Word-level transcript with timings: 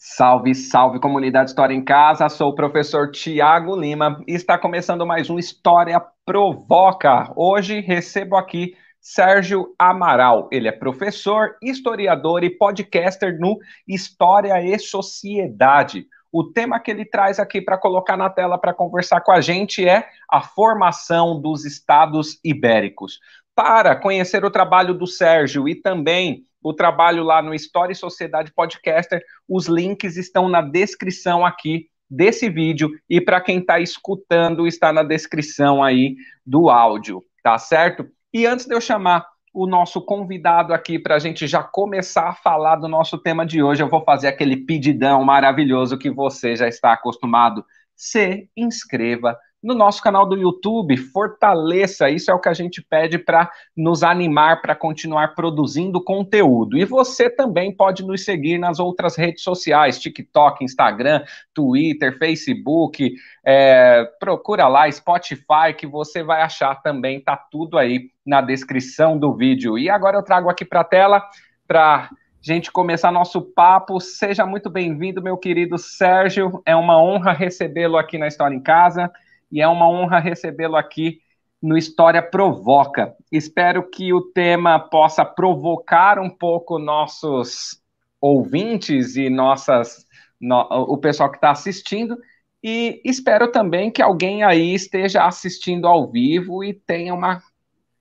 Salve, 0.00 0.54
salve 0.54 1.00
comunidade 1.00 1.50
História 1.50 1.74
em 1.74 1.82
Casa. 1.82 2.28
Sou 2.28 2.50
o 2.50 2.54
professor 2.54 3.10
Tiago 3.10 3.74
Lima 3.74 4.22
e 4.28 4.32
está 4.32 4.56
começando 4.56 5.04
mais 5.04 5.28
um 5.28 5.40
História 5.40 6.00
Provoca. 6.24 7.32
Hoje 7.34 7.80
recebo 7.80 8.36
aqui 8.36 8.76
Sérgio 9.00 9.74
Amaral. 9.76 10.48
Ele 10.52 10.68
é 10.68 10.72
professor, 10.72 11.56
historiador 11.60 12.44
e 12.44 12.50
podcaster 12.50 13.40
no 13.40 13.58
História 13.88 14.62
e 14.62 14.78
Sociedade. 14.78 16.06
O 16.30 16.44
tema 16.44 16.78
que 16.78 16.92
ele 16.92 17.04
traz 17.04 17.40
aqui 17.40 17.60
para 17.60 17.76
colocar 17.76 18.16
na 18.16 18.30
tela 18.30 18.56
para 18.56 18.72
conversar 18.72 19.20
com 19.22 19.32
a 19.32 19.40
gente 19.40 19.84
é 19.84 20.06
a 20.30 20.40
formação 20.40 21.40
dos 21.40 21.64
estados 21.64 22.38
ibéricos. 22.44 23.18
Para 23.52 23.96
conhecer 23.96 24.44
o 24.44 24.50
trabalho 24.50 24.94
do 24.94 25.08
Sérgio 25.08 25.68
e 25.68 25.74
também 25.74 26.44
o 26.62 26.72
trabalho 26.72 27.22
lá 27.22 27.40
no 27.42 27.54
História 27.54 27.92
e 27.92 27.96
Sociedade 27.96 28.52
Podcaster. 28.52 29.22
Os 29.48 29.66
links 29.66 30.16
estão 30.16 30.48
na 30.48 30.60
descrição 30.60 31.44
aqui 31.44 31.86
desse 32.10 32.48
vídeo 32.48 32.90
e 33.08 33.20
para 33.20 33.40
quem 33.40 33.58
está 33.58 33.78
escutando 33.80 34.66
está 34.66 34.92
na 34.92 35.02
descrição 35.02 35.82
aí 35.82 36.16
do 36.44 36.70
áudio, 36.70 37.22
tá 37.42 37.58
certo? 37.58 38.06
E 38.32 38.46
antes 38.46 38.66
de 38.66 38.74
eu 38.74 38.80
chamar 38.80 39.26
o 39.52 39.66
nosso 39.66 40.00
convidado 40.00 40.72
aqui 40.72 40.98
para 40.98 41.16
a 41.16 41.18
gente 41.18 41.46
já 41.46 41.62
começar 41.62 42.28
a 42.28 42.34
falar 42.34 42.76
do 42.76 42.88
nosso 42.88 43.18
tema 43.18 43.44
de 43.44 43.62
hoje, 43.62 43.82
eu 43.82 43.88
vou 43.88 44.02
fazer 44.04 44.28
aquele 44.28 44.56
pedidão 44.56 45.24
maravilhoso 45.24 45.98
que 45.98 46.10
você 46.10 46.54
já 46.54 46.68
está 46.68 46.92
acostumado. 46.92 47.64
Se 47.96 48.48
inscreva 48.56 49.36
no 49.62 49.74
nosso 49.74 50.00
canal 50.00 50.24
do 50.24 50.36
YouTube, 50.36 50.96
fortaleça, 50.96 52.08
isso 52.08 52.30
é 52.30 52.34
o 52.34 52.38
que 52.38 52.48
a 52.48 52.54
gente 52.54 52.80
pede 52.80 53.18
para 53.18 53.50
nos 53.76 54.04
animar 54.04 54.62
para 54.62 54.74
continuar 54.74 55.34
produzindo 55.34 56.02
conteúdo. 56.02 56.78
E 56.78 56.84
você 56.84 57.28
também 57.28 57.74
pode 57.74 58.04
nos 58.04 58.24
seguir 58.24 58.58
nas 58.58 58.78
outras 58.78 59.16
redes 59.16 59.42
sociais, 59.42 59.98
TikTok, 59.98 60.64
Instagram, 60.64 61.24
Twitter, 61.52 62.16
Facebook, 62.18 63.12
é, 63.44 64.04
procura 64.20 64.68
lá 64.68 64.90
Spotify 64.90 65.74
que 65.76 65.86
você 65.86 66.22
vai 66.22 66.40
achar 66.42 66.76
também, 66.76 67.20
tá 67.20 67.36
tudo 67.36 67.78
aí 67.78 68.10
na 68.24 68.40
descrição 68.40 69.18
do 69.18 69.34
vídeo. 69.34 69.76
E 69.76 69.90
agora 69.90 70.16
eu 70.16 70.22
trago 70.22 70.48
aqui 70.48 70.64
para 70.64 70.80
a 70.80 70.84
tela 70.84 71.24
para 71.66 72.08
gente 72.40 72.70
começar 72.70 73.10
nosso 73.10 73.42
papo. 73.42 73.98
Seja 73.98 74.46
muito 74.46 74.70
bem-vindo, 74.70 75.20
meu 75.20 75.36
querido 75.36 75.76
Sérgio. 75.76 76.62
É 76.64 76.76
uma 76.76 77.02
honra 77.02 77.32
recebê-lo 77.32 77.96
aqui 77.96 78.16
na 78.16 78.28
História 78.28 78.54
em 78.54 78.62
Casa 78.62 79.10
e 79.50 79.60
é 79.60 79.68
uma 79.68 79.88
honra 79.88 80.18
recebê-lo 80.18 80.76
aqui 80.76 81.20
no 81.62 81.76
História 81.76 82.22
Provoca. 82.22 83.14
Espero 83.32 83.88
que 83.88 84.12
o 84.12 84.20
tema 84.20 84.78
possa 84.78 85.24
provocar 85.24 86.18
um 86.18 86.30
pouco 86.30 86.78
nossos 86.78 87.80
ouvintes 88.20 89.16
e 89.16 89.28
nossas 89.28 90.06
no, 90.40 90.60
o 90.70 90.96
pessoal 90.98 91.30
que 91.30 91.36
está 91.36 91.50
assistindo 91.50 92.16
e 92.62 93.00
espero 93.04 93.50
também 93.50 93.90
que 93.90 94.02
alguém 94.02 94.42
aí 94.42 94.74
esteja 94.74 95.24
assistindo 95.24 95.86
ao 95.86 96.10
vivo 96.10 96.64
e 96.64 96.74
tenha 96.74 97.14
uma 97.14 97.42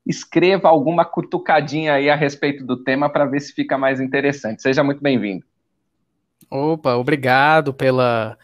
escreva 0.05 0.69
alguma 0.69 1.03
cutucadinha 1.03 1.93
aí 1.93 2.09
a 2.09 2.15
respeito 2.15 2.65
do 2.65 2.81
tema 2.81 3.09
para 3.09 3.25
ver 3.25 3.41
se 3.41 3.53
fica 3.53 3.77
mais 3.77 3.99
interessante. 3.99 4.61
Seja 4.61 4.83
muito 4.83 5.01
bem-vindo. 5.01 5.43
Opa, 6.49 6.95
obrigado 6.95 7.73
pela 7.73 8.37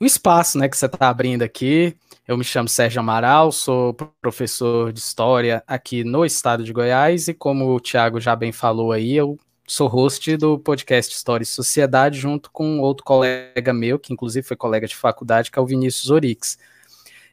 o 0.00 0.04
espaço, 0.04 0.58
né, 0.58 0.68
que 0.68 0.76
você 0.76 0.86
está 0.86 1.08
abrindo 1.08 1.42
aqui. 1.42 1.96
Eu 2.26 2.38
me 2.38 2.44
chamo 2.44 2.70
Sérgio 2.70 3.00
Amaral, 3.00 3.52
sou 3.52 3.92
professor 3.92 4.90
de 4.94 4.98
História 4.98 5.62
aqui 5.66 6.02
no 6.02 6.24
estado 6.24 6.64
de 6.64 6.72
Goiás 6.72 7.28
e 7.28 7.34
como 7.34 7.74
o 7.74 7.78
Tiago 7.78 8.18
já 8.18 8.34
bem 8.34 8.50
falou 8.50 8.92
aí, 8.92 9.14
eu 9.14 9.38
sou 9.66 9.86
host 9.88 10.34
do 10.38 10.58
podcast 10.58 11.14
História 11.14 11.42
e 11.42 11.46
Sociedade 11.46 12.18
junto 12.18 12.50
com 12.50 12.80
outro 12.80 13.04
colega 13.04 13.74
meu, 13.74 13.98
que 13.98 14.10
inclusive 14.10 14.46
foi 14.46 14.56
colega 14.56 14.86
de 14.86 14.96
faculdade, 14.96 15.50
que 15.50 15.58
é 15.58 15.62
o 15.62 15.66
Vinícius 15.66 16.10
Orix. 16.10 16.56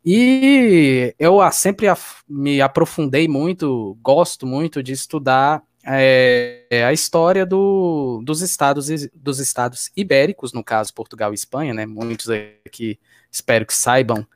E 0.05 1.15
eu 1.17 1.39
sempre 1.53 1.87
me 2.27 2.59
aprofundei 2.59 3.29
muito, 3.29 3.97
gosto 4.01 4.45
muito 4.45 4.83
de 4.83 4.91
estudar 4.91 5.63
é, 5.85 6.83
a 6.85 6.91
história 6.91 7.45
do, 7.45 8.21
dos 8.25 8.41
estados 8.41 8.89
dos 9.15 9.39
estados 9.39 9.89
ibéricos, 9.95 10.51
no 10.51 10.61
caso 10.61 10.93
Portugal 10.93 11.31
e 11.31 11.35
Espanha, 11.35 11.73
né? 11.73 11.85
Muitos 11.85 12.29
aqui 12.29 12.99
espero 13.31 13.65
que 13.65 13.73
saibam 13.73 14.27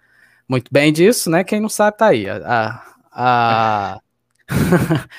muito 0.47 0.69
bem 0.71 0.93
disso, 0.93 1.29
né? 1.29 1.43
Quem 1.43 1.59
não 1.59 1.69
sabe 1.69 1.97
tá 1.97 2.07
aí. 2.07 2.27
A, 2.29 2.83
a, 3.11 3.99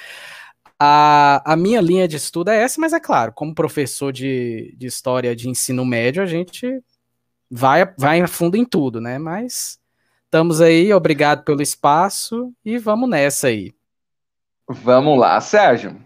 a, 0.78 1.52
a, 1.52 1.56
minha 1.56 1.80
linha 1.80 2.06
de 2.06 2.16
estudo 2.16 2.50
é 2.50 2.62
essa, 2.62 2.80
mas 2.80 2.92
é 2.92 3.00
claro, 3.00 3.32
como 3.32 3.54
professor 3.54 4.12
de, 4.12 4.74
de 4.76 4.86
história 4.86 5.34
de 5.34 5.48
ensino 5.48 5.84
médio, 5.84 6.22
a 6.22 6.26
gente 6.26 6.82
vai, 7.50 7.92
vai 7.98 8.20
a 8.20 8.28
fundo 8.28 8.56
em 8.56 8.64
tudo, 8.64 9.00
né? 9.00 9.18
Mas 9.18 9.78
estamos 10.24 10.60
aí, 10.60 10.92
obrigado 10.92 11.44
pelo 11.44 11.62
espaço 11.62 12.52
e 12.64 12.78
vamos 12.78 13.08
nessa 13.08 13.48
aí. 13.48 13.74
Vamos 14.68 15.18
lá, 15.18 15.40
Sérgio. 15.40 16.05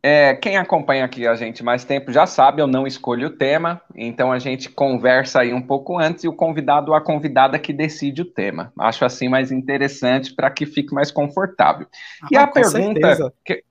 É, 0.00 0.34
quem 0.34 0.56
acompanha 0.56 1.04
aqui 1.04 1.26
a 1.26 1.34
gente 1.34 1.62
mais 1.64 1.84
tempo 1.84 2.12
já 2.12 2.24
sabe, 2.24 2.62
eu 2.62 2.68
não 2.68 2.86
escolho 2.86 3.26
o 3.26 3.36
tema, 3.36 3.82
então 3.96 4.30
a 4.30 4.38
gente 4.38 4.70
conversa 4.70 5.40
aí 5.40 5.52
um 5.52 5.60
pouco 5.60 5.98
antes 5.98 6.22
e 6.22 6.28
o 6.28 6.32
convidado 6.32 6.92
ou 6.92 6.96
a 6.96 7.00
convidada 7.00 7.58
que 7.58 7.72
decide 7.72 8.22
o 8.22 8.24
tema. 8.24 8.72
Acho 8.78 9.04
assim 9.04 9.28
mais 9.28 9.50
interessante 9.50 10.32
para 10.32 10.50
que 10.50 10.66
fique 10.66 10.94
mais 10.94 11.10
confortável. 11.10 11.88
Ah, 12.22 12.28
e 12.30 12.36
a 12.36 12.46
pergunta 12.46 13.32
que, 13.44 13.64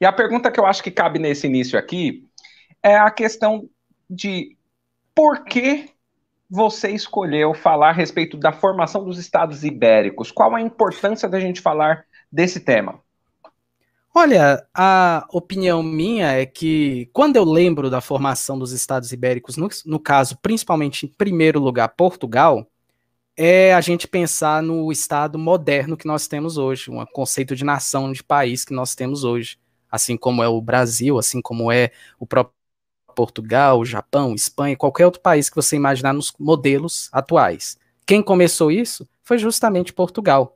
e 0.00 0.04
a 0.04 0.12
pergunta 0.12 0.50
que 0.50 0.58
eu 0.58 0.66
acho 0.66 0.82
que 0.82 0.90
cabe 0.90 1.20
nesse 1.20 1.46
início 1.46 1.78
aqui 1.78 2.24
é 2.82 2.96
a 2.96 3.10
questão 3.10 3.68
de 4.10 4.56
por 5.14 5.44
que 5.44 5.90
você 6.50 6.90
escolheu 6.90 7.54
falar 7.54 7.90
a 7.90 7.92
respeito 7.92 8.36
da 8.36 8.52
formação 8.52 9.04
dos 9.04 9.18
estados 9.18 9.64
ibéricos? 9.64 10.32
Qual 10.32 10.54
a 10.54 10.60
importância 10.60 11.28
da 11.28 11.38
gente 11.38 11.60
falar 11.60 12.04
desse 12.30 12.60
tema? 12.60 13.00
Olha, 14.18 14.66
a 14.74 15.28
opinião 15.30 15.82
minha 15.82 16.32
é 16.32 16.46
que 16.46 17.06
quando 17.12 17.36
eu 17.36 17.44
lembro 17.44 17.90
da 17.90 18.00
formação 18.00 18.58
dos 18.58 18.72
Estados 18.72 19.12
Ibéricos, 19.12 19.58
no, 19.58 19.68
no, 19.84 20.00
caso, 20.00 20.38
principalmente 20.40 21.04
em 21.04 21.08
primeiro 21.10 21.60
lugar, 21.60 21.88
Portugal, 21.90 22.66
é 23.36 23.74
a 23.74 23.80
gente 23.82 24.08
pensar 24.08 24.62
no 24.62 24.90
Estado 24.90 25.38
moderno 25.38 25.98
que 25.98 26.06
nós 26.06 26.26
temos 26.26 26.56
hoje, 26.56 26.90
um 26.90 27.04
conceito 27.04 27.54
de 27.54 27.62
nação, 27.62 28.10
de 28.10 28.24
país 28.24 28.64
que 28.64 28.72
nós 28.72 28.94
temos 28.94 29.22
hoje, 29.22 29.58
assim 29.92 30.16
como 30.16 30.42
é 30.42 30.48
o 30.48 30.62
Brasil, 30.62 31.18
assim 31.18 31.42
como 31.42 31.70
é 31.70 31.90
o 32.18 32.26
próprio 32.26 32.54
Portugal, 33.14 33.84
Japão, 33.84 34.34
Espanha, 34.34 34.78
qualquer 34.78 35.04
outro 35.04 35.20
país 35.20 35.50
que 35.50 35.56
você 35.56 35.76
imaginar 35.76 36.14
nos 36.14 36.32
modelos 36.38 37.10
atuais. 37.12 37.76
Quem 38.06 38.22
começou 38.22 38.70
isso 38.70 39.06
foi 39.22 39.36
justamente 39.36 39.92
Portugal. 39.92 40.55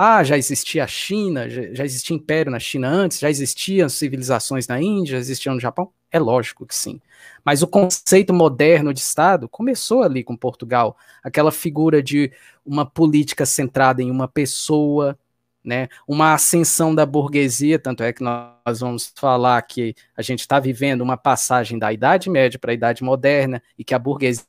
Ah, 0.00 0.22
já 0.22 0.38
existia 0.38 0.84
a 0.84 0.86
China, 0.86 1.48
já, 1.50 1.84
existia 1.84 2.14
império 2.14 2.52
na 2.52 2.60
China 2.60 2.88
antes, 2.88 3.18
já 3.18 3.28
existiam 3.28 3.88
civilizações 3.88 4.68
na 4.68 4.80
Índia, 4.80 5.12
já 5.12 5.18
existiam 5.18 5.54
no 5.54 5.60
Japão? 5.60 5.92
É 6.10 6.20
lógico 6.20 6.64
que 6.64 6.74
sim. 6.74 7.00
Mas 7.44 7.62
o 7.62 7.66
conceito 7.66 8.32
moderno 8.32 8.94
de 8.94 9.00
Estado 9.00 9.48
começou 9.48 10.02
ali 10.04 10.22
com 10.22 10.36
Portugal. 10.36 10.96
Aquela 11.22 11.50
figura 11.50 12.00
de 12.00 12.30
uma 12.64 12.86
política 12.86 13.44
centrada 13.44 14.00
em 14.00 14.08
uma 14.10 14.28
pessoa, 14.28 15.18
né, 15.64 15.88
uma 16.06 16.32
ascensão 16.32 16.94
da 16.94 17.04
burguesia, 17.04 17.76
tanto 17.78 18.02
é 18.04 18.12
que 18.12 18.22
nós 18.22 18.78
vamos 18.80 19.12
falar 19.16 19.60
que 19.62 19.94
a 20.16 20.22
gente 20.22 20.40
está 20.40 20.60
vivendo 20.60 21.00
uma 21.02 21.16
passagem 21.16 21.76
da 21.78 21.92
Idade 21.92 22.30
Média 22.30 22.58
para 22.58 22.70
a 22.70 22.74
Idade 22.74 23.02
Moderna 23.02 23.60
e 23.76 23.82
que 23.84 23.94
a 23.94 23.98
burguesia 23.98 24.46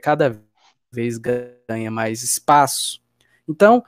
cada 0.00 0.40
vez 0.92 1.18
ganha 1.18 1.90
mais 1.90 2.22
espaço. 2.22 3.02
Então, 3.48 3.84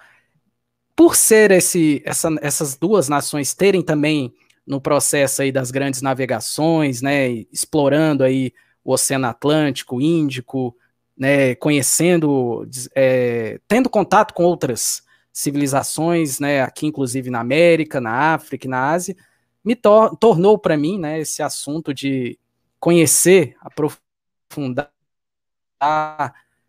por 0.97 1.15
ser 1.15 1.51
esse, 1.51 2.03
essa, 2.07 2.31
essas 2.41 2.75
duas 2.75 3.07
nações 3.07 3.53
terem 3.53 3.83
também 3.83 4.35
no 4.67 4.81
processo 4.81 5.43
aí 5.43 5.53
das 5.53 5.71
grandes 5.71 6.01
navegações, 6.01 7.03
né, 7.03 7.29
explorando 7.53 8.25
aí 8.25 8.53
o 8.83 8.95
Oceano 8.95 9.27
Atlântico, 9.27 10.01
Índico, 10.01 10.75
né, 11.17 11.55
conhecendo, 11.57 12.67
é, 12.95 13.61
tendo 13.69 13.91
contato 13.91 14.33
com 14.33 14.43
outras 14.43 15.03
civilizações, 15.33 16.41
né, 16.41 16.63
aqui 16.63 16.87
inclusive 16.87 17.31
na 17.31 17.41
América, 17.41 18.01
na 18.01 18.35
África 18.35 18.67
e 18.67 18.71
na 18.71 18.91
Ásia, 18.91 19.15
me 19.63 19.77
tor 19.77 20.17
tornou 20.17 20.59
para 20.59 20.77
mim, 20.77 20.99
né, 20.99 21.21
esse 21.21 21.43
assunto 21.43 21.93
de 21.93 22.39
conhecer, 22.81 23.55
aprofundar 23.61 24.91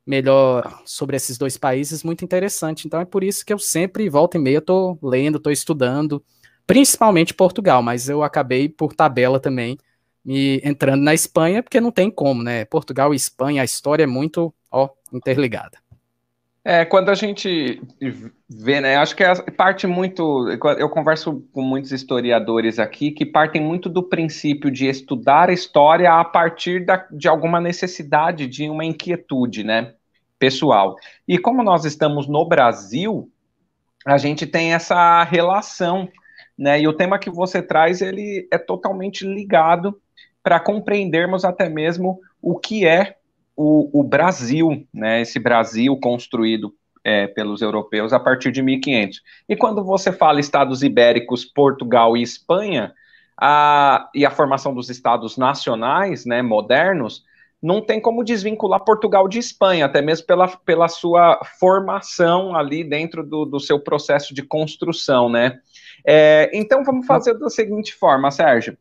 melhor 0.07 0.81
sobre 0.85 1.17
esses 1.17 1.37
dois 1.37 1.57
países 1.57 2.03
muito 2.03 2.23
interessante. 2.23 2.87
Então 2.87 3.01
é 3.01 3.05
por 3.05 3.23
isso 3.23 3.45
que 3.45 3.53
eu 3.53 3.59
sempre, 3.59 4.09
volta 4.09 4.37
e 4.37 4.41
meia, 4.41 4.59
estou 4.59 4.97
lendo, 5.03 5.37
estou 5.37 5.51
estudando, 5.51 6.23
principalmente 6.65 7.33
Portugal, 7.33 7.83
mas 7.83 8.07
eu 8.07 8.23
acabei 8.23 8.69
por 8.69 8.93
tabela 8.93 9.39
também 9.39 9.77
me 10.23 10.61
entrando 10.63 11.03
na 11.03 11.13
Espanha, 11.13 11.61
porque 11.61 11.79
não 11.79 11.91
tem 11.91 12.09
como, 12.09 12.43
né? 12.43 12.65
Portugal 12.65 13.13
e 13.13 13.17
Espanha, 13.17 13.61
a 13.61 13.65
história 13.65 14.03
é 14.03 14.07
muito, 14.07 14.53
ó, 14.71 14.89
interligada. 15.13 15.77
É, 16.69 16.83
quando 16.83 17.07
a 17.07 17.15
gente 17.15 17.81
vê, 18.49 18.81
né, 18.81 18.97
acho 18.97 19.15
que 19.15 19.23
é 19.23 19.33
parte 19.51 19.87
muito, 19.87 20.49
eu 20.77 20.89
converso 20.89 21.47
com 21.53 21.61
muitos 21.61 21.93
historiadores 21.93 22.77
aqui 22.77 23.11
que 23.11 23.25
partem 23.25 23.61
muito 23.61 23.87
do 23.87 24.03
princípio 24.03 24.69
de 24.69 24.85
estudar 24.85 25.49
a 25.49 25.53
história 25.53 26.11
a 26.11 26.25
partir 26.25 26.85
da, 26.85 27.07
de 27.09 27.29
alguma 27.29 27.61
necessidade, 27.61 28.47
de 28.47 28.69
uma 28.69 28.83
inquietude, 28.83 29.63
né, 29.63 29.93
pessoal. 30.39 30.95
E 31.27 31.37
como 31.37 31.63
nós 31.63 31.85
estamos 31.85 32.27
no 32.27 32.45
Brasil, 32.45 33.29
a 34.05 34.17
gente 34.17 34.45
tem 34.45 34.73
essa 34.73 35.23
relação, 35.23 36.07
né, 36.57 36.79
e 36.79 36.87
o 36.87 36.93
tema 36.93 37.19
que 37.19 37.29
você 37.29 37.61
traz, 37.61 38.01
ele 38.01 38.47
é 38.51 38.57
totalmente 38.57 39.25
ligado 39.25 39.99
para 40.41 40.59
compreendermos 40.59 41.43
até 41.43 41.67
mesmo 41.67 42.19
o 42.41 42.57
que 42.57 42.85
é 42.85 43.17
o, 43.55 43.99
o 43.99 44.03
Brasil, 44.03 44.87
né, 44.93 45.21
esse 45.21 45.39
Brasil 45.39 45.97
construído 45.97 46.73
é, 47.03 47.27
pelos 47.27 47.61
europeus 47.61 48.13
a 48.13 48.19
partir 48.19 48.51
de 48.51 48.61
1500. 48.61 49.21
E 49.49 49.55
quando 49.55 49.83
você 49.83 50.11
fala 50.11 50.39
Estados 50.39 50.83
Ibéricos, 50.83 51.45
Portugal 51.45 52.15
e 52.15 52.21
Espanha, 52.21 52.93
a, 53.39 54.09
e 54.13 54.25
a 54.25 54.31
formação 54.31 54.73
dos 54.73 54.89
Estados 54.89 55.37
nacionais, 55.37 56.25
né, 56.25 56.41
modernos, 56.41 57.23
não 57.61 57.81
tem 57.81 57.99
como 57.99 58.23
desvincular 58.23 58.83
Portugal 58.83 59.27
de 59.27 59.39
Espanha, 59.39 59.85
até 59.85 60.01
mesmo 60.01 60.27
pela, 60.27 60.47
pela 60.47 60.87
sua 60.87 61.39
formação 61.59 62.55
ali 62.55 62.83
dentro 62.83 63.23
do, 63.23 63.45
do 63.45 63.59
seu 63.59 63.79
processo 63.79 64.33
de 64.33 64.43
construção, 64.43 65.29
né? 65.29 65.59
É, 66.05 66.49
então 66.53 66.83
vamos 66.83 67.05
fazer 67.05 67.33
da 67.37 67.49
seguinte 67.49 67.93
forma, 67.93 68.29
Sérgio. 68.31 68.77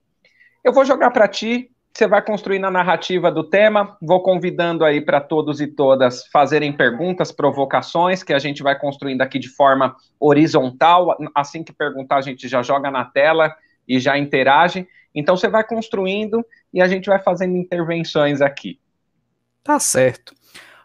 Eu 0.62 0.73
vou 0.73 0.84
jogar 0.84 1.11
para 1.11 1.26
ti 1.26 1.70
você 1.96 2.06
vai 2.06 2.20
construindo 2.20 2.67
a 2.67 2.70
narrativa 2.70 3.32
do 3.32 3.43
tema. 3.43 3.96
Vou 4.02 4.23
convidando 4.23 4.84
aí 4.84 5.00
para 5.00 5.19
todos 5.19 5.62
e 5.62 5.67
todas 5.67 6.26
fazerem 6.26 6.70
perguntas, 6.70 7.32
provocações, 7.32 8.23
que 8.23 8.34
a 8.34 8.38
gente 8.38 8.62
vai 8.62 8.78
construindo 8.78 9.23
aqui 9.23 9.38
de 9.38 9.49
forma 9.49 9.96
horizontal. 10.20 11.17
Assim 11.34 11.64
que 11.64 11.73
perguntar, 11.73 12.17
a 12.17 12.20
gente 12.20 12.49
já 12.49 12.62
joga 12.62 12.90
na 12.90 13.06
tela 13.06 13.56
e 13.88 13.99
já 13.99 14.19
interage. 14.19 14.87
Então 15.16 15.36
você 15.36 15.48
vai 15.48 15.66
construindo 15.66 16.44
e 16.72 16.82
a 16.82 16.86
gente 16.86 17.06
vai 17.06 17.18
fazendo 17.18 17.56
intervenções 17.56 18.42
aqui. 18.42 18.78
Tá 19.64 19.80
certo. 19.80 20.34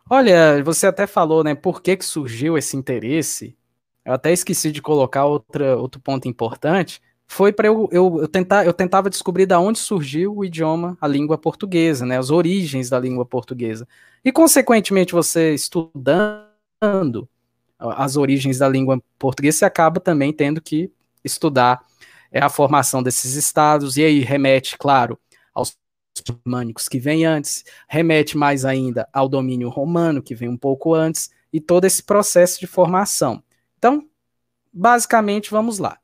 Olha, 0.10 0.64
você 0.64 0.88
até 0.88 1.06
falou, 1.06 1.44
né, 1.44 1.54
por 1.54 1.82
que, 1.82 1.98
que 1.98 2.06
surgiu 2.06 2.58
esse 2.58 2.76
interesse? 2.76 3.56
Eu 4.04 4.14
até 4.14 4.32
esqueci 4.32 4.72
de 4.72 4.82
colocar 4.82 5.26
outra, 5.26 5.78
outro 5.78 6.02
ponto 6.02 6.28
importante 6.28 7.02
foi 7.28 7.54
para 7.54 7.68
eu, 7.68 7.88
eu, 7.94 8.18
eu, 8.20 8.28
tentar, 8.28 8.66
eu 8.66 8.74
tentava 8.74 9.10
descobrir 9.10 9.46
da 9.46 9.58
onde 9.58 9.80
surgiu 9.80 10.36
o 10.36 10.44
idioma, 10.44 10.98
a 11.00 11.08
língua 11.08 11.38
portuguesa, 11.38 12.06
né, 12.06 12.18
as 12.18 12.30
origens 12.30 12.90
da 12.90 13.00
língua 13.00 13.26
portuguesa. 13.26 13.88
E, 14.24 14.34
consequentemente, 14.34 15.14
você 15.14 15.54
estudando 15.54 17.30
as 17.80 18.18
origens 18.18 18.58
da 18.58 18.68
língua 18.68 19.02
portuguesa, 19.18 19.60
você 19.60 19.66
acaba 19.66 20.02
também 20.02 20.34
tendo 20.34 20.60
que 20.60 20.92
estudar 21.24 21.86
é, 22.32 22.40
a 22.42 22.50
formação 22.50 23.04
desses 23.04 23.36
estados, 23.36 23.98
e 23.98 24.04
aí 24.04 24.20
remete, 24.20 24.78
claro, 24.78 25.20
aos 25.54 25.76
germânicos 26.28 26.88
que 26.88 27.00
vem 27.00 27.26
antes, 27.26 27.64
remete 27.88 28.38
mais 28.38 28.66
ainda 28.66 29.08
ao 29.12 29.28
domínio 29.28 29.70
romano, 29.70 30.22
que 30.22 30.36
vem 30.36 30.50
um 30.50 30.58
pouco 30.58 30.94
antes, 30.94 31.30
e 31.52 31.60
todo 31.60 31.86
esse 31.86 32.04
processo 32.04 32.60
de 32.60 32.68
formação. 32.68 33.44
Então, 33.78 34.08
basicamente, 34.72 35.52
vamos 35.52 35.80
lá. 35.80 35.98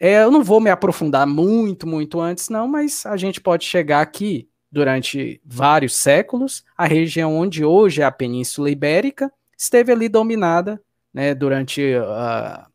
É, 0.00 0.22
eu 0.22 0.30
não 0.30 0.44
vou 0.44 0.60
me 0.60 0.70
aprofundar 0.70 1.26
muito, 1.26 1.86
muito 1.86 2.20
antes, 2.20 2.48
não, 2.48 2.68
mas 2.68 3.04
a 3.04 3.16
gente 3.16 3.40
pode 3.40 3.64
chegar 3.64 4.00
aqui 4.00 4.48
durante 4.70 5.40
vários 5.44 5.96
séculos. 5.96 6.64
A 6.76 6.86
região 6.86 7.36
onde 7.36 7.64
hoje 7.64 8.02
é 8.02 8.04
a 8.04 8.12
Península 8.12 8.70
Ibérica 8.70 9.32
esteve 9.56 9.90
ali 9.90 10.08
dominada 10.08 10.80
né, 11.12 11.34
durante 11.34 11.94
a, 11.96 12.68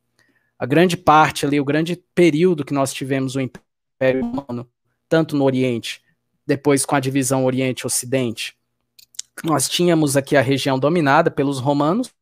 a 0.58 0.66
grande 0.66 0.96
parte 0.96 1.46
ali, 1.46 1.60
o 1.60 1.66
grande 1.66 2.02
período 2.16 2.64
que 2.64 2.74
nós 2.74 2.94
tivemos 2.94 3.36
o 3.36 3.42
Império 3.42 4.22
Romano, 4.22 4.68
tanto 5.10 5.36
no 5.36 5.44
Oriente, 5.44 6.02
depois 6.46 6.86
com 6.86 6.96
a 6.96 7.00
divisão 7.00 7.46
Oriente-Ocidente. 7.46 8.56
Nós 9.44 9.68
tínhamos 9.68 10.16
aqui 10.16 10.36
a 10.36 10.42
região 10.42 10.78
dominada 10.78 11.32
pelos 11.32 11.60
romanos, 11.60 12.14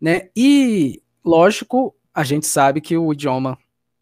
né? 0.00 0.28
E, 0.36 1.02
lógico, 1.24 1.96
a 2.12 2.22
gente 2.22 2.46
sabe 2.46 2.80
que 2.80 2.96
o 2.96 3.12
idioma 3.12 3.58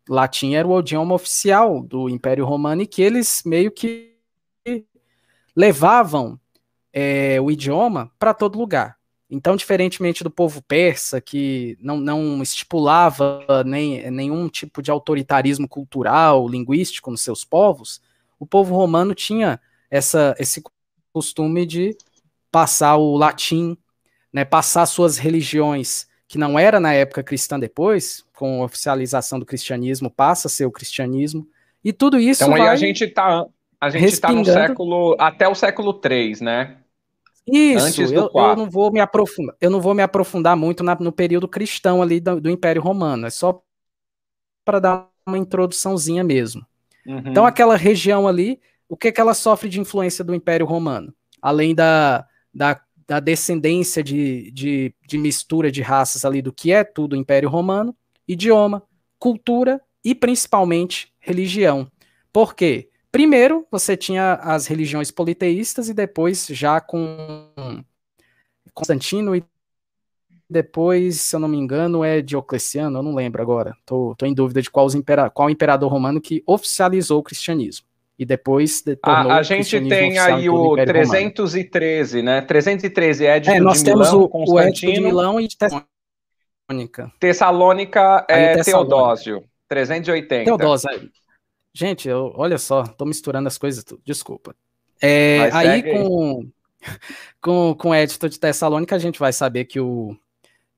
latim 0.09 0.55
era 0.55 0.67
o 0.67 0.81
idioma 0.81 1.15
oficial 1.15 1.83
do 1.83 2.09
Império 2.09 2.45
Romano 2.45 2.83
e 2.83 2.87
que 2.87 3.03
eles 3.03 3.43
meio 3.45 3.71
que 3.71 4.15
levavam 5.57 6.39
é, 6.93 7.41
o 7.41 7.51
idioma 7.51 8.11
para 8.19 8.35
todo 8.35 8.59
lugar. 8.59 8.99
Então, 9.31 9.57
diferentemente 9.57 10.23
do 10.23 10.31
povo 10.31 10.63
persa, 10.63 11.21
que 11.21 11.77
não, 11.81 11.97
não 11.97 12.43
estipulava 12.43 13.65
nem, 13.65 14.11
nenhum 14.11 14.49
tipo 14.49 14.83
de 14.83 14.91
autoritarismo 14.91 15.69
cultural, 15.69 16.49
linguístico 16.49 17.11
nos 17.11 17.23
seus 17.23 17.45
povos, 17.45 18.01
o 18.39 18.47
povo 18.47 18.75
romano 18.75 19.15
tinha 19.15 19.61
essa, 19.91 20.35
esse 20.39 20.63
costume 21.13 21.65
de 21.65 21.97
passar 22.51 22.97
o 22.97 23.17
latim, 23.17 23.77
né, 24.33 24.45
passar 24.45 24.87
suas 24.87 25.17
religiões 25.17 26.07
que 26.27 26.39
não 26.39 26.59
era 26.59 26.81
na 26.81 26.93
época 26.93 27.23
cristã 27.23 27.59
depois, 27.59 28.25
com 28.35 28.63
a 28.63 28.65
oficialização 28.65 29.39
do 29.39 29.47
cristianismo, 29.47 30.11
passa 30.11 30.49
a 30.49 30.51
ser 30.51 30.67
o 30.67 30.71
cristianismo, 30.71 31.47
e 31.85 31.93
tudo 31.93 32.19
isso 32.19 32.43
Então 32.43 32.55
aí 32.55 32.63
a 32.63 32.77
gente 32.77 33.05
está 33.05 33.47
a 33.81 33.91
gente 33.91 34.19
tá 34.19 34.33
no 34.33 34.45
século 34.45 35.15
até 35.19 35.47
o 35.47 35.55
século 35.55 35.93
3, 35.93 36.41
né? 36.41 36.79
Isso, 37.47 38.03
eu, 38.03 38.31
eu, 38.35 38.57
não 38.57 38.71
vou 38.71 38.91
me 38.91 39.01
aprofundar, 39.01 39.55
eu 39.61 39.71
não 39.71 39.81
vou 39.81 39.95
me 39.95 40.03
aprofundar 40.03 40.57
muito 40.57 40.83
na, 40.83 40.95
no 40.95 41.13
período 41.13 41.47
cristão 41.47 42.03
ali 42.03 42.19
do, 42.19 42.41
do 42.41 42.51
Império 42.51 42.81
Romano, 42.81 43.27
é 43.27 43.31
só 43.31 43.63
para 44.65 44.79
dar 44.79 45.09
uma 45.27 45.37
introduçãozinha 45.37 46.25
mesmo. 46.25 46.65
Uhum. 47.07 47.23
Então 47.27 47.45
aquela 47.45 47.77
região 47.77 48.27
ali, 48.27 48.61
o 48.89 48.97
que, 48.97 49.13
que 49.13 49.21
ela 49.21 49.35
sofre 49.35 49.69
de 49.69 49.79
influência 49.79 50.25
do 50.25 50.35
Império 50.35 50.65
Romano? 50.65 51.15
Além 51.43 51.75
da, 51.75 52.27
da 52.53 52.81
da 53.07 53.21
descendência 53.21 54.03
de, 54.03 54.51
de, 54.51 54.95
de 55.07 55.19
mistura 55.19 55.71
de 55.71 55.83
raças 55.83 56.25
ali 56.25 56.41
do 56.41 56.53
que 56.53 56.73
é 56.73 56.83
tudo 56.83 57.15
o 57.15 57.19
Império 57.19 57.49
Romano, 57.49 57.95
idioma, 58.27 58.83
cultura 59.19 59.81
e 60.03 60.15
principalmente 60.15 61.13
religião. 61.21 61.91
Por 62.33 62.55
quê? 62.55 62.89
Primeiro, 63.15 63.65
você 63.71 63.97
tinha 63.97 64.35
as 64.43 64.67
religiões 64.67 65.13
politeístas 65.13 65.89
e 65.89 65.95
depois 65.95 66.49
já 66.49 66.81
com 66.81 67.49
Constantino 68.75 69.37
e 69.37 69.45
depois, 70.51 71.21
se 71.21 71.37
eu 71.37 71.39
não 71.39 71.47
me 71.47 71.57
engano, 71.57 72.03
é 72.03 72.21
Diocleciano, 72.21 72.99
eu 72.99 73.05
não 73.05 73.15
lembro 73.15 73.41
agora. 73.41 73.77
Tô, 73.87 74.17
tô 74.19 74.27
em 74.27 74.35
dúvida 74.35 74.61
de 74.61 74.69
qual, 74.69 74.89
impera, 74.97 75.31
qual 75.31 75.49
imperador 75.49 75.93
romano 75.93 76.21
que 76.21 76.43
oficializou 76.45 77.21
o 77.21 77.23
cristianismo 77.23 77.87
e 78.19 78.27
depois 78.27 78.83
a, 79.01 79.37
a 79.37 79.43
gente 79.45 79.81
tem 79.89 80.19
aí 80.19 80.51
o 80.51 80.75
313, 80.75 82.19
Romano. 82.19 82.33
né? 82.33 82.43
313 82.45 83.27
é 83.27 83.37
é, 83.37 83.61
nós 83.61 83.79
de 83.79 83.85
temos 83.85 84.09
Milão, 84.09 84.23
o, 84.25 84.29
Constantino. 84.29 84.91
O 84.91 84.95
de 84.97 85.01
Milão 85.01 85.41
e 85.41 85.47
de 85.47 85.57
Tessalônica. 85.57 87.13
Tessalônica 87.21 88.27
é 88.29 88.61
Teodósio. 88.61 89.45
380. 89.69 90.45
Teodósio. 90.47 90.91
Gente, 91.75 92.09
eu, 92.09 92.33
olha 92.37 92.57
só, 92.57 92.85
tô 92.85 93.05
misturando 93.05 93.49
as 93.49 93.59
coisas, 93.59 93.85
desculpa. 94.05 94.55
É, 95.03 95.51
aí 95.53 95.83
com, 95.83 96.49
com, 97.41 97.75
com 97.75 97.91
o 97.91 97.95
Edito 97.95 98.29
de 98.29 98.39
Tessalônica, 98.39 98.95
a 98.95 98.99
gente 98.99 99.19
vai 99.19 99.33
saber 99.33 99.65
que 99.65 99.81
o, 99.81 100.17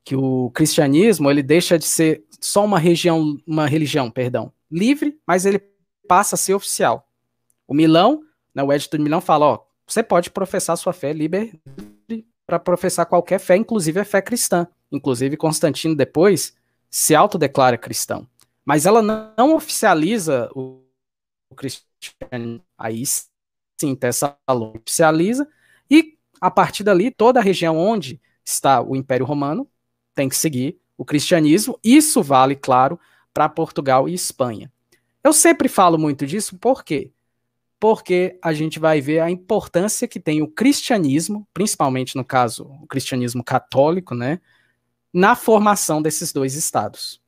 que 0.03 0.17
o 0.17 0.50
cristianismo 0.55 1.31
ele 1.31 1.43
deixa 1.43 1.79
de 1.79 1.85
ser 1.85 2.25
só 2.41 2.65
uma 2.65 2.79
região, 2.79 3.38
uma 3.47 3.67
religião, 3.67 4.11
perdão, 4.11 4.50
livre, 4.71 5.19
mas 5.26 5.45
ele 5.45 5.61
passa 6.09 6.35
a 6.35 6.38
ser 6.38 6.55
oficial. 6.55 7.07
O 7.69 7.75
Milão, 7.75 8.23
né, 8.55 8.62
o 8.62 8.73
Edito 8.73 8.97
de 8.97 9.03
Milão 9.03 9.21
fala, 9.21 9.47
ó, 9.47 9.59
você 9.87 10.03
pode 10.03 10.31
professar 10.31 10.79
sua 10.79 10.95
fé 10.95 11.12
livre 11.12 11.61
para 12.47 12.59
professar 12.59 13.05
qualquer 13.05 13.38
fé, 13.38 13.57
inclusive 13.57 14.00
a 14.00 14.05
fé 14.05 14.23
cristã. 14.23 14.67
Inclusive 14.91 15.37
Constantino 15.37 15.95
depois 15.95 16.55
se 16.88 17.15
autodeclara 17.15 17.76
cristão. 17.76 18.26
Mas 18.65 18.87
ela 18.87 19.03
não 19.03 19.55
oficializa 19.55 20.49
o, 20.55 20.81
o 21.50 21.55
cristianismo. 21.55 22.62
Aí 22.76 23.03
sim, 23.79 23.95
Tessalônica 23.95 24.79
oficializa 24.79 25.47
e 25.91 26.17
a 26.41 26.50
partir 26.50 26.85
dali 26.85 27.11
toda 27.11 27.41
a 27.41 27.43
região 27.43 27.76
onde 27.76 28.21
está 28.45 28.81
o 28.83 28.97
Império 28.97 29.26
Romano 29.26 29.69
tem 30.15 30.29
que 30.29 30.37
seguir 30.37 30.79
o 30.97 31.05
cristianismo. 31.05 31.79
Isso 31.83 32.23
vale, 32.23 32.57
claro, 32.57 32.99
para 33.35 33.49
Portugal 33.49 34.09
e 34.09 34.15
Espanha. 34.15 34.73
Eu 35.23 35.33
sempre 35.33 35.69
falo 35.69 35.99
muito 35.99 36.26
disso, 36.26 36.57
por 36.59 36.85
quê? 36.85 37.12
porque 37.79 38.38
a 38.43 38.53
gente 38.53 38.79
vai 38.79 39.00
ver 39.00 39.21
a 39.21 39.31
importância 39.31 40.09
que 40.09 40.19
tem 40.19 40.43
o 40.43 40.49
cristianismo, 40.49 41.47
principalmente 41.53 42.17
no 42.17 42.25
caso 42.25 42.65
o 42.83 42.87
cristianismo 42.87 43.45
católico, 43.45 44.15
né, 44.15 44.41
na 45.12 45.37
formação 45.37 46.00
desses 46.00 46.33
dois 46.33 46.55
estados. 46.55 47.21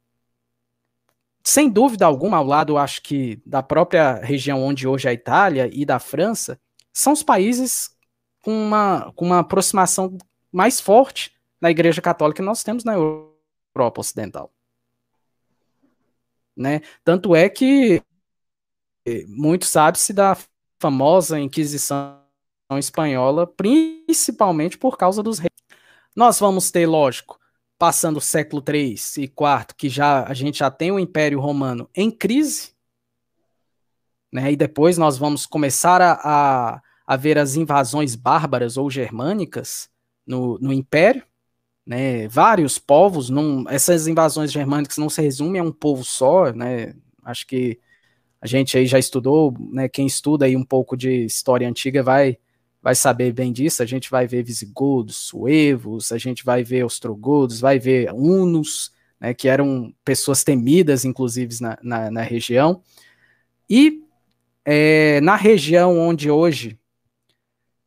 Sem 1.49 1.71
dúvida 1.71 2.05
alguma, 2.05 2.37
ao 2.37 2.45
lado, 2.45 2.77
acho 2.77 3.01
que 3.01 3.41
da 3.47 3.63
própria 3.63 4.17
região 4.17 4.63
onde 4.63 4.87
hoje 4.87 5.09
é 5.09 5.11
a 5.13 5.15
Itália 5.15 5.71
e 5.73 5.83
da 5.87 5.99
França, 5.99 6.61
são 6.93 7.15
os 7.15 7.23
países 7.23 7.97
com 8.43 8.53
uma, 8.53 9.11
com 9.17 9.25
uma 9.25 9.39
aproximação 9.39 10.19
mais 10.53 10.79
forte 10.79 11.33
na 11.59 11.71
Igreja 11.71 12.03
Católica 12.03 12.43
que 12.43 12.47
nós 12.47 12.63
temos 12.63 12.85
na 12.85 12.93
Europa 12.93 13.99
Ocidental. 13.99 14.53
Né? 16.55 16.83
Tanto 17.03 17.35
é 17.35 17.49
que 17.49 18.03
muito 19.27 19.65
sabe-se 19.65 20.13
da 20.13 20.37
famosa 20.79 21.41
Inquisição 21.41 22.21
espanhola, 22.73 23.47
principalmente 23.47 24.77
por 24.77 24.99
causa 24.99 25.23
dos 25.23 25.39
reis. 25.39 25.57
Nós 26.15 26.39
vamos 26.39 26.71
ter, 26.71 26.87
lógico, 26.87 27.38
passando 27.79 28.17
o 28.17 28.21
século 28.21 28.63
III 28.67 28.97
e 29.19 29.23
IV, 29.23 29.75
que 29.77 29.89
já 29.89 30.25
a 30.25 30.35
gente 30.35 30.59
já 30.59 30.71
tem 30.71 30.91
o 30.91 30.99
Império 30.99 31.41
Romano 31.41 31.89
em 31.95 32.11
crise, 32.11 32.73
né? 34.33 34.53
E 34.53 34.57
depois 34.57 34.99
nós 34.99 35.17
vamos 35.17 35.47
começar 35.47 36.03
a, 36.03 36.13
a, 36.23 36.83
a 37.07 37.17
ver 37.17 37.39
as 37.39 37.55
invasões 37.55 38.15
bárbaras 38.15 38.77
ou 38.77 38.91
germânicas 38.91 39.89
no, 40.27 40.59
no 40.59 40.73
Império, 40.73 41.23
né? 41.87 42.27
Vários 42.29 42.79
povos, 42.79 43.31
não, 43.31 43.65
essas 43.69 44.07
invasões 44.07 44.53
germânicas 44.53 44.99
não 44.99 45.09
se 45.09 45.23
resumem 45.23 45.61
a 45.61 45.65
um 45.65 45.73
povo 45.73 46.05
só, 46.05 46.53
né? 46.53 46.95
Acho 47.25 47.47
que 47.47 47.79
a 48.41 48.47
gente 48.47 48.77
aí 48.77 48.87
já 48.87 48.99
estudou, 48.99 49.55
né? 49.71 49.89
Quem 49.89 50.07
estuda 50.07 50.47
aí 50.47 50.57
um 50.57 50.65
pouco 50.65 50.97
de 50.97 51.25
história 51.25 51.69
antiga 51.69 52.03
vai 52.03 52.39
vai 52.89 52.95
saber 52.95 53.33
bem 53.33 53.53
disso. 53.53 53.83
A 53.83 53.87
gente 53.87 54.11
vai 54.11 54.27
ver 54.27 54.43
visigodos, 54.43 55.15
suevos, 55.15 56.11
a 56.11 56.17
gente 56.17 56.43
vai 56.43 56.65
ver 56.65 56.85
ostrogodos, 56.85 57.61
vai 57.61 57.79
ver 57.79 58.11
hunos, 58.15 58.91
né, 59.21 59.35
que 59.35 59.47
eram 59.47 59.93
pessoas 60.03 60.43
temidas, 60.43 61.05
inclusive, 61.05 61.55
na, 61.61 61.79
na, 61.83 62.11
na 62.11 62.23
região. 62.23 62.83
E 63.69 64.03
é, 64.65 65.21
na 65.21 65.37
região 65.37 65.99
onde 65.99 66.31
hoje 66.31 66.79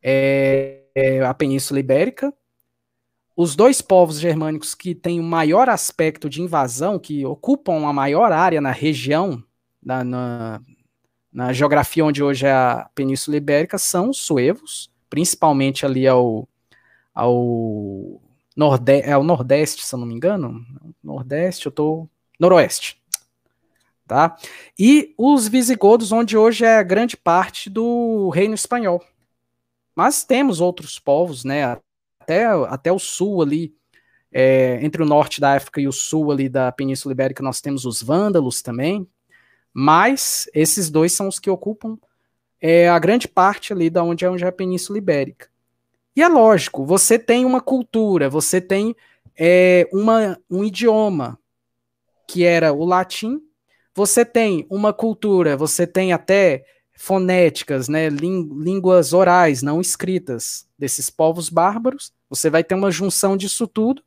é, 0.03 0.83
é 0.93 1.21
a 1.25 1.33
Península 1.33 1.79
Ibérica, 1.79 2.31
os 3.35 3.55
dois 3.55 3.81
povos 3.81 4.19
germânicos 4.19 4.75
que 4.75 4.93
têm 4.93 5.19
o 5.19 5.23
maior 5.23 5.67
aspecto 5.67 6.29
de 6.29 6.43
invasão, 6.43 6.99
que 6.99 7.25
ocupam 7.25 7.87
a 7.87 7.93
maior 7.93 8.31
área 8.31 8.61
na 8.61 8.71
região, 8.71 9.43
na, 9.81 10.03
na, 10.03 10.61
na 11.33 11.53
geografia 11.53 12.05
onde 12.05 12.21
hoje 12.21 12.45
é 12.45 12.51
a 12.51 12.87
Península 12.93 13.37
Ibérica 13.37 13.79
são 13.79 14.11
os 14.11 14.19
suevos, 14.19 14.90
principalmente 15.11 15.85
ali 15.85 16.07
ao, 16.07 16.47
ao, 17.13 18.21
norde, 18.55 19.01
é 19.01 19.11
ao 19.11 19.23
nordeste, 19.23 19.85
se 19.85 19.93
eu 19.93 19.99
não 19.99 20.07
me 20.07 20.15
engano. 20.15 20.65
Nordeste, 21.03 21.65
eu 21.67 21.71
tô. 21.71 22.07
Noroeste. 22.39 22.99
Tá? 24.07 24.35
E 24.79 25.13
os 25.17 25.47
visigodos, 25.47 26.11
onde 26.11 26.35
hoje 26.35 26.65
é 26.65 26.83
grande 26.83 27.15
parte 27.15 27.69
do 27.69 28.29
reino 28.29 28.55
espanhol. 28.55 29.03
Mas 29.93 30.23
temos 30.23 30.61
outros 30.61 30.97
povos, 30.97 31.43
né? 31.43 31.77
Até, 32.19 32.45
até 32.45 32.91
o 32.91 32.99
sul 32.99 33.41
ali, 33.41 33.75
é, 34.31 34.79
entre 34.81 35.03
o 35.03 35.05
norte 35.05 35.41
da 35.41 35.55
África 35.55 35.81
e 35.81 35.87
o 35.87 35.91
sul 35.91 36.31
ali 36.31 36.47
da 36.47 36.71
Península 36.71 37.11
Ibérica, 37.11 37.43
nós 37.43 37.59
temos 37.59 37.85
os 37.85 38.01
vândalos 38.01 38.61
também, 38.61 39.05
mas 39.73 40.49
esses 40.53 40.89
dois 40.89 41.11
são 41.11 41.27
os 41.27 41.37
que 41.37 41.49
ocupam 41.49 41.97
é, 42.61 42.87
a 42.87 42.99
grande 42.99 43.27
parte 43.27 43.73
ali 43.73 43.89
da 43.89 44.03
onde 44.03 44.23
é, 44.23 44.29
onde 44.29 44.43
é 44.43 44.47
a 44.47 44.51
Península 44.51 44.99
Ibérica. 44.99 45.49
E 46.15 46.21
é 46.21 46.27
lógico, 46.27 46.85
você 46.85 47.17
tem 47.17 47.43
uma 47.45 47.59
cultura, 47.59 48.29
você 48.29 48.61
tem 48.61 48.95
é, 49.37 49.89
uma, 49.91 50.37
um 50.49 50.63
idioma, 50.63 51.39
que 52.27 52.43
era 52.43 52.71
o 52.71 52.85
latim, 52.85 53.41
você 53.93 54.23
tem 54.23 54.65
uma 54.69 54.93
cultura, 54.93 55.57
você 55.57 55.87
tem 55.87 56.13
até 56.13 56.63
fonéticas, 56.93 57.89
né, 57.89 58.09
línguas 58.09 59.11
orais, 59.11 59.63
não 59.63 59.81
escritas, 59.81 60.67
desses 60.77 61.09
povos 61.09 61.49
bárbaros, 61.49 62.13
você 62.29 62.49
vai 62.49 62.63
ter 62.63 62.75
uma 62.75 62.91
junção 62.91 63.35
disso 63.35 63.67
tudo, 63.67 64.03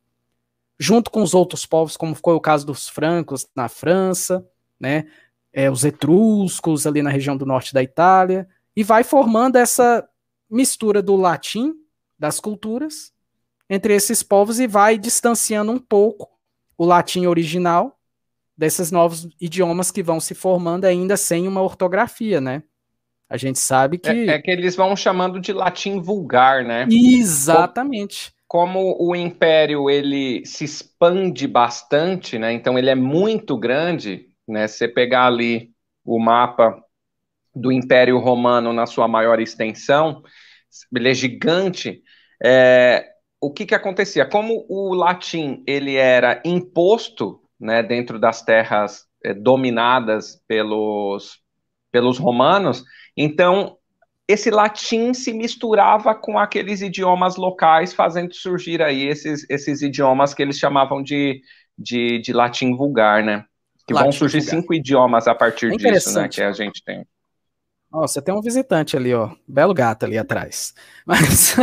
junto 0.79 1.11
com 1.11 1.23
os 1.23 1.35
outros 1.35 1.67
povos, 1.67 1.97
como 1.97 2.15
foi 2.15 2.35
o 2.35 2.41
caso 2.41 2.65
dos 2.65 2.89
francos 2.89 3.49
na 3.55 3.69
França, 3.69 4.47
né, 4.79 5.07
é, 5.55 5.71
os 5.71 5.85
etruscos 5.85 6.87
ali 6.87 7.01
na 7.01 7.11
região 7.11 7.37
do 7.37 7.47
norte 7.47 7.73
da 7.73 7.83
Itália, 7.83 8.49
e 8.77 8.83
vai 8.83 9.05
formando 9.05 9.57
essa 9.57 10.07
mistura 10.51 11.01
do 11.01 11.15
latim, 11.15 11.73
das 12.19 12.41
culturas, 12.41 13.13
entre 13.71 13.95
esses 13.95 14.23
povos 14.23 14.59
e 14.59 14.67
vai 14.67 14.99
distanciando 14.99 15.71
um 15.71 15.79
pouco 15.79 16.29
o 16.77 16.85
latim 16.85 17.27
original 17.27 17.99
desses 18.57 18.91
novos 18.91 19.29
idiomas 19.41 19.91
que 19.91 20.03
vão 20.03 20.21
se 20.21 20.35
formando 20.35 20.85
ainda 20.85 21.17
sem 21.17 21.47
uma 21.47 21.63
ortografia, 21.63 22.41
né? 22.41 22.63
A 23.29 23.37
gente 23.37 23.59
sabe 23.59 23.99
que. 23.99 24.09
É, 24.09 24.27
é 24.27 24.39
que 24.39 24.51
eles 24.51 24.77
vão 24.77 24.95
chamando 24.95 25.41
de 25.41 25.53
latim 25.53 26.01
vulgar, 26.01 26.65
né? 26.65 26.87
Exatamente. 26.91 28.33
Como, 28.47 28.95
como 28.95 29.11
o 29.11 29.17
império 29.17 29.89
ele 29.89 30.45
se 30.45 30.65
expande 30.65 31.49
bastante, 31.49 32.39
né? 32.39 32.53
Então 32.53 32.79
ele 32.79 32.91
é 32.91 32.95
muito 32.95 33.57
grande, 33.57 34.29
né? 34.47 34.67
Você 34.67 34.89
pegar 34.89 35.27
ali 35.27 35.71
o 36.05 36.19
mapa 36.19 36.83
do 37.55 37.71
Império 37.71 38.19
Romano 38.19 38.73
na 38.73 38.87
sua 38.87 39.07
maior 39.07 39.41
extensão, 39.41 40.23
ele 40.95 41.11
é 41.11 41.15
gigante. 41.15 42.03
É, 42.43 43.07
o 43.41 43.53
que, 43.53 43.65
que 43.67 43.75
acontecia? 43.75 44.27
Como 44.27 44.67
o 44.69 44.95
latim 44.95 45.63
ele 45.67 45.97
era 45.97 46.43
imposto 46.45 47.41
né, 47.59 47.83
dentro 47.83 48.19
das 48.19 48.43
terras 48.43 49.05
é, 49.23 49.33
dominadas 49.33 50.43
pelos, 50.49 51.41
pelos 51.93 52.19
romanos, 52.19 52.85
então 53.17 53.79
esse 54.27 54.51
latim 54.51 55.13
se 55.13 55.33
misturava 55.33 56.15
com 56.15 56.39
aqueles 56.39 56.81
idiomas 56.81 57.37
locais, 57.37 57.93
fazendo 57.93 58.35
surgir 58.35 58.81
aí 58.83 59.07
esses, 59.07 59.47
esses 59.51 59.83
idiomas 59.83 60.33
que 60.33 60.43
eles 60.43 60.59
chamavam 60.59 61.03
de, 61.03 61.43
de, 61.79 62.19
de 62.21 62.33
latim 62.33 62.75
vulgar, 62.75 63.23
né? 63.23 63.45
Que 63.87 63.95
vão 63.95 64.11
surgir 64.11 64.41
cinco 64.41 64.73
idiomas 64.73 65.29
a 65.29 65.35
partir 65.35 65.73
é 65.73 65.77
disso, 65.77 66.15
né? 66.15 66.29
Que 66.29 66.43
a 66.43 66.53
gente 66.53 66.83
tem. 66.83 67.07
Nossa, 67.95 68.21
tem 68.21 68.35
um 68.35 68.41
visitante 68.41 68.97
ali, 68.97 69.15
ó. 69.15 69.31
Belo 69.47 69.73
gato 69.73 70.05
ali 70.05 70.19
atrás. 70.19 70.75
Mas, 71.07 71.55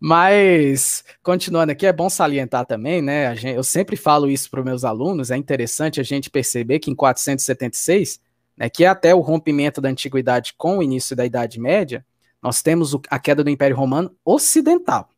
mas 0.00 1.04
continuando 1.22 1.70
aqui, 1.70 1.86
é 1.86 1.92
bom 1.92 2.10
salientar 2.10 2.66
também, 2.66 3.00
né? 3.00 3.34
Gente, 3.36 3.54
eu 3.54 3.62
sempre 3.62 3.96
falo 3.96 4.28
isso 4.28 4.50
para 4.50 4.58
os 4.58 4.66
meus 4.66 4.84
alunos. 4.84 5.30
É 5.30 5.36
interessante 5.36 6.00
a 6.00 6.02
gente 6.02 6.28
perceber 6.28 6.80
que 6.80 6.90
em 6.90 6.94
476, 6.94 8.20
né, 8.56 8.68
que 8.68 8.84
é 8.84 8.88
até 8.88 9.14
o 9.14 9.20
rompimento 9.20 9.80
da 9.80 9.88
antiguidade 9.88 10.54
com 10.58 10.78
o 10.78 10.82
início 10.82 11.14
da 11.14 11.24
Idade 11.24 11.60
Média, 11.60 12.04
nós 12.42 12.60
temos 12.60 12.98
a 13.08 13.18
queda 13.18 13.44
do 13.44 13.48
Império 13.48 13.76
Romano 13.76 14.12
Ocidental. 14.24 15.08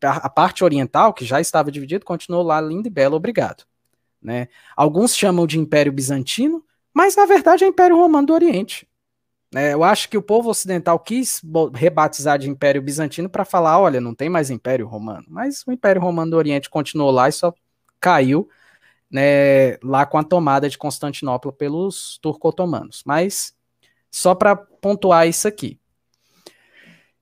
A 0.00 0.30
parte 0.30 0.64
oriental, 0.64 1.12
que 1.12 1.24
já 1.24 1.38
estava 1.38 1.70
dividido, 1.70 2.04
continuou 2.04 2.42
lá 2.42 2.60
linda 2.60 2.88
e 2.88 2.90
bela, 2.90 3.14
obrigado. 3.14 3.64
Né? 4.22 4.48
Alguns 4.76 5.16
chamam 5.16 5.46
de 5.46 5.58
Império 5.58 5.92
Bizantino, 5.92 6.64
mas 6.94 7.16
na 7.16 7.26
verdade 7.26 7.64
é 7.64 7.66
Império 7.66 7.96
Romano 7.96 8.28
do 8.28 8.34
Oriente. 8.34 8.86
Né? 9.52 9.74
Eu 9.74 9.84
acho 9.84 10.08
que 10.08 10.16
o 10.16 10.22
povo 10.22 10.48
ocidental 10.48 10.98
quis 10.98 11.42
rebatizar 11.74 12.38
de 12.38 12.48
Império 12.48 12.80
Bizantino 12.80 13.28
para 13.28 13.44
falar: 13.44 13.78
olha, 13.78 14.00
não 14.00 14.14
tem 14.14 14.28
mais 14.28 14.50
Império 14.50 14.86
Romano. 14.86 15.26
Mas 15.28 15.62
o 15.66 15.72
Império 15.72 16.00
Romano 16.00 16.30
do 16.30 16.36
Oriente 16.36 16.70
continuou 16.70 17.10
lá 17.10 17.28
e 17.28 17.32
só 17.32 17.52
caiu 18.00 18.48
né, 19.10 19.76
lá 19.82 20.06
com 20.06 20.16
a 20.16 20.24
tomada 20.24 20.68
de 20.70 20.78
Constantinopla 20.78 21.52
pelos 21.52 22.18
turco-otomanos. 22.22 23.02
Mas 23.04 23.54
só 24.10 24.34
para 24.34 24.56
pontuar 24.56 25.28
isso 25.28 25.46
aqui. 25.46 25.78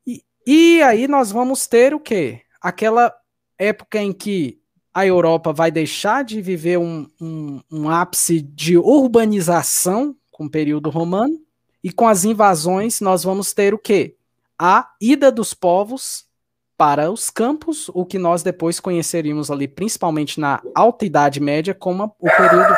E, 0.07 0.23
e 0.47 0.83
aí 0.83 1.09
nós 1.09 1.33
vamos 1.33 1.67
ter 1.67 1.93
o 1.95 2.01
quê? 2.01 2.43
Aquela 2.61 3.13
época 3.59 3.99
em 3.99 4.13
que 4.13 4.60
a 4.93 5.07
Europa 5.07 5.53
vai 5.53 5.71
deixar 5.71 6.25
de 6.25 6.43
viver 6.43 6.79
um, 6.79 7.07
um, 7.21 7.61
um 7.71 7.89
ápice 7.89 8.41
de 8.41 8.77
urbanização 8.77 10.15
com 10.31 10.47
o 10.47 10.51
período 10.51 10.91
romano, 10.91 11.39
e 11.83 11.93
com 11.93 12.07
as 12.07 12.25
invasões 12.25 13.01
nós 13.01 13.25
vamos 13.25 13.53
ter 13.53 13.73
o 13.73 13.79
quê? 13.79 14.17
A 14.59 14.91
ida 15.01 15.31
dos 15.31 15.55
povos 15.55 16.27
para 16.77 17.11
os 17.11 17.31
campos, 17.31 17.91
o 17.95 18.05
que 18.05 18.19
nós 18.19 18.43
depois 18.43 18.81
conheceríamos 18.81 19.51
ali, 19.51 19.69
principalmente 19.69 20.41
na 20.41 20.63
Alta 20.75 21.05
Idade 21.05 21.41
Média, 21.41 21.75
como 21.75 22.15
o 22.19 22.31
período. 22.31 22.75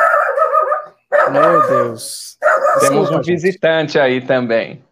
Meu 1.31 1.69
Deus. 1.69 2.37
Temos 2.81 3.11
um 3.11 3.15
gente. 3.15 3.27
visitante 3.27 3.99
aí 3.99 4.21
também. 4.21 4.85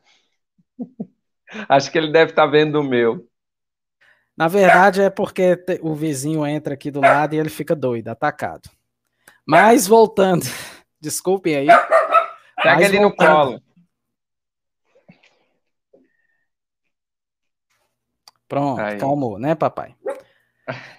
Acho 1.68 1.90
que 1.90 1.98
ele 1.98 2.12
deve 2.12 2.30
estar 2.30 2.46
vendo 2.46 2.80
o 2.80 2.84
meu. 2.84 3.26
Na 4.40 4.48
verdade, 4.48 5.02
é 5.02 5.10
porque 5.10 5.62
o 5.82 5.94
vizinho 5.94 6.46
entra 6.46 6.72
aqui 6.72 6.90
do 6.90 7.02
lado 7.02 7.34
e 7.34 7.38
ele 7.38 7.50
fica 7.50 7.76
doido, 7.76 8.08
atacado. 8.08 8.70
Mas 9.44 9.86
voltando, 9.86 10.46
desculpem 10.98 11.56
aí. 11.56 11.66
Pega 12.62 12.84
ele 12.86 13.00
no 13.00 13.14
colo. 13.14 13.62
Pronto, 18.48 18.80
aí. 18.80 18.98
calmou, 18.98 19.38
né, 19.38 19.54
papai? 19.54 19.94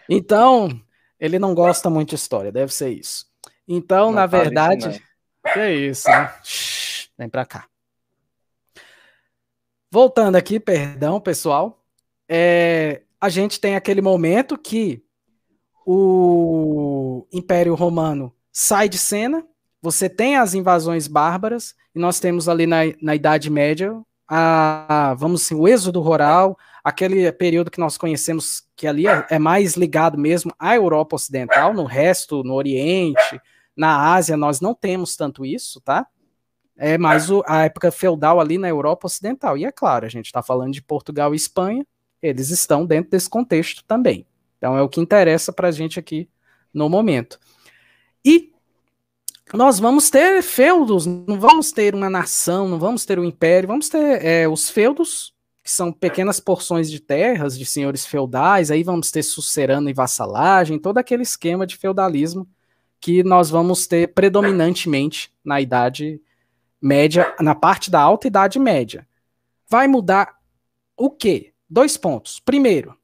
Então, 0.08 0.80
ele 1.20 1.40
não 1.40 1.56
gosta 1.56 1.90
muito 1.90 2.10
de 2.10 2.16
história, 2.18 2.52
deve 2.52 2.72
ser 2.72 2.90
isso. 2.92 3.26
Então, 3.68 4.10
não 4.10 4.14
na 4.18 4.28
verdade, 4.28 4.88
isso, 4.88 5.02
que 5.52 5.60
é 5.60 5.74
isso, 5.74 6.08
né? 6.08 6.32
Shhh, 6.44 7.10
vem 7.18 7.28
pra 7.28 7.44
cá. 7.44 7.68
Voltando 9.90 10.36
aqui, 10.36 10.60
perdão, 10.60 11.20
pessoal. 11.20 11.84
É, 12.30 13.02
a 13.22 13.30
gente 13.30 13.60
tem 13.60 13.76
aquele 13.76 14.02
momento 14.02 14.58
que 14.58 15.04
o 15.86 17.28
Império 17.32 17.76
Romano 17.76 18.34
sai 18.52 18.90
de 18.90 18.98
cena, 18.98 19.46
você 19.80 20.10
tem 20.10 20.38
as 20.38 20.56
invasões 20.56 21.08
bárbaras, 21.08 21.76
e 21.94 22.00
nós 22.00 22.20
temos 22.20 22.50
ali 22.50 22.66
na, 22.66 22.80
na 23.02 23.16
Idade 23.16 23.50
Média 23.50 23.96
a, 24.28 25.16
vamos 25.18 25.44
assim, 25.44 25.56
o 25.56 25.68
êxodo 25.68 26.02
rural, 26.02 26.58
aquele 26.84 27.32
período 27.32 27.70
que 27.70 27.80
nós 27.80 27.98
conhecemos 27.98 28.64
que 28.76 28.88
ali 28.88 29.06
é, 29.06 29.28
é 29.30 29.40
mais 29.40 29.76
ligado 29.76 30.18
mesmo 30.18 30.52
à 30.58 30.76
Europa 30.76 31.16
Ocidental, 31.16 31.74
no 31.74 31.84
resto, 31.84 32.44
no 32.44 32.56
Oriente, 32.56 33.40
na 33.76 34.14
Ásia, 34.14 34.36
nós 34.36 34.60
não 34.62 34.74
temos 34.74 35.16
tanto 35.16 35.46
isso, 35.46 35.80
tá? 35.82 36.08
É 36.78 36.98
mais 36.98 37.30
o, 37.30 37.44
a 37.46 37.66
época 37.66 37.92
feudal 37.92 38.40
ali 38.40 38.58
na 38.58 38.68
Europa 38.68 39.06
Ocidental. 39.06 39.58
E 39.58 39.66
é 39.66 39.72
claro, 39.72 40.06
a 40.06 40.10
gente 40.10 40.26
está 40.26 40.42
falando 40.42 40.74
de 40.74 40.82
Portugal 40.82 41.34
e 41.34 41.38
Espanha, 41.38 41.86
eles 42.22 42.50
estão 42.50 42.86
dentro 42.86 43.12
desse 43.12 43.30
contexto 43.30 43.84
também. 43.86 44.26
Então 44.58 44.78
é 44.78 44.82
o 44.82 44.90
que 44.90 45.02
interessa 45.02 45.52
para 45.52 45.70
a 45.70 45.72
gente 45.72 46.00
aqui 46.00 46.30
no 46.74 46.88
momento. 46.88 47.40
E 48.24 48.52
nós 49.54 49.80
vamos 49.80 50.10
ter 50.10 50.42
feudos, 50.42 51.06
não 51.06 51.40
vamos 51.40 51.72
ter 51.72 51.94
uma 51.94 52.10
nação, 52.10 52.70
não 52.70 52.80
vamos 52.80 53.04
ter 53.06 53.20
um 53.20 53.24
império, 53.24 53.68
vamos 53.68 53.90
ter 53.90 54.24
é, 54.24 54.48
os 54.48 54.70
feudos, 54.70 55.34
que 55.64 55.70
são 55.70 55.92
pequenas 55.92 56.40
porções 56.40 56.90
de 56.90 57.00
terras 57.00 57.58
de 57.58 57.66
senhores 57.66 58.06
feudais, 58.06 58.72
aí 58.72 58.84
vamos 58.84 59.12
ter 59.12 59.24
sucerano 59.24 59.90
e 59.90 59.94
vassalagem, 59.94 60.80
todo 60.80 60.98
aquele 60.98 61.24
esquema 61.24 61.68
de 61.68 61.76
feudalismo 61.76 62.48
que 63.00 63.24
nós 63.24 63.50
vamos 63.50 63.88
ter 63.88 64.14
predominantemente 64.14 65.34
na 65.44 65.60
Idade 65.60 66.22
Média, 66.82 67.36
na 67.40 67.54
parte 67.54 67.92
da 67.92 68.00
Alta 68.00 68.28
Idade 68.28 68.58
Média. 68.60 69.08
Vai 69.68 69.88
mudar 69.88 70.36
o 70.96 71.10
quê? 71.10 71.52
Dois 71.74 71.96
pontos. 71.96 72.38
Primeiro, 72.38 72.98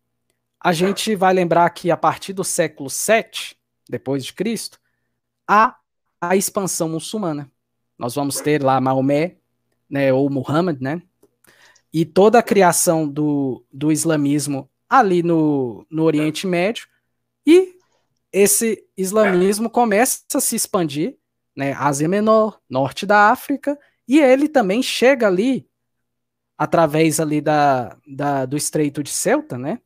a 0.59 0.73
gente 0.73 1.15
vai 1.15 1.33
lembrar 1.33 1.69
que 1.69 1.89
a 1.89 1.95
partir 1.95 2.33
do 2.33 2.43
século 2.43 2.89
VII, 2.89 3.55
depois 3.87 4.25
de 4.25 4.33
Cristo, 4.33 4.77
há 5.47 5.77
a 6.19 6.35
expansão 6.35 6.89
muçulmana. 6.89 7.49
Nós 7.97 8.15
vamos 8.15 8.41
ter 8.41 8.61
lá 8.61 8.81
Maomé, 8.81 9.37
né, 9.89 10.11
ou 10.11 10.29
Muhammad, 10.29 10.81
né, 10.81 11.01
e 11.93 12.03
toda 12.03 12.39
a 12.39 12.43
criação 12.43 13.07
do, 13.07 13.63
do 13.71 13.89
islamismo 13.89 14.69
ali 14.89 15.23
no, 15.23 15.85
no 15.89 16.03
Oriente 16.03 16.45
Médio, 16.45 16.89
e 17.45 17.77
esse 18.33 18.85
islamismo 18.97 19.69
começa 19.69 20.23
a 20.35 20.41
se 20.41 20.57
expandir, 20.57 21.15
né, 21.55 21.71
Ásia 21.71 22.09
Menor, 22.09 22.59
norte 22.69 23.05
da 23.05 23.31
África, 23.31 23.79
e 24.05 24.19
ele 24.19 24.49
também 24.49 24.83
chega 24.83 25.25
ali, 25.25 25.66
através 26.57 27.19
ali 27.19 27.39
da, 27.39 27.97
da 28.07 28.45
do 28.45 28.57
Estreito 28.57 29.03
de 29.03 29.09
Ceuta, 29.09 29.57
né, 29.57 29.79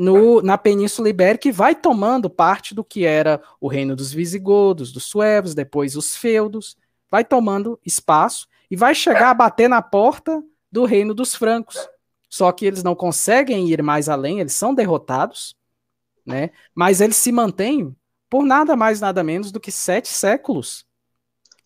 no, 0.00 0.40
na 0.40 0.56
Península 0.56 1.10
Ibérica 1.10 1.46
e 1.46 1.52
vai 1.52 1.74
tomando 1.74 2.30
parte 2.30 2.74
do 2.74 2.82
que 2.82 3.04
era 3.04 3.38
o 3.60 3.68
reino 3.68 3.94
dos 3.94 4.10
visigodos, 4.10 4.92
dos 4.92 5.04
suevos, 5.04 5.54
depois 5.54 5.94
os 5.94 6.16
feudos, 6.16 6.74
vai 7.10 7.22
tomando 7.22 7.78
espaço 7.84 8.48
e 8.70 8.76
vai 8.76 8.94
chegar 8.94 9.28
a 9.28 9.34
bater 9.34 9.68
na 9.68 9.82
porta 9.82 10.42
do 10.72 10.86
reino 10.86 11.12
dos 11.12 11.34
francos. 11.34 11.86
Só 12.30 12.50
que 12.50 12.64
eles 12.64 12.82
não 12.82 12.94
conseguem 12.94 13.68
ir 13.68 13.82
mais 13.82 14.08
além, 14.08 14.40
eles 14.40 14.54
são 14.54 14.74
derrotados, 14.74 15.54
né? 16.24 16.48
Mas 16.74 17.02
eles 17.02 17.16
se 17.16 17.30
mantêm 17.30 17.94
por 18.30 18.46
nada 18.46 18.74
mais 18.76 19.02
nada 19.02 19.22
menos 19.22 19.52
do 19.52 19.60
que 19.60 19.70
sete 19.70 20.08
séculos 20.08 20.86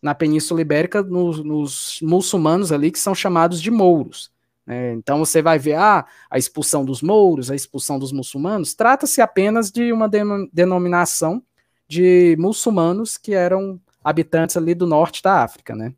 na 0.04 0.14
Península 0.14 0.60
Ibérica, 0.60 1.02
nos, 1.02 1.42
nos 1.42 1.98
muçulmanos 2.02 2.70
ali 2.70 2.90
que 2.90 2.98
são 2.98 3.14
chamados 3.14 3.62
de 3.62 3.70
mouros. 3.70 4.30
É, 4.66 4.92
então 4.92 5.18
você 5.18 5.40
vai 5.40 5.58
ver 5.58 5.76
ah, 5.76 6.04
a 6.28 6.36
expulsão 6.36 6.84
dos 6.84 7.00
mouros, 7.00 7.50
a 7.50 7.54
expulsão 7.54 7.98
dos 7.98 8.12
muçulmanos, 8.12 8.74
trata-se 8.74 9.22
apenas 9.22 9.70
de 9.70 9.90
uma 9.94 10.06
denominação 10.52 11.42
de 11.88 12.36
muçulmanos 12.38 13.16
que 13.16 13.32
eram 13.32 13.80
habitantes 14.02 14.58
ali 14.58 14.74
do 14.74 14.86
norte 14.86 15.22
da 15.22 15.42
África, 15.42 15.74
né? 15.74 15.94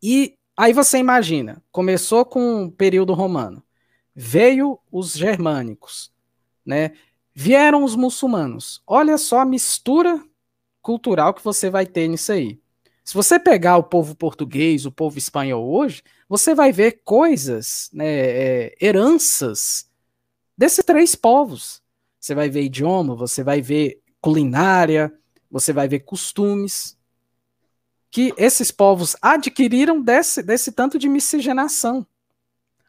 E 0.00 0.36
aí 0.56 0.72
você 0.72 0.98
imagina, 0.98 1.60
começou 1.72 2.24
com 2.24 2.66
o 2.66 2.70
período 2.70 3.14
romano, 3.14 3.64
veio 4.14 4.78
os 4.92 5.12
germânicos, 5.12 6.12
né? 6.64 6.92
Vieram 7.34 7.82
os 7.82 7.96
muçulmanos. 7.96 8.80
Olha 8.86 9.18
só 9.18 9.40
a 9.40 9.44
mistura 9.44 10.22
cultural 10.80 11.34
que 11.34 11.42
você 11.42 11.68
vai 11.68 11.84
ter 11.84 12.06
nisso 12.06 12.30
aí. 12.30 12.60
Se 13.06 13.14
você 13.14 13.38
pegar 13.38 13.76
o 13.76 13.84
povo 13.84 14.16
português, 14.16 14.84
o 14.84 14.90
povo 14.90 15.16
espanhol 15.16 15.64
hoje, 15.64 16.02
você 16.28 16.56
vai 16.56 16.72
ver 16.72 17.02
coisas, 17.04 17.88
né, 17.92 18.04
é, 18.04 18.76
heranças 18.80 19.88
desses 20.58 20.84
três 20.84 21.14
povos. 21.14 21.80
Você 22.18 22.34
vai 22.34 22.50
ver 22.50 22.62
idioma, 22.62 23.14
você 23.14 23.44
vai 23.44 23.62
ver 23.62 24.02
culinária, 24.20 25.16
você 25.48 25.72
vai 25.72 25.86
ver 25.86 26.00
costumes 26.00 26.98
que 28.10 28.34
esses 28.36 28.72
povos 28.72 29.14
adquiriram 29.22 30.02
desse, 30.02 30.42
desse 30.42 30.72
tanto 30.72 30.98
de 30.98 31.08
miscigenação. 31.08 32.04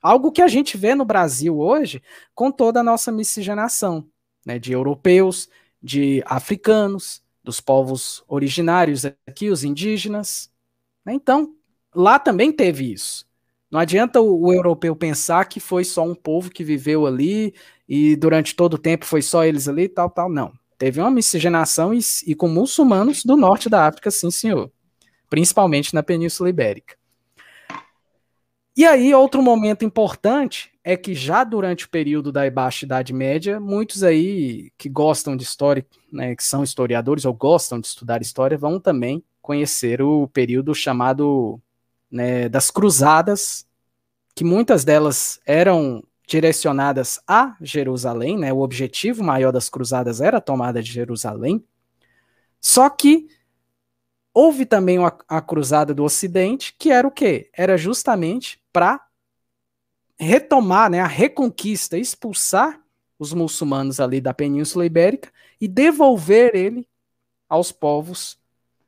Algo 0.01 0.31
que 0.31 0.41
a 0.41 0.47
gente 0.47 0.77
vê 0.77 0.95
no 0.95 1.05
Brasil 1.05 1.59
hoje 1.59 2.01
com 2.33 2.51
toda 2.51 2.79
a 2.79 2.83
nossa 2.83 3.11
miscigenação, 3.11 4.09
né, 4.43 4.57
de 4.57 4.71
europeus, 4.71 5.47
de 5.79 6.23
africanos, 6.25 7.21
dos 7.47 7.61
povos 7.61 8.25
originários 8.27 9.05
aqui, 9.25 9.49
os 9.49 9.63
indígenas. 9.63 10.51
Né? 11.05 11.13
Então, 11.13 11.55
lá 11.95 12.19
também 12.19 12.51
teve 12.51 12.91
isso. 12.91 13.25
Não 13.71 13.79
adianta 13.79 14.19
o, 14.19 14.51
europeu 14.51 14.93
pensar 14.93 15.45
que 15.45 15.61
foi 15.61 15.85
só 15.85 16.03
um 16.03 16.13
povo 16.13 16.51
que 16.51 16.61
viveu 16.61 17.07
ali 17.07 17.53
e 17.87 18.17
durante 18.17 18.53
todo 18.53 18.73
o 18.73 18.77
tempo 18.77 19.05
foi 19.05 19.21
só 19.21 19.45
eles 19.45 19.69
ali, 19.69 19.87
tal, 19.87 20.09
tal. 20.09 20.29
Não. 20.29 20.51
Teve 20.77 20.99
uma 20.99 21.09
miscigenação 21.09 21.93
e, 21.93 21.99
e 22.25 22.35
com 22.35 22.49
muçulmanos 22.49 23.23
do 23.23 23.37
norte 23.37 23.69
da 23.69 23.87
África, 23.87 24.11
sim, 24.11 24.29
senhor. 24.29 24.69
Principalmente 25.29 25.93
na 25.93 26.03
Península 26.03 26.49
Ibérica. 26.49 26.97
E 28.77 28.85
aí, 28.85 29.11
outro 29.11 29.41
momento 29.41 29.83
importante 29.83 30.71
é 30.83 30.95
que 30.95 31.15
já 31.15 31.43
durante 31.43 31.85
o 31.85 31.89
período 31.89 32.31
da 32.31 32.47
Baixa 32.47 32.85
Idade 32.85 33.11
Média, 33.11 33.59
muitos 33.59 34.03
aí 34.03 34.71
que 34.77 34.87
gostam 34.87 35.35
de 35.35 35.41
história, 35.41 35.83
né, 36.13 36.35
que 36.35 36.43
são 36.43 36.63
historiadores 36.63 37.25
ou 37.25 37.33
gostam 37.33 37.79
de 37.79 37.87
estudar 37.87 38.21
história, 38.21 38.55
vão 38.55 38.79
também 38.79 39.23
conhecer 39.41 39.99
o 39.99 40.27
período 40.27 40.75
chamado 40.75 41.59
né, 42.11 42.47
das 42.47 42.69
Cruzadas, 42.69 43.65
que 44.35 44.43
muitas 44.43 44.83
delas 44.83 45.39
eram 45.43 46.03
direcionadas 46.27 47.19
a 47.27 47.55
Jerusalém, 47.59 48.37
né, 48.37 48.53
o 48.53 48.59
objetivo 48.59 49.23
maior 49.23 49.51
das 49.51 49.69
Cruzadas 49.69 50.21
era 50.21 50.37
a 50.37 50.41
tomada 50.41 50.83
de 50.83 50.91
Jerusalém, 50.91 51.65
só 52.61 52.87
que 52.91 53.27
Houve 54.39 54.67
também 54.67 55.03
a, 55.03 55.11
a 55.27 55.41
Cruzada 55.41 55.95
do 55.95 56.03
Ocidente, 56.03 56.75
que 56.77 56.91
era 56.91 57.07
o 57.07 57.11
quê? 57.11 57.49
Era 57.57 57.75
justamente 57.75 58.59
para 58.77 59.03
retomar 60.19 60.87
né, 60.87 60.99
a 60.99 61.07
reconquista, 61.07 61.97
expulsar 61.97 62.79
os 63.17 63.33
muçulmanos 63.33 63.99
ali 63.99 64.21
da 64.21 64.35
Península 64.35 64.85
Ibérica 64.85 65.33
e 65.59 65.67
devolver 65.67 66.55
ele 66.55 66.87
aos 67.49 67.71
povos, 67.71 68.37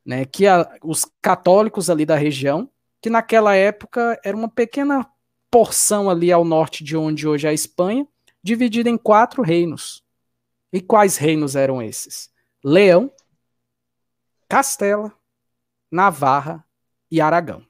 né, 0.06 0.24
que 0.24 0.46
a, 0.46 0.78
os 0.80 1.04
católicos 1.20 1.90
ali 1.90 2.06
da 2.06 2.14
região, 2.14 2.70
que 3.02 3.10
naquela 3.10 3.56
época 3.56 4.16
era 4.24 4.36
uma 4.36 4.48
pequena 4.48 5.04
porção 5.50 6.08
ali 6.08 6.30
ao 6.30 6.44
norte 6.44 6.84
de 6.84 6.96
onde 6.96 7.26
hoje 7.26 7.48
é 7.48 7.50
a 7.50 7.52
Espanha, 7.52 8.06
dividida 8.40 8.88
em 8.88 8.96
quatro 8.96 9.42
reinos. 9.42 10.04
E 10.72 10.80
quais 10.80 11.16
reinos 11.16 11.56
eram 11.56 11.82
esses? 11.82 12.30
Leão, 12.62 13.12
Castela, 14.48 15.12
Navarra 15.90 16.64
e 17.10 17.20
Aragão. 17.20 17.68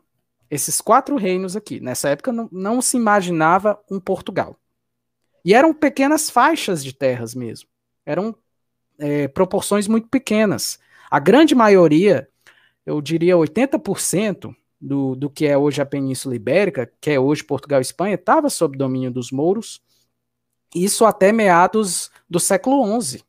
Esses 0.50 0.80
quatro 0.80 1.16
reinos 1.16 1.54
aqui. 1.54 1.80
Nessa 1.80 2.08
época 2.08 2.32
não, 2.32 2.48
não 2.50 2.82
se 2.82 2.96
imaginava 2.96 3.80
um 3.90 4.00
Portugal. 4.00 4.56
E 5.44 5.54
eram 5.54 5.72
pequenas 5.72 6.28
faixas 6.28 6.82
de 6.82 6.92
terras 6.92 7.34
mesmo. 7.34 7.68
Eram 8.04 8.34
é, 8.98 9.28
proporções 9.28 9.86
muito 9.86 10.08
pequenas. 10.08 10.78
A 11.10 11.18
grande 11.18 11.54
maioria, 11.54 12.28
eu 12.84 13.00
diria 13.00 13.36
80% 13.36 14.54
do, 14.80 15.14
do 15.14 15.30
que 15.30 15.46
é 15.46 15.56
hoje 15.56 15.80
a 15.80 15.86
Península 15.86 16.34
Ibérica, 16.34 16.90
que 17.00 17.10
é 17.10 17.20
hoje 17.20 17.44
Portugal 17.44 17.80
e 17.80 17.82
Espanha, 17.82 18.14
estava 18.14 18.48
sob 18.50 18.76
domínio 18.76 19.10
dos 19.10 19.30
mouros. 19.30 19.80
Isso 20.74 21.04
até 21.04 21.32
meados 21.32 22.10
do 22.28 22.38
século 22.38 23.00
XI. 23.00 23.22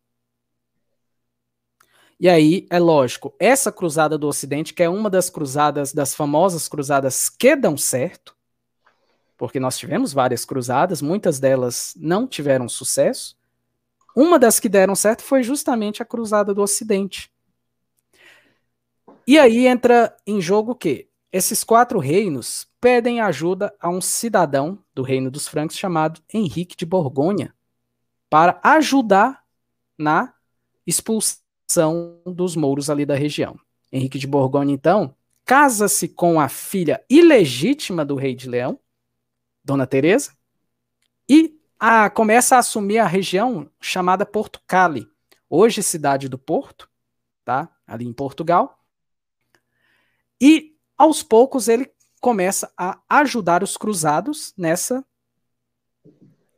E 2.22 2.30
aí, 2.30 2.68
é 2.70 2.78
lógico, 2.78 3.34
essa 3.40 3.72
cruzada 3.72 4.16
do 4.16 4.28
Ocidente, 4.28 4.76
que 4.76 4.84
é 4.84 4.88
uma 4.88 5.10
das 5.10 5.28
cruzadas, 5.28 5.92
das 5.92 6.14
famosas 6.14 6.68
cruzadas 6.68 7.30
que 7.30 7.56
dão 7.56 7.76
certo, 7.76 8.38
porque 9.36 9.60
nós 9.60 9.76
tivemos 9.76 10.14
várias 10.14 10.46
cruzadas, 10.46 11.02
muitas 11.02 11.40
delas 11.40 11.96
não 11.98 12.28
tiveram 12.28 12.70
sucesso. 12.70 13.36
Uma 14.16 14.38
das 14.38 14.60
que 14.60 14.70
deram 14.70 14.94
certo 14.94 15.24
foi 15.24 15.42
justamente 15.42 16.04
a 16.04 16.06
cruzada 16.06 16.54
do 16.54 16.62
Ocidente. 16.62 17.34
E 19.26 19.40
aí 19.40 19.66
entra 19.66 20.16
em 20.28 20.40
jogo 20.40 20.74
o 20.74 20.76
quê? 20.76 21.10
Esses 21.32 21.64
quatro 21.64 21.98
reinos 21.98 22.68
pedem 22.80 23.20
ajuda 23.20 23.74
a 23.80 23.90
um 23.90 24.00
cidadão 24.00 24.78
do 24.94 25.02
reino 25.02 25.32
dos 25.32 25.48
francos 25.48 25.76
chamado 25.76 26.22
Henrique 26.32 26.76
de 26.76 26.86
Borgonha, 26.86 27.56
para 28.30 28.60
ajudar 28.64 29.44
na 29.98 30.36
expulsão 30.86 31.42
dos 32.26 32.56
mouros 32.56 32.90
ali 32.90 33.06
da 33.06 33.16
região. 33.16 33.60
Henrique 33.92 34.18
de 34.18 34.28
Borgonha, 34.28 34.74
então, 34.74 35.16
casa-se 35.46 36.08
com 36.08 36.40
a 36.40 36.48
filha 36.48 37.04
ilegítima 37.10 38.06
do 38.06 38.16
rei 38.16 38.34
de 38.34 38.50
Leão, 38.50 38.80
Dona 39.64 39.86
Teresa, 39.86 40.32
e 41.28 41.60
a, 41.80 42.10
começa 42.10 42.56
a 42.56 42.60
assumir 42.60 43.00
a 43.00 43.08
região 43.08 43.70
chamada 43.80 44.26
Porto 44.26 44.62
Cali, 44.68 45.08
hoje 45.50 45.84
cidade 45.84 46.30
do 46.30 46.38
Porto, 46.38 46.90
tá? 47.44 47.70
Ali 47.86 48.06
em 48.06 48.14
Portugal. 48.14 48.80
E 50.40 50.76
aos 50.98 51.22
poucos 51.22 51.68
ele 51.68 51.92
começa 52.20 52.72
a 52.78 53.02
ajudar 53.10 53.64
os 53.64 53.76
cruzados 53.76 54.54
nessa 54.58 55.04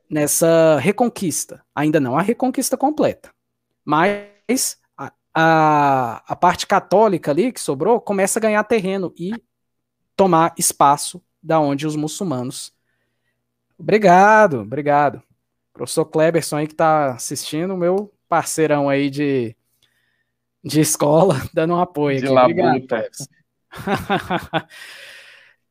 nessa 0.08 0.78
reconquista. 0.78 1.64
Ainda 1.74 1.98
não 1.98 2.16
a 2.16 2.22
reconquista 2.22 2.76
completa, 2.76 3.34
mas 3.84 4.78
a, 5.34 6.22
a, 6.26 6.36
parte 6.36 6.66
católica 6.66 7.30
ali 7.32 7.52
que 7.52 7.60
sobrou 7.60 8.00
começa 8.00 8.38
a 8.38 8.42
ganhar 8.42 8.62
terreno 8.64 9.12
e 9.18 9.32
tomar 10.14 10.54
espaço 10.56 11.20
da 11.42 11.58
onde 11.58 11.86
os 11.86 11.96
muçulmanos. 11.96 12.72
Obrigado, 13.76 14.60
obrigado. 14.60 15.22
Professor 15.72 16.04
Kleberson 16.04 16.58
aí 16.58 16.66
que 16.68 16.74
está 16.74 17.14
assistindo, 17.14 17.76
meu 17.76 18.14
parceirão 18.28 18.88
aí 18.88 19.10
de, 19.10 19.56
de 20.62 20.80
escola, 20.80 21.42
dando 21.52 21.74
um 21.74 21.80
apoio 21.80 22.20
de 22.20 22.26
aqui. 22.26 22.52
Obrigado, 22.52 23.08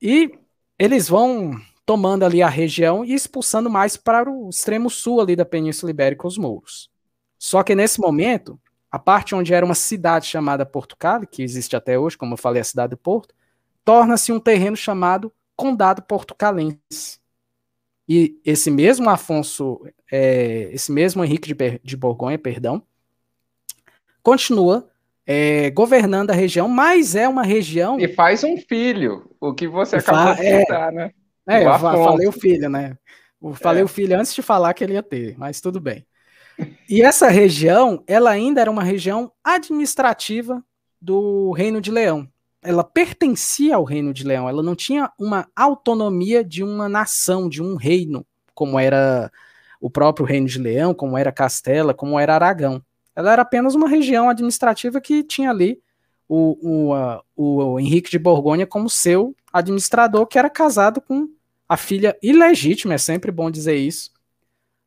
e 0.02 0.38
eles 0.78 1.08
vão 1.08 1.52
tomando 1.86 2.24
ali 2.24 2.42
a 2.42 2.50
região 2.50 3.04
e 3.04 3.14
expulsando 3.14 3.70
mais 3.70 3.96
para 3.96 4.30
o 4.30 4.50
extremo 4.50 4.90
sul 4.90 5.22
ali 5.22 5.36
da 5.36 5.46
Península 5.46 5.90
Ibérica 5.90 6.28
os 6.28 6.38
mouros. 6.38 6.90
Só 7.38 7.64
que 7.64 7.76
nesse 7.76 8.00
momento, 8.00 8.60
a 8.94 9.00
parte 9.00 9.34
onde 9.34 9.52
era 9.52 9.66
uma 9.66 9.74
cidade 9.74 10.28
chamada 10.28 10.68
Porto 10.68 10.96
Cali, 10.96 11.26
que 11.26 11.42
existe 11.42 11.76
até 11.76 11.98
hoje, 11.98 12.16
como 12.16 12.36
eu 12.36 12.38
falei, 12.38 12.62
a 12.62 12.64
cidade 12.64 12.92
do 12.92 12.98
Porto, 12.98 13.34
torna-se 13.84 14.32
um 14.32 14.40
terreno 14.40 14.78
chamado 14.78 15.34
Condado 15.56 16.04
Portucalense. 16.04 16.78
E 18.08 18.40
esse 18.46 18.70
mesmo 18.70 19.10
Afonso, 19.10 19.82
é, 20.12 20.70
esse 20.72 20.92
mesmo 20.92 21.26
Henrique 21.26 21.52
de, 21.52 21.82
de 21.84 21.98
Borgonha, 21.98 22.38
perdão, 22.38 22.84
continua 24.22 24.88
é, 25.26 25.72
governando 25.72 26.30
a 26.30 26.36
região, 26.36 26.70
mas 26.70 27.16
é 27.16 27.28
uma 27.28 27.42
região. 27.42 28.00
E 28.00 28.08
faz 28.08 28.44
um 28.44 28.58
filho, 28.58 29.28
o 29.42 29.56
que 29.56 29.68
você 29.68 29.96
acabou 29.96 30.36
de 30.36 30.60
citar, 30.60 30.94
é, 30.94 30.96
né? 30.96 31.12
É, 31.50 31.66
eu 31.66 31.80
falei 31.80 32.28
o 32.28 32.32
filho, 32.32 32.70
né? 32.70 32.96
Eu 33.42 33.56
falei 33.56 33.82
é. 33.82 33.86
o 33.86 33.88
filho 33.88 34.20
antes 34.20 34.36
de 34.36 34.44
falar 34.44 34.72
que 34.76 34.84
ele 34.84 34.94
ia 34.94 35.02
ter, 35.02 35.36
mas 35.36 35.60
tudo 35.60 35.80
bem. 35.80 36.06
E 36.90 37.02
essa 37.02 37.28
região, 37.28 38.04
ela 38.06 38.30
ainda 38.30 38.62
era 38.62 38.70
uma 38.70 38.84
região 38.84 39.32
administrativa 39.44 40.64
do 41.02 41.52
Reino 41.52 41.82
de 41.82 41.92
Leão. 41.92 42.28
Ela 42.62 42.84
pertencia 42.84 43.76
ao 43.76 43.84
Reino 43.84 44.14
de 44.14 44.24
Leão, 44.24 44.48
ela 44.48 44.64
não 44.64 44.76
tinha 44.76 45.12
uma 45.20 45.48
autonomia 45.56 46.44
de 46.44 46.64
uma 46.64 46.88
nação, 46.88 47.50
de 47.50 47.62
um 47.62 47.76
reino, 47.76 48.26
como 48.54 48.80
era 48.80 49.32
o 49.82 49.90
próprio 49.90 50.26
Reino 50.26 50.48
de 50.48 50.60
Leão, 50.60 50.94
como 50.94 51.18
era 51.18 51.32
Castela, 51.32 51.94
como 51.94 52.18
era 52.18 52.36
Aragão. 52.36 52.82
Ela 53.16 53.34
era 53.34 53.42
apenas 53.42 53.76
uma 53.76 53.88
região 53.88 54.30
administrativa 54.30 55.02
que 55.02 55.24
tinha 55.24 55.50
ali 55.50 55.82
o, 56.28 56.58
o, 56.62 56.94
a, 56.94 57.22
o 57.36 57.80
Henrique 57.80 58.10
de 58.10 58.18
Borgonha 58.18 58.66
como 58.66 58.90
seu 58.90 59.36
administrador, 59.52 60.26
que 60.26 60.40
era 60.40 60.50
casado 60.50 61.02
com 61.02 61.28
a 61.68 61.78
filha 61.78 62.18
ilegítima, 62.24 62.94
é 62.94 62.98
sempre 62.98 63.32
bom 63.32 63.52
dizer 63.52 63.76
isso, 63.76 64.12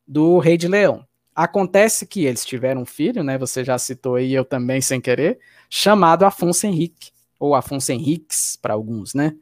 do 0.07 0.39
rei 0.39 0.57
de 0.57 0.69
Leão. 0.69 1.05
Acontece 1.37 2.07
que 2.07 2.25
eles 2.25 2.47
tiveram 2.47 2.81
um 2.81 2.87
filho, 2.87 3.23
né? 3.23 3.37
Você 3.37 3.63
já 3.63 3.77
citou 3.79 4.15
aí, 4.15 4.33
eu 4.33 4.45
também 4.45 4.81
sem 4.81 5.01
querer, 5.01 5.39
chamado 5.69 6.25
Afonso 6.25 6.67
Henrique, 6.67 7.11
ou 7.39 7.55
Afonso 7.55 7.93
Henriques 7.93 8.57
para 8.57 8.73
alguns, 8.73 9.13
né? 9.13 9.37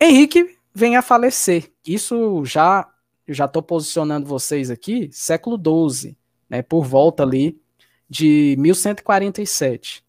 Henrique 0.00 0.58
vem 0.74 0.96
a 0.96 1.02
falecer. 1.02 1.72
Isso 1.86 2.44
já 2.44 2.92
já 3.28 3.44
estou 3.44 3.62
posicionando 3.62 4.26
vocês 4.26 4.70
aqui, 4.70 5.08
século 5.12 5.56
XII, 5.56 6.16
né? 6.48 6.62
Por 6.62 6.84
volta 6.84 7.22
ali 7.22 7.60
de 8.08 8.56
1147 8.58 10.04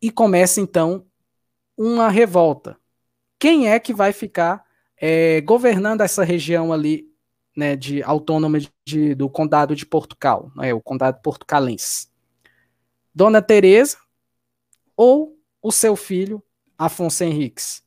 e 0.00 0.10
começa 0.10 0.60
então 0.60 1.04
uma 1.76 2.08
revolta. 2.08 2.78
Quem 3.38 3.68
é 3.68 3.78
que 3.78 3.92
vai 3.94 4.12
ficar 4.12 4.64
é, 5.00 5.40
governando 5.40 6.02
essa 6.02 6.24
região 6.24 6.72
ali, 6.72 7.09
né, 7.56 7.76
de 7.76 8.02
autônoma 8.02 8.58
de, 8.84 9.14
do 9.14 9.28
condado 9.28 9.74
de 9.74 9.84
Portugal, 9.84 10.50
né, 10.56 10.72
o 10.72 10.80
condado 10.80 11.20
portucalense? 11.22 12.08
Dona 13.14 13.42
Teresa 13.42 13.98
ou 14.96 15.36
o 15.62 15.72
seu 15.72 15.96
filho 15.96 16.42
Afonso 16.78 17.24
Henriques? 17.24 17.82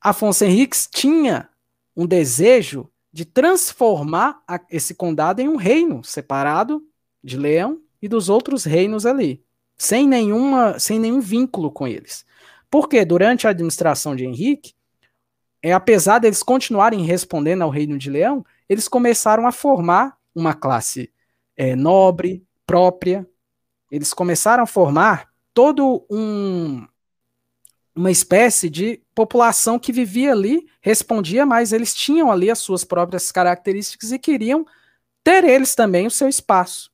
Afonso 0.00 0.44
Henriques 0.44 0.88
tinha 0.90 1.48
um 1.96 2.06
desejo 2.06 2.90
de 3.12 3.24
transformar 3.24 4.42
a, 4.46 4.60
esse 4.70 4.94
condado 4.94 5.40
em 5.40 5.48
um 5.48 5.56
reino 5.56 6.02
separado 6.02 6.82
de 7.22 7.36
Leão 7.36 7.80
e 8.00 8.08
dos 8.08 8.28
outros 8.28 8.64
reinos 8.64 9.04
ali 9.04 9.44
sem, 9.80 10.06
nenhuma, 10.06 10.78
sem 10.78 10.98
nenhum 10.98 11.20
vínculo 11.20 11.70
com 11.70 11.88
eles. 11.88 12.26
Porque 12.70 13.02
durante 13.02 13.46
a 13.46 13.50
administração 13.50 14.14
de 14.14 14.26
Henrique, 14.26 14.74
é, 15.62 15.72
apesar 15.72 16.18
deles 16.18 16.42
continuarem 16.42 17.02
respondendo 17.02 17.62
ao 17.62 17.70
Reino 17.70 17.96
de 17.96 18.10
Leão, 18.10 18.44
eles 18.70 18.86
começaram 18.86 19.48
a 19.48 19.52
formar 19.52 20.16
uma 20.32 20.54
classe 20.54 21.12
é, 21.56 21.74
nobre, 21.74 22.46
própria. 22.64 23.28
Eles 23.90 24.14
começaram 24.14 24.62
a 24.62 24.66
formar 24.66 25.28
todo 25.52 26.06
um, 26.08 26.86
uma 27.92 28.12
espécie 28.12 28.70
de 28.70 29.02
população 29.12 29.76
que 29.76 29.92
vivia 29.92 30.30
ali, 30.30 30.68
respondia, 30.80 31.44
mas 31.44 31.72
eles 31.72 31.92
tinham 31.92 32.30
ali 32.30 32.48
as 32.48 32.60
suas 32.60 32.84
próprias 32.84 33.32
características 33.32 34.12
e 34.12 34.20
queriam 34.20 34.64
ter 35.24 35.42
eles 35.42 35.74
também 35.74 36.06
o 36.06 36.10
seu 36.10 36.28
espaço. 36.28 36.92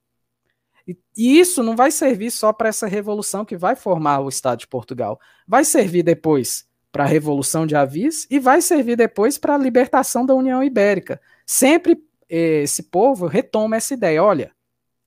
E, 0.88 0.96
e 1.14 1.38
isso 1.38 1.62
não 1.62 1.76
vai 1.76 1.90
servir 1.90 2.30
só 2.30 2.54
para 2.54 2.70
essa 2.70 2.86
revolução 2.86 3.44
que 3.44 3.54
vai 3.54 3.76
formar 3.76 4.20
o 4.20 4.30
Estado 4.30 4.60
de 4.60 4.66
Portugal. 4.66 5.20
Vai 5.46 5.62
servir 5.62 6.02
depois 6.02 6.66
para 6.90 7.04
a 7.04 7.06
Revolução 7.06 7.66
de 7.66 7.76
Avis 7.76 8.26
e 8.30 8.38
vai 8.38 8.62
servir 8.62 8.96
depois 8.96 9.36
para 9.36 9.54
a 9.54 9.58
libertação 9.58 10.24
da 10.24 10.34
União 10.34 10.64
Ibérica. 10.64 11.20
Sempre 11.46 12.04
eh, 12.28 12.62
esse 12.62 12.82
povo 12.84 13.26
retoma 13.26 13.76
essa 13.76 13.94
ideia: 13.94 14.22
olha, 14.22 14.52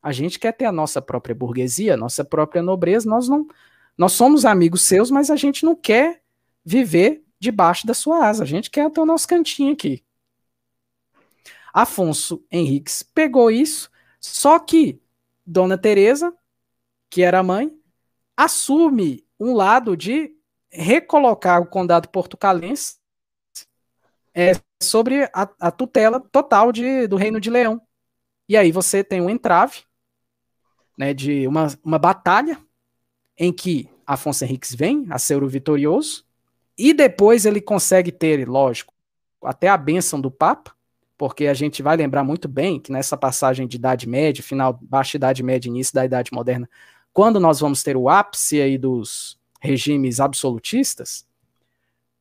a 0.02 0.12
gente 0.12 0.40
quer 0.40 0.54
ter 0.54 0.66
a 0.66 0.72
nossa 0.72 1.02
própria 1.02 1.36
burguesia, 1.36 1.94
a 1.94 1.98
nossa 1.98 2.24
própria 2.24 2.62
nobreza, 2.62 3.10
nós 3.10 3.28
não. 3.28 3.46
Nós 3.98 4.14
somos 4.14 4.46
amigos 4.46 4.84
seus, 4.84 5.12
mas 5.12 5.30
a 5.30 5.36
gente 5.36 5.66
não 5.66 5.76
quer 5.76 6.22
viver 6.64 7.22
debaixo 7.38 7.86
da 7.86 7.94
sua 7.94 8.28
asa, 8.28 8.44
a 8.44 8.48
gente 8.48 8.70
quer 8.72 8.90
ter 8.90 9.02
o 9.02 9.06
nosso 9.06 9.28
cantinho 9.28 9.74
aqui. 9.74 10.04
Afonso 11.74 12.44
Henriques 12.50 13.04
pegou 13.04 13.52
isso, 13.52 13.90
só 14.20 14.58
que 14.58 15.02
Dona 15.46 15.78
Teresa, 15.78 16.34
que 17.10 17.22
era 17.22 17.40
a 17.40 17.44
mãe, 17.44 17.72
assume 18.36 19.26
um 19.40 19.54
lado 19.54 19.98
de 19.98 20.34
recolocar 20.72 21.62
o 21.62 21.66
condado 21.66 22.08
portucalense 22.10 22.98
é, 24.34 24.54
sobre 24.82 25.24
a, 25.34 25.50
a, 25.60 25.72
tutela 25.72 26.20
total 26.20 26.72
de, 26.72 27.08
do 27.08 27.16
Reino 27.16 27.40
de 27.40 27.50
Leão. 27.50 27.82
E 28.48 28.56
aí 28.56 28.72
você 28.72 29.04
tem 29.04 29.22
um 29.22 29.30
entrave 29.30 29.84
né, 30.98 31.14
de 31.14 31.48
uma, 31.48 31.68
uma 31.84 32.00
batalha 32.00 32.58
em 33.38 33.54
que 33.54 33.90
Afonso 34.06 34.44
Henriques 34.44 34.74
vem 34.74 35.06
a 35.10 35.20
ser 35.20 35.44
o 35.44 35.48
vitorioso, 35.48 36.26
e 36.78 36.94
depois 36.94 37.46
ele 37.46 37.62
consegue 37.62 38.12
ter, 38.12 38.48
lógico, 38.48 38.94
até 39.44 39.68
a 39.68 39.78
bênção 39.78 40.20
do 40.20 40.32
Papa, 40.32 40.74
porque 41.18 41.48
a 41.48 41.54
gente 41.54 41.84
vai 41.84 41.98
lembrar 41.98 42.24
muito 42.24 42.48
bem 42.48 42.80
que 42.80 42.92
nessa 42.92 43.18
passagem 43.18 43.68
de 43.68 43.76
Idade 43.76 44.08
Média, 44.08 44.42
final, 44.42 44.80
baixa 44.82 45.18
Idade 45.18 45.44
Média, 45.44 45.70
início 45.70 45.94
da 45.94 46.06
Idade 46.06 46.32
Moderna, 46.34 46.70
quando 47.14 47.40
nós 47.40 47.60
vamos 47.60 47.84
ter 47.84 47.98
o 47.98 48.08
ápice 48.08 48.62
aí 48.62 48.78
dos 48.78 49.38
regimes 49.60 50.20
absolutistas, 50.20 51.26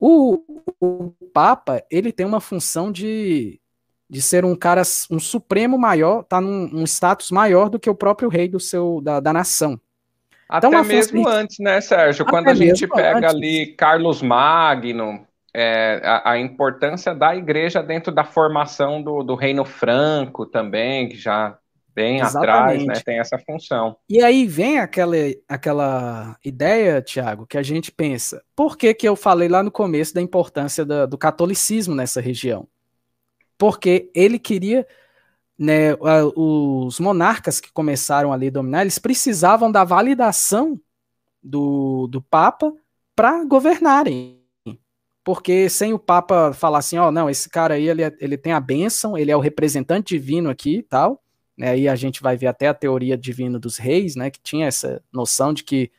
o, 0.00 0.42
o 0.80 1.12
Papa 1.32 1.82
ele 1.90 2.12
tem 2.12 2.24
uma 2.24 2.40
função 2.40 2.92
de, 2.92 3.60
de 4.08 4.22
ser 4.22 4.44
um 4.44 4.54
cara, 4.54 4.82
um 5.10 5.18
supremo 5.18 5.78
maior, 5.78 6.22
tá 6.24 6.40
num 6.40 6.70
um 6.72 6.84
status 6.84 7.30
maior 7.30 7.68
do 7.68 7.78
que 7.78 7.90
o 7.90 7.94
próprio 7.94 8.28
rei 8.28 8.48
do 8.48 8.60
seu 8.60 9.00
da, 9.00 9.20
da 9.20 9.32
nação. 9.32 9.80
Até 10.48 10.66
então, 10.66 10.82
mesmo 10.82 11.28
antes, 11.28 11.58
né, 11.58 11.80
Sérgio? 11.80 12.24
Quando 12.24 12.48
a 12.48 12.54
gente 12.54 12.86
pega 12.86 13.18
antes. 13.18 13.34
ali 13.34 13.66
Carlos 13.74 14.22
Magno, 14.22 15.26
é, 15.52 16.00
a, 16.02 16.32
a, 16.32 16.38
importância 16.38 17.14
da 17.14 17.36
igreja 17.36 17.82
dentro 17.82 18.10
da 18.10 18.24
formação 18.24 19.02
do, 19.02 19.22
do 19.22 19.34
Reino 19.34 19.64
Franco 19.64 20.46
também, 20.46 21.08
que 21.08 21.16
já 21.16 21.58
bem 21.98 22.20
Exatamente. 22.20 22.36
atrás, 22.38 22.86
né, 22.86 22.94
tem 23.04 23.18
essa 23.18 23.36
função. 23.38 23.96
E 24.08 24.22
aí 24.22 24.46
vem 24.46 24.78
aquela, 24.78 25.16
aquela 25.48 26.38
ideia, 26.44 27.02
Tiago, 27.02 27.44
que 27.44 27.58
a 27.58 27.62
gente 27.62 27.90
pensa, 27.90 28.40
por 28.54 28.78
que, 28.78 28.94
que 28.94 29.08
eu 29.08 29.16
falei 29.16 29.48
lá 29.48 29.64
no 29.64 29.70
começo 29.70 30.14
da 30.14 30.22
importância 30.22 30.84
da, 30.84 31.06
do 31.06 31.18
catolicismo 31.18 31.96
nessa 31.96 32.20
região? 32.20 32.68
Porque 33.58 34.08
ele 34.14 34.38
queria 34.38 34.86
né, 35.58 35.96
os 36.36 37.00
monarcas 37.00 37.58
que 37.58 37.72
começaram 37.72 38.32
ali 38.32 38.46
a 38.46 38.50
dominar, 38.50 38.82
eles 38.82 39.00
precisavam 39.00 39.72
da 39.72 39.82
validação 39.82 40.80
do, 41.42 42.06
do 42.06 42.22
Papa 42.22 42.72
para 43.16 43.44
governarem. 43.44 44.38
Porque 45.24 45.68
sem 45.68 45.92
o 45.92 45.98
Papa 45.98 46.52
falar 46.52 46.78
assim, 46.78 46.96
ó, 46.96 47.08
oh, 47.08 47.10
não, 47.10 47.28
esse 47.28 47.50
cara 47.50 47.74
aí, 47.74 47.88
ele, 47.88 48.04
é, 48.04 48.16
ele 48.20 48.38
tem 48.38 48.52
a 48.52 48.60
bênção, 48.60 49.18
ele 49.18 49.32
é 49.32 49.36
o 49.36 49.40
representante 49.40 50.14
divino 50.14 50.48
aqui 50.48 50.76
e 50.76 50.82
tal, 50.82 51.20
né, 51.58 51.70
aí 51.70 51.88
a 51.88 51.96
gente 51.96 52.22
vai 52.22 52.36
ver 52.36 52.46
até 52.46 52.68
a 52.68 52.74
teoria 52.74 53.18
divina 53.18 53.58
dos 53.58 53.76
reis, 53.76 54.14
né, 54.14 54.30
que 54.30 54.40
tinha 54.40 54.66
essa 54.66 55.02
noção 55.12 55.52
de 55.52 55.64
que 55.64 55.90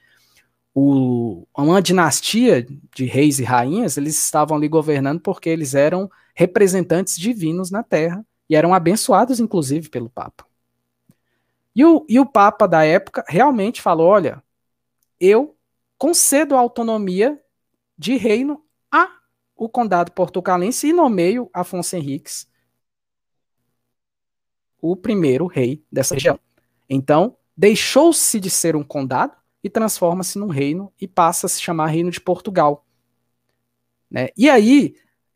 o, 0.73 1.45
uma 1.55 1.81
dinastia 1.81 2.65
de 2.95 3.05
reis 3.05 3.39
e 3.39 3.43
rainhas, 3.43 3.97
eles 3.97 4.17
estavam 4.17 4.55
ali 4.55 4.69
governando 4.69 5.19
porque 5.19 5.49
eles 5.49 5.75
eram 5.75 6.09
representantes 6.33 7.17
divinos 7.17 7.69
na 7.69 7.83
Terra 7.83 8.25
e 8.49 8.55
eram 8.55 8.73
abençoados, 8.73 9.39
inclusive, 9.41 9.89
pelo 9.89 10.09
Papa. 10.09 10.45
E 11.75 11.83
o, 11.83 12.05
e 12.07 12.19
o 12.19 12.25
Papa 12.25 12.67
da 12.67 12.83
época 12.85 13.23
realmente 13.27 13.81
falou: 13.81 14.07
olha, 14.07 14.41
eu 15.19 15.55
concedo 15.97 16.55
a 16.55 16.59
autonomia 16.59 17.39
de 17.97 18.15
reino 18.15 18.63
a 18.91 19.09
o 19.55 19.67
condado 19.67 20.11
portucalense 20.13 20.87
e 20.87 20.93
nomeio 20.93 21.49
Afonso 21.53 21.95
Henriques 21.95 22.47
o 24.81 24.95
primeiro 24.95 25.47
rei 25.47 25.83
dessa 25.91 26.13
região. 26.13 26.39
Então, 26.89 27.37
deixou-se 27.55 28.39
de 28.39 28.49
ser 28.49 28.75
um 28.75 28.83
condado 28.83 29.33
e 29.63 29.69
transforma-se 29.69 30.39
num 30.39 30.47
reino 30.47 30.91
e 30.99 31.07
passa 31.07 31.45
a 31.45 31.49
se 31.49 31.61
chamar 31.61 31.87
Reino 31.87 32.09
de 32.09 32.21
Portugal. 32.21 32.85
Né? 34.09 34.29
E 34.37 34.49
aí, 34.49 34.95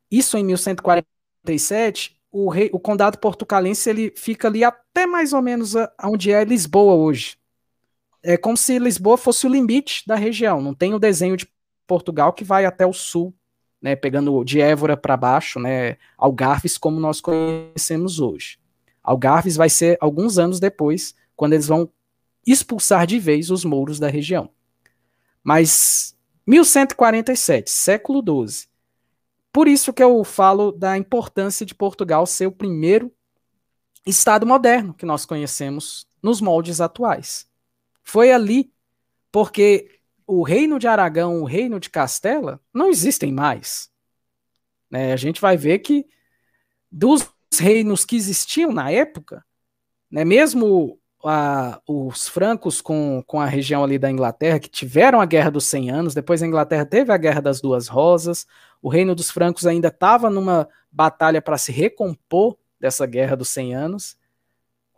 isso 0.10 0.38
em 0.38 0.43
1147, 0.45 2.19
o, 2.32 2.49
rei, 2.49 2.69
o 2.73 2.79
condado 2.79 3.17
portucalense 3.19 3.89
ele 3.89 4.13
fica 4.15 4.47
ali 4.47 4.63
até 4.63 5.06
mais 5.06 5.34
ou 5.34 5.41
menos 5.41 5.73
onde 6.03 6.32
é 6.32 6.43
Lisboa 6.43 6.93
hoje. 6.93 7.38
É 8.23 8.38
como 8.38 8.56
se 8.56 8.79
Lisboa 8.79 9.17
fosse 9.17 9.45
o 9.45 9.49
limite 9.49 10.03
da 10.08 10.15
região. 10.15 10.62
Não 10.62 10.73
tem 10.73 10.93
o 10.93 10.99
desenho 10.99 11.36
de 11.36 11.47
Portugal 11.86 12.32
que 12.32 12.43
vai 12.43 12.65
até 12.65 12.86
o 12.86 12.93
sul, 12.93 13.36
né, 13.82 13.95
pegando 13.95 14.43
de 14.45 14.62
Évora 14.62 14.95
para 14.95 15.17
baixo, 15.17 15.60
né, 15.60 15.97
Algarves 16.17 16.77
como 16.77 16.99
nós 16.99 17.19
conhecemos 17.19 18.19
hoje. 18.19 18.58
Algarves 19.03 19.55
vai 19.55 19.69
ser 19.69 19.97
alguns 19.99 20.37
anos 20.37 20.59
depois, 20.59 21.13
quando 21.35 21.53
eles 21.53 21.67
vão 21.67 21.91
expulsar 22.45 23.05
de 23.05 23.19
vez 23.19 23.49
os 23.49 23.65
mouros 23.65 23.99
da 23.99 24.07
região. 24.07 24.49
Mas 25.43 26.15
1147, 26.47 27.69
século 27.69 28.21
XII, 28.21 28.67
por 29.51 29.67
isso 29.67 29.93
que 29.93 30.01
eu 30.01 30.23
falo 30.23 30.71
da 30.71 30.97
importância 30.97 31.65
de 31.65 31.75
Portugal 31.75 32.25
ser 32.25 32.47
o 32.47 32.51
primeiro 32.51 33.11
Estado 34.05 34.45
moderno 34.45 34.93
que 34.93 35.05
nós 35.05 35.25
conhecemos 35.25 36.07
nos 36.21 36.41
moldes 36.41 36.81
atuais. 36.81 37.47
Foi 38.03 38.31
ali, 38.31 38.73
porque 39.31 39.99
o 40.25 40.43
reino 40.43 40.79
de 40.79 40.87
Aragão, 40.87 41.41
o 41.41 41.45
reino 41.45 41.79
de 41.79 41.89
Castela, 41.89 42.59
não 42.73 42.89
existem 42.89 43.31
mais. 43.31 43.89
Né? 44.89 45.13
A 45.13 45.17
gente 45.17 45.39
vai 45.39 45.55
ver 45.55 45.79
que 45.79 46.05
dos 46.91 47.33
reinos 47.59 48.05
que 48.05 48.15
existiam 48.15 48.71
na 48.71 48.91
época, 48.91 49.43
né, 50.09 50.23
mesmo 50.23 50.99
a, 51.25 51.81
os 51.87 52.27
francos 52.27 52.81
com, 52.81 53.23
com 53.25 53.39
a 53.39 53.45
região 53.45 53.83
ali 53.83 53.97
da 53.97 54.11
Inglaterra, 54.11 54.59
que 54.59 54.69
tiveram 54.69 55.21
a 55.21 55.25
Guerra 55.25 55.49
dos 55.49 55.65
100 55.65 55.89
Anos, 55.89 56.13
depois 56.13 56.43
a 56.43 56.47
Inglaterra 56.47 56.85
teve 56.85 57.11
a 57.11 57.17
Guerra 57.17 57.41
das 57.41 57.61
Duas 57.61 57.87
Rosas, 57.87 58.45
o 58.81 58.89
Reino 58.89 59.15
dos 59.15 59.31
Francos 59.31 59.65
ainda 59.65 59.87
estava 59.87 60.29
numa 60.29 60.67
batalha 60.91 61.41
para 61.41 61.57
se 61.57 61.71
recompor 61.71 62.57
dessa 62.79 63.05
Guerra 63.05 63.35
dos 63.35 63.49
100 63.49 63.75
Anos. 63.75 64.17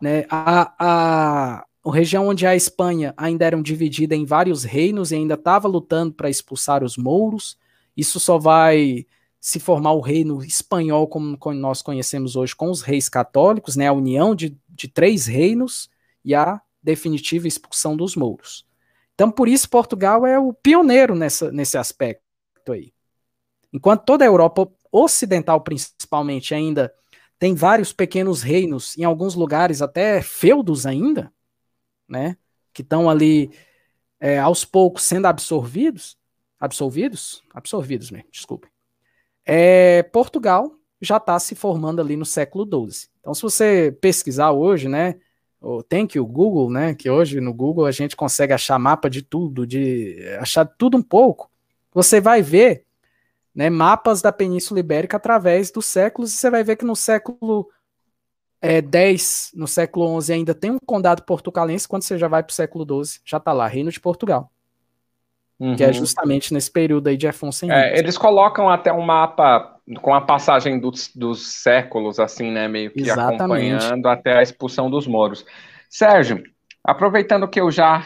Né? 0.02 0.26
A, 0.30 0.74
a, 0.80 1.66
a 1.86 1.94
região 1.94 2.28
onde 2.28 2.48
a 2.48 2.56
Espanha 2.56 3.14
ainda 3.16 3.46
era 3.46 3.62
dividida 3.62 4.16
em 4.16 4.26
vários 4.26 4.64
reinos 4.64 5.12
e 5.12 5.16
ainda 5.16 5.36
estava 5.36 5.68
lutando 5.68 6.14
para 6.14 6.30
expulsar 6.30 6.84
os 6.84 6.98
mouros. 6.98 7.58
Isso 7.96 8.20
só 8.20 8.40
vai 8.40 9.06
se 9.46 9.60
formar 9.60 9.92
o 9.92 10.02
reino 10.02 10.44
espanhol 10.44 11.08
como, 11.08 11.38
nós 11.54 11.84
conhecemos 11.84 12.36
hoje, 12.36 12.56
com 12.56 12.72
os 12.72 12.82
reis 12.82 13.08
católicos, 13.08 13.76
né? 13.76 13.88
a 13.88 13.94
união 13.94 14.34
de, 14.34 14.58
de 14.68 14.88
três 14.88 15.28
reinos 15.28 15.88
e 16.24 16.34
a 16.34 16.60
definitiva 16.82 17.48
expulsão 17.48 17.96
dos 17.96 18.16
mouros. 18.16 18.66
Então, 19.14 19.30
por 19.30 19.48
isso, 19.48 19.70
Portugal 19.70 20.26
é 20.26 20.40
o 20.40 20.52
pioneiro 20.52 21.14
nessa, 21.14 21.52
nesse 21.52 21.78
aspecto 21.78 22.24
aí. 22.72 22.92
Enquanto 23.72 24.04
toda 24.04 24.26
a 24.26 24.28
Europa 24.28 24.68
ocidental, 24.92 25.62
principalmente, 25.62 26.56
ainda 26.56 26.92
tem 27.38 27.54
vários 27.54 27.94
pequenos 27.94 28.42
reinos, 28.42 28.98
em 28.98 29.04
alguns 29.04 29.36
lugares 29.36 29.80
até 29.80 30.24
feudos 30.24 30.88
ainda, 30.88 31.32
né? 32.10 32.36
Que 32.74 32.82
estão 32.82 33.08
ali 33.08 33.52
é, 34.20 34.40
aos 34.40 34.66
poucos 34.66 35.04
sendo 35.04 35.28
absorvidos, 35.28 36.18
absolvidos, 36.60 37.44
absorvidos 37.54 38.10
mesmo, 38.10 38.30
desculpe. 38.32 38.74
É, 39.46 40.04
Portugal 40.04 40.72
já 41.02 41.18
está 41.18 41.38
se 41.40 41.56
formando 41.56 42.02
ali 42.02 42.16
no 42.18 42.26
século 42.26 42.66
XII. 42.66 43.10
Então, 43.20 43.34
se 43.34 43.42
você 43.42 43.96
pesquisar 44.02 44.52
hoje, 44.52 44.88
né, 44.88 45.16
tem 45.88 46.06
que 46.06 46.20
o 46.20 46.26
Google, 46.26 46.70
né, 46.70 46.94
que 46.94 47.10
hoje 47.10 47.40
no 47.42 47.54
Google 47.54 47.86
a 47.86 47.92
gente 47.92 48.16
consegue 48.16 48.54
achar 48.54 48.78
mapa 48.80 49.10
de 49.10 49.22
tudo, 49.22 49.66
de 49.66 50.18
achar 50.40 50.66
tudo 50.66 50.98
um 50.98 51.02
pouco, 51.02 51.50
você 51.94 52.22
vai 52.22 52.42
ver 52.42 52.86
né, 53.54 53.70
mapas 53.70 54.22
da 54.22 54.32
Península 54.32 54.80
Ibérica 54.80 55.18
através 55.18 55.72
dos 55.72 55.86
séculos, 55.86 56.34
e 56.34 56.38
você 56.38 56.50
vai 56.50 56.64
ver 56.64 56.76
que 56.76 56.86
no 56.86 56.96
século 56.96 57.70
é, 58.62 58.82
10, 58.82 59.52
no 59.56 59.68
século 59.68 60.06
11 60.08 60.34
ainda 60.34 60.54
tem 60.54 60.72
um 60.72 60.80
condado 60.86 61.24
portucalense, 61.24 61.88
quando 61.88 62.04
você 62.04 62.18
já 62.18 62.28
vai 62.28 62.44
para 62.44 62.52
o 62.52 62.56
século 62.56 62.84
12, 62.84 63.22
já 63.24 63.38
está 63.38 63.54
lá, 63.54 63.68
Reino 63.68 63.92
de 63.92 64.00
Portugal. 64.00 64.52
Uhum. 65.60 65.76
Que 65.76 65.84
é 65.84 65.88
uhum. 65.88 65.94
justamente 65.94 66.54
nesse 66.54 66.70
período 66.72 67.08
aí 67.08 67.16
de 67.16 67.28
Afonso 67.28 67.66
Henrique. 67.66 67.80
É, 67.80 67.98
eles 67.98 68.18
colocam 68.18 68.70
até 68.70 68.92
um 68.92 69.02
mapa 69.02 69.76
com 70.02 70.14
a 70.14 70.22
passagem 70.22 70.80
dos, 70.80 71.12
dos 71.16 71.48
séculos, 71.48 72.20
assim, 72.20 72.52
né? 72.52 72.68
Meio 72.68 72.92
que 72.92 73.02
Exatamente. 73.02 73.42
acompanhando 73.42 74.08
até 74.08 74.38
a 74.38 74.42
expulsão 74.42 74.90
dos 74.90 75.08
moros. 75.08 75.46
Sérgio, 75.90 76.44
aproveitando 76.84 77.48
que 77.48 77.62
eu 77.62 77.72
já 77.72 78.06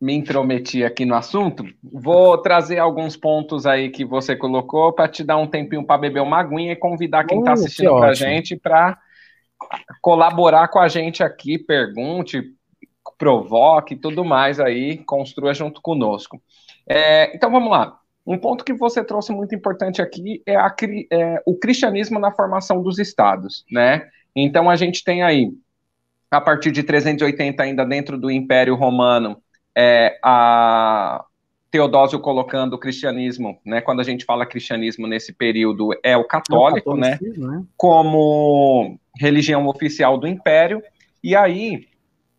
me 0.00 0.14
intrometi 0.14 0.84
aqui 0.84 1.04
no 1.04 1.14
assunto, 1.14 1.64
vou 1.82 2.36
trazer 2.38 2.78
alguns 2.78 3.16
pontos 3.16 3.64
aí 3.64 3.88
que 3.88 4.04
você 4.04 4.36
colocou 4.36 4.92
para 4.92 5.08
te 5.08 5.24
dar 5.24 5.38
um 5.38 5.46
tempinho 5.46 5.84
para 5.84 5.98
beber 5.98 6.20
uma 6.20 6.40
aguinha 6.40 6.72
e 6.72 6.76
convidar 6.76 7.24
quem 7.24 7.38
está 7.38 7.52
uh, 7.52 7.54
assistindo 7.54 7.96
para 7.96 8.10
a 8.10 8.14
gente 8.14 8.54
para 8.54 8.98
colaborar 10.02 10.68
com 10.68 10.78
a 10.78 10.88
gente 10.88 11.22
aqui, 11.22 11.58
pergunte, 11.58 12.42
provoque, 13.16 13.96
tudo 13.96 14.24
mais 14.24 14.60
aí, 14.60 14.98
construa 14.98 15.54
junto 15.54 15.80
conosco. 15.80 16.40
É, 16.88 17.34
então 17.34 17.50
vamos 17.50 17.70
lá. 17.70 17.98
Um 18.26 18.38
ponto 18.38 18.64
que 18.64 18.72
você 18.72 19.04
trouxe 19.04 19.32
muito 19.32 19.54
importante 19.54 20.00
aqui 20.00 20.42
é, 20.46 20.56
a, 20.56 20.74
é, 21.10 21.42
o 21.44 21.56
cristianismo 21.56 22.18
na 22.18 22.32
formação 22.32 22.82
dos 22.82 22.98
estados, 22.98 23.64
né? 23.70 24.08
Então 24.34 24.70
a 24.70 24.76
gente 24.76 25.04
tem 25.04 25.22
aí, 25.22 25.52
a 26.30 26.40
partir 26.40 26.70
de 26.72 26.82
380 26.82 27.62
ainda 27.62 27.84
dentro 27.84 28.18
do 28.18 28.30
Império 28.30 28.74
Romano, 28.74 29.36
é, 29.76 30.18
a 30.22 31.24
Teodósio 31.70 32.20
colocando 32.20 32.74
o 32.74 32.78
cristianismo, 32.78 33.58
né, 33.66 33.80
quando 33.80 33.98
a 33.98 34.04
gente 34.04 34.24
fala 34.24 34.46
cristianismo 34.46 35.08
nesse 35.08 35.32
período, 35.32 35.90
é 36.04 36.16
o 36.16 36.22
católico, 36.22 36.90
é 36.90 36.94
o 36.94 36.96
né, 36.96 37.18
né, 37.36 37.64
como 37.76 38.96
religião 39.18 39.66
oficial 39.66 40.16
do 40.16 40.28
império, 40.28 40.80
e 41.22 41.34
aí 41.34 41.88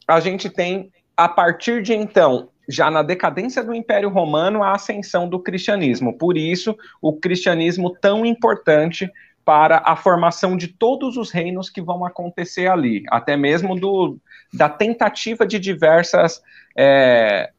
a 0.07 0.21
gente 0.21 0.49
tem, 0.49 0.89
a 1.17 1.27
partir 1.27 1.81
de 1.81 1.93
então, 1.93 2.47
já 2.67 2.89
na 2.89 3.01
decadência 3.03 3.63
do 3.63 3.73
Império 3.73 4.09
Romano, 4.09 4.63
a 4.63 4.73
ascensão 4.73 5.27
do 5.27 5.39
cristianismo. 5.39 6.17
Por 6.17 6.37
isso, 6.37 6.75
o 7.01 7.13
cristianismo 7.13 7.95
tão 7.99 8.25
importante 8.25 9.09
para 9.43 9.81
a 9.85 9.95
formação 9.95 10.57
de 10.57 10.67
todos 10.67 11.17
os 11.17 11.29
reinos 11.29 11.69
que 11.69 11.81
vão 11.81 12.03
acontecer 12.03 12.67
ali, 12.67 13.03
até 13.09 13.37
mesmo 13.37 13.75
do, 13.79 14.17
da 14.51 14.67
tentativa 14.67 15.45
de 15.45 15.59
diversas 15.59 16.41
é, 16.75 17.51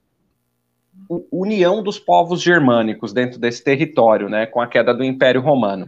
união 1.31 1.83
dos 1.83 1.99
povos 1.99 2.42
germânicos 2.42 3.12
dentro 3.12 3.38
desse 3.38 3.62
território, 3.62 4.29
né, 4.29 4.47
com 4.47 4.61
a 4.61 4.66
queda 4.66 4.92
do 4.92 5.05
Império 5.05 5.40
Romano. 5.40 5.87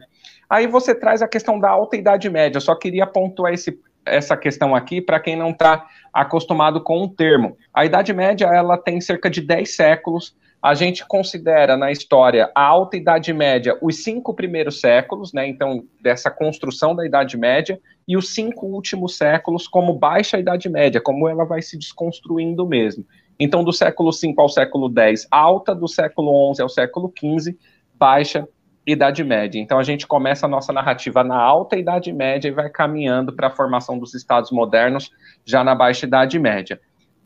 Aí 0.48 0.66
você 0.66 0.94
traz 0.94 1.20
a 1.20 1.28
questão 1.28 1.58
da 1.58 1.68
Alta 1.68 1.96
Idade 1.96 2.30
Média. 2.30 2.56
Eu 2.56 2.62
só 2.62 2.74
queria 2.74 3.06
pontuar 3.06 3.52
esse, 3.52 3.78
essa 4.08 4.36
questão 4.36 4.74
aqui 4.74 5.00
para 5.00 5.20
quem 5.20 5.36
não 5.36 5.50
está 5.50 5.86
acostumado 6.12 6.80
com 6.82 7.02
o 7.02 7.08
termo. 7.08 7.56
A 7.72 7.84
Idade 7.84 8.12
Média 8.12 8.46
ela 8.46 8.76
tem 8.76 9.00
cerca 9.00 9.30
de 9.30 9.40
10 9.40 9.74
séculos. 9.74 10.36
A 10.60 10.74
gente 10.74 11.06
considera 11.06 11.76
na 11.76 11.92
história 11.92 12.50
a 12.54 12.62
Alta 12.62 12.96
Idade 12.96 13.32
Média 13.32 13.78
os 13.80 14.02
cinco 14.02 14.34
primeiros 14.34 14.80
séculos, 14.80 15.32
né? 15.32 15.46
Então, 15.46 15.84
dessa 16.00 16.30
construção 16.30 16.96
da 16.96 17.06
Idade 17.06 17.36
Média, 17.36 17.80
e 18.08 18.16
os 18.16 18.34
cinco 18.34 18.66
últimos 18.66 19.16
séculos 19.16 19.68
como 19.68 19.92
Baixa 19.92 20.38
Idade 20.38 20.68
Média, 20.68 21.00
como 21.00 21.28
ela 21.28 21.44
vai 21.44 21.60
se 21.60 21.76
desconstruindo 21.78 22.66
mesmo. 22.66 23.04
Então, 23.38 23.62
do 23.62 23.72
século 23.72 24.10
V 24.10 24.34
ao 24.36 24.48
século 24.48 24.92
X, 24.92 25.28
alta, 25.30 25.74
do 25.74 25.86
século 25.86 26.54
XI 26.54 26.62
ao 26.62 26.68
século 26.68 27.12
XV, 27.16 27.56
baixa 27.94 28.48
Idade 28.92 29.22
Média. 29.22 29.60
Então 29.60 29.78
a 29.78 29.82
gente 29.82 30.06
começa 30.06 30.46
a 30.46 30.48
nossa 30.48 30.72
narrativa 30.72 31.22
na 31.22 31.36
Alta 31.36 31.76
Idade 31.76 32.12
Média 32.12 32.48
e 32.48 32.52
vai 32.52 32.70
caminhando 32.70 33.32
para 33.32 33.48
a 33.48 33.50
formação 33.50 33.98
dos 33.98 34.14
Estados 34.14 34.50
modernos 34.50 35.10
já 35.44 35.62
na 35.62 35.74
Baixa 35.74 36.06
Idade 36.06 36.38
Média. 36.38 36.80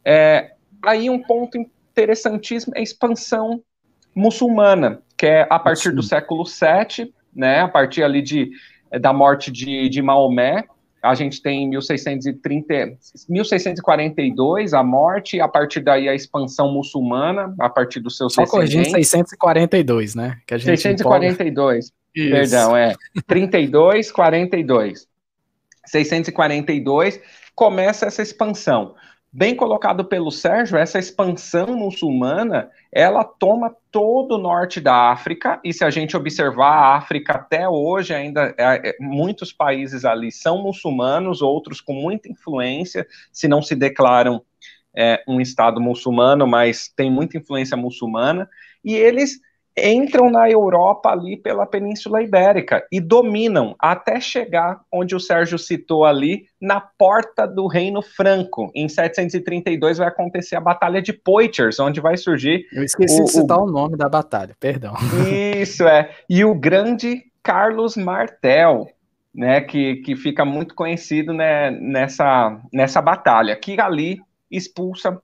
É, 0.04 0.52
aí 0.84 1.08
um 1.08 1.22
ponto 1.22 1.56
interessantíssimo 1.58 2.74
é 2.76 2.80
a 2.80 2.82
expansão 2.82 3.62
muçulmana, 4.14 5.00
que 5.16 5.26
é 5.26 5.46
a 5.48 5.58
partir 5.58 5.90
Sim. 5.90 5.94
do 5.94 6.02
século 6.02 6.44
VII, 6.44 7.14
né, 7.34 7.60
a 7.60 7.68
partir 7.68 8.02
ali 8.02 8.20
de, 8.20 8.50
da 9.00 9.12
morte 9.12 9.50
de, 9.50 9.88
de 9.88 10.02
Maomé, 10.02 10.64
a 11.02 11.14
gente 11.14 11.42
tem 11.42 11.68
1630, 11.68 12.96
1642 13.28 14.72
a 14.72 14.84
morte, 14.84 15.40
a 15.40 15.48
partir 15.48 15.80
daí 15.80 16.08
a 16.08 16.14
expansão 16.14 16.72
muçulmana, 16.72 17.52
a 17.58 17.68
partir 17.68 17.98
dos 17.98 18.16
seus 18.16 18.32
Só 18.32 18.46
corrigindo 18.46 18.88
642, 18.88 20.14
né? 20.14 20.38
Que 20.46 20.54
a 20.54 20.58
gente 20.58 20.66
642, 20.66 21.92
perdão, 22.14 22.76
é. 22.76 22.94
32, 23.26 24.12
42. 24.12 25.08
642 25.86 27.20
começa 27.54 28.06
essa 28.06 28.22
expansão 28.22 28.94
bem 29.32 29.56
colocado 29.56 30.04
pelo 30.04 30.30
Sérgio, 30.30 30.76
essa 30.76 30.98
expansão 30.98 31.68
muçulmana, 31.68 32.70
ela 32.92 33.24
toma 33.24 33.74
todo 33.90 34.32
o 34.32 34.38
norte 34.38 34.78
da 34.78 35.10
África, 35.10 35.58
e 35.64 35.72
se 35.72 35.84
a 35.84 35.90
gente 35.90 36.14
observar 36.14 36.70
a 36.70 36.96
África 36.96 37.32
até 37.32 37.66
hoje, 37.66 38.12
ainda 38.12 38.54
é, 38.58 38.90
é, 38.90 38.96
muitos 39.00 39.50
países 39.50 40.04
ali 40.04 40.30
são 40.30 40.62
muçulmanos, 40.62 41.40
outros 41.40 41.80
com 41.80 41.94
muita 41.94 42.28
influência, 42.30 43.06
se 43.32 43.48
não 43.48 43.62
se 43.62 43.74
declaram 43.74 44.42
é, 44.94 45.22
um 45.26 45.40
Estado 45.40 45.80
muçulmano, 45.80 46.46
mas 46.46 46.92
tem 46.94 47.10
muita 47.10 47.38
influência 47.38 47.76
muçulmana, 47.76 48.46
e 48.84 48.94
eles 48.94 49.40
entram 49.76 50.30
na 50.30 50.50
Europa 50.50 51.10
ali 51.10 51.36
pela 51.36 51.66
Península 51.66 52.22
Ibérica 52.22 52.84
e 52.90 53.00
dominam 53.00 53.74
até 53.78 54.20
chegar 54.20 54.80
onde 54.92 55.14
o 55.14 55.20
Sérgio 55.20 55.58
citou 55.58 56.04
ali, 56.04 56.46
na 56.60 56.80
porta 56.80 57.46
do 57.46 57.66
Reino 57.66 58.02
Franco. 58.02 58.70
Em 58.74 58.88
732 58.88 59.98
vai 59.98 60.08
acontecer 60.08 60.56
a 60.56 60.60
Batalha 60.60 61.00
de 61.00 61.12
Poitiers, 61.12 61.80
onde 61.80 62.00
vai 62.00 62.16
surgir. 62.16 62.66
Eu 62.72 62.84
esqueci 62.84 63.20
o, 63.20 63.24
de 63.24 63.30
citar 63.30 63.58
o... 63.58 63.64
o 63.64 63.70
nome 63.70 63.96
da 63.96 64.08
batalha, 64.08 64.54
perdão. 64.60 64.94
Isso 65.58 65.86
é. 65.86 66.10
E 66.28 66.44
o 66.44 66.54
grande 66.54 67.22
Carlos 67.42 67.96
Martel, 67.96 68.88
né, 69.34 69.60
que, 69.60 69.96
que 69.96 70.14
fica 70.14 70.44
muito 70.44 70.74
conhecido 70.74 71.32
né, 71.32 71.70
nessa, 71.70 72.60
nessa 72.72 73.00
batalha, 73.00 73.56
que 73.56 73.80
ali 73.80 74.20
expulsa 74.50 75.20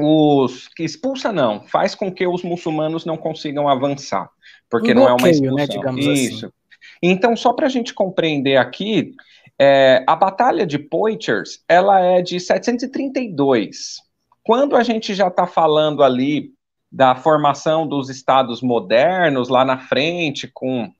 os 0.00 0.68
que 0.68 0.84
expulsa 0.84 1.32
não, 1.32 1.62
faz 1.62 1.94
com 1.94 2.12
que 2.12 2.26
os 2.26 2.42
muçulmanos 2.42 3.04
não 3.04 3.16
consigam 3.16 3.68
avançar, 3.68 4.30
porque 4.68 4.92
um 4.92 4.94
não 4.94 5.06
bloqueio, 5.06 5.46
é 5.46 5.50
uma 5.50 5.56
né, 5.56 5.64
expulsão. 5.64 5.92
Né, 5.92 6.00
Isso. 6.00 6.46
Assim. 6.46 6.54
Então, 7.02 7.36
só 7.36 7.52
para 7.52 7.66
a 7.66 7.70
gente 7.70 7.94
compreender 7.94 8.56
aqui, 8.56 9.14
é, 9.58 10.04
a 10.06 10.14
Batalha 10.14 10.66
de 10.66 10.78
Poitiers, 10.78 11.62
ela 11.68 12.00
é 12.00 12.22
de 12.22 12.38
732. 12.38 13.96
Quando 14.42 14.76
a 14.76 14.82
gente 14.82 15.14
já 15.14 15.28
está 15.28 15.46
falando 15.46 16.02
ali 16.02 16.52
da 16.90 17.14
formação 17.14 17.86
dos 17.86 18.08
estados 18.08 18.62
modernos 18.62 19.48
lá 19.48 19.64
na 19.64 19.78
frente, 19.78 20.48
com 20.48 20.90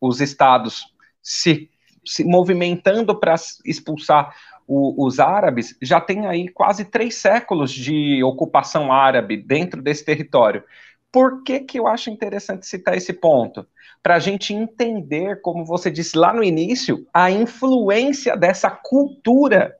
os 0.00 0.20
estados 0.20 0.84
se, 1.22 1.70
se 2.04 2.24
movimentando 2.24 3.18
para 3.18 3.36
expulsar 3.64 4.34
o, 4.66 5.06
os 5.06 5.20
árabes 5.20 5.76
já 5.80 6.00
têm 6.00 6.26
aí 6.26 6.48
quase 6.48 6.84
três 6.84 7.16
séculos 7.16 7.70
de 7.72 8.22
ocupação 8.22 8.92
árabe 8.92 9.36
dentro 9.36 9.82
desse 9.82 10.04
território. 10.04 10.62
Por 11.10 11.42
que, 11.42 11.60
que 11.60 11.78
eu 11.78 11.86
acho 11.86 12.10
interessante 12.10 12.66
citar 12.66 12.96
esse 12.96 13.12
ponto? 13.12 13.66
Para 14.02 14.16
a 14.16 14.18
gente 14.18 14.54
entender, 14.54 15.40
como 15.42 15.64
você 15.64 15.90
disse 15.90 16.16
lá 16.16 16.32
no 16.32 16.42
início, 16.42 17.06
a 17.12 17.30
influência 17.30 18.36
dessa 18.36 18.70
cultura 18.70 19.76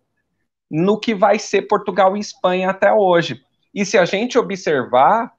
no 0.70 0.98
que 0.98 1.14
vai 1.14 1.38
ser 1.38 1.62
Portugal 1.62 2.16
e 2.16 2.20
Espanha 2.20 2.70
até 2.70 2.92
hoje. 2.92 3.42
E 3.74 3.84
se 3.84 3.96
a 3.96 4.04
gente 4.04 4.38
observar, 4.38 5.32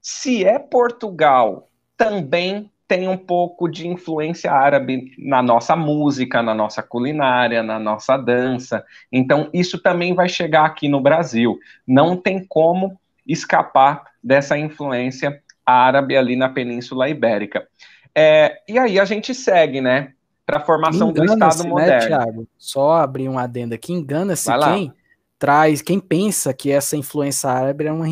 se 0.00 0.44
é 0.44 0.58
Portugal 0.58 1.68
também 1.96 2.70
tem 2.88 3.06
um 3.06 3.18
pouco 3.18 3.68
de 3.68 3.86
influência 3.86 4.50
árabe 4.50 5.12
na 5.18 5.42
nossa 5.42 5.76
música, 5.76 6.42
na 6.42 6.54
nossa 6.54 6.82
culinária, 6.82 7.62
na 7.62 7.78
nossa 7.78 8.16
dança. 8.16 8.82
Então, 9.12 9.50
isso 9.52 9.78
também 9.78 10.14
vai 10.14 10.26
chegar 10.26 10.64
aqui 10.64 10.88
no 10.88 10.98
Brasil. 10.98 11.58
Não 11.86 12.16
tem 12.16 12.42
como 12.48 12.98
escapar 13.26 14.04
dessa 14.24 14.56
influência 14.56 15.42
árabe 15.66 16.16
ali 16.16 16.34
na 16.34 16.48
Península 16.48 17.10
Ibérica. 17.10 17.68
É, 18.14 18.62
e 18.66 18.78
aí 18.78 18.98
a 18.98 19.04
gente 19.04 19.34
segue, 19.34 19.82
né, 19.82 20.12
para 20.46 20.56
a 20.56 20.64
formação 20.64 21.12
do 21.12 21.22
Estado 21.22 21.64
né, 21.64 21.68
moderno. 21.68 22.06
Thiago? 22.06 22.48
Só 22.56 22.94
abrir 22.94 23.28
um 23.28 23.38
adendo 23.38 23.74
aqui, 23.74 23.92
engana-se 23.92 24.50
quem 24.60 24.92
traz, 25.38 25.82
quem 25.82 26.00
pensa 26.00 26.54
que 26.54 26.70
essa 26.70 26.96
influência 26.96 27.50
árabe 27.50 27.84
era 27.84 27.94
uma, 27.94 28.06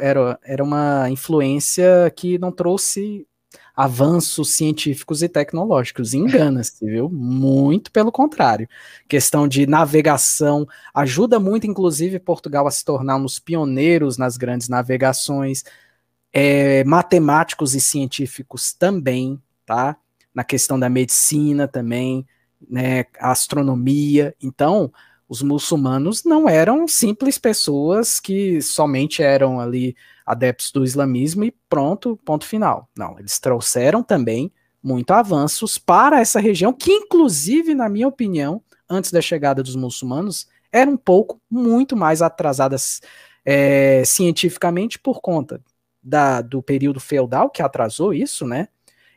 era, 0.00 0.38
era 0.42 0.64
uma 0.64 1.10
influência 1.10 2.10
que 2.16 2.38
não 2.38 2.50
trouxe 2.50 3.26
avanços 3.74 4.50
científicos 4.50 5.22
e 5.22 5.28
tecnológicos. 5.28 6.14
Engana-se, 6.14 6.84
viu? 6.86 7.08
Muito 7.10 7.90
pelo 7.90 8.12
contrário. 8.12 8.68
Questão 9.08 9.48
de 9.48 9.66
navegação 9.66 10.66
ajuda 10.94 11.40
muito, 11.40 11.66
inclusive, 11.66 12.18
Portugal 12.20 12.66
a 12.66 12.70
se 12.70 12.84
tornar 12.84 13.16
um 13.16 13.22
dos 13.22 13.38
pioneiros 13.38 14.16
nas 14.16 14.36
grandes 14.36 14.68
navegações. 14.68 15.64
É, 16.32 16.84
matemáticos 16.84 17.74
e 17.74 17.80
científicos 17.80 18.72
também, 18.72 19.40
tá? 19.64 19.96
Na 20.34 20.42
questão 20.42 20.78
da 20.78 20.88
medicina 20.88 21.68
também, 21.68 22.26
né? 22.68 23.04
astronomia. 23.20 24.34
Então, 24.42 24.92
os 25.28 25.42
muçulmanos 25.42 26.24
não 26.24 26.48
eram 26.48 26.86
simples 26.86 27.38
pessoas 27.38 28.20
que 28.20 28.60
somente 28.60 29.22
eram 29.22 29.60
ali 29.60 29.96
adeptos 30.24 30.70
do 30.70 30.84
islamismo 30.84 31.44
e 31.44 31.50
pronto, 31.68 32.16
ponto 32.24 32.44
final. 32.44 32.88
Não, 32.96 33.18
eles 33.18 33.38
trouxeram 33.38 34.02
também 34.02 34.52
muito 34.82 35.12
avanços 35.12 35.78
para 35.78 36.20
essa 36.20 36.40
região, 36.40 36.72
que 36.72 36.92
inclusive, 36.92 37.74
na 37.74 37.88
minha 37.88 38.08
opinião, 38.08 38.62
antes 38.88 39.10
da 39.10 39.20
chegada 39.20 39.62
dos 39.62 39.76
muçulmanos, 39.76 40.46
era 40.70 40.90
um 40.90 40.96
pouco 40.96 41.40
muito 41.50 41.96
mais 41.96 42.20
atrasadas 42.20 43.00
é, 43.44 44.02
cientificamente 44.04 44.98
por 44.98 45.20
conta 45.20 45.62
da, 46.02 46.42
do 46.42 46.62
período 46.62 47.00
feudal 47.00 47.48
que 47.48 47.62
atrasou 47.62 48.12
isso, 48.12 48.46
né? 48.46 48.68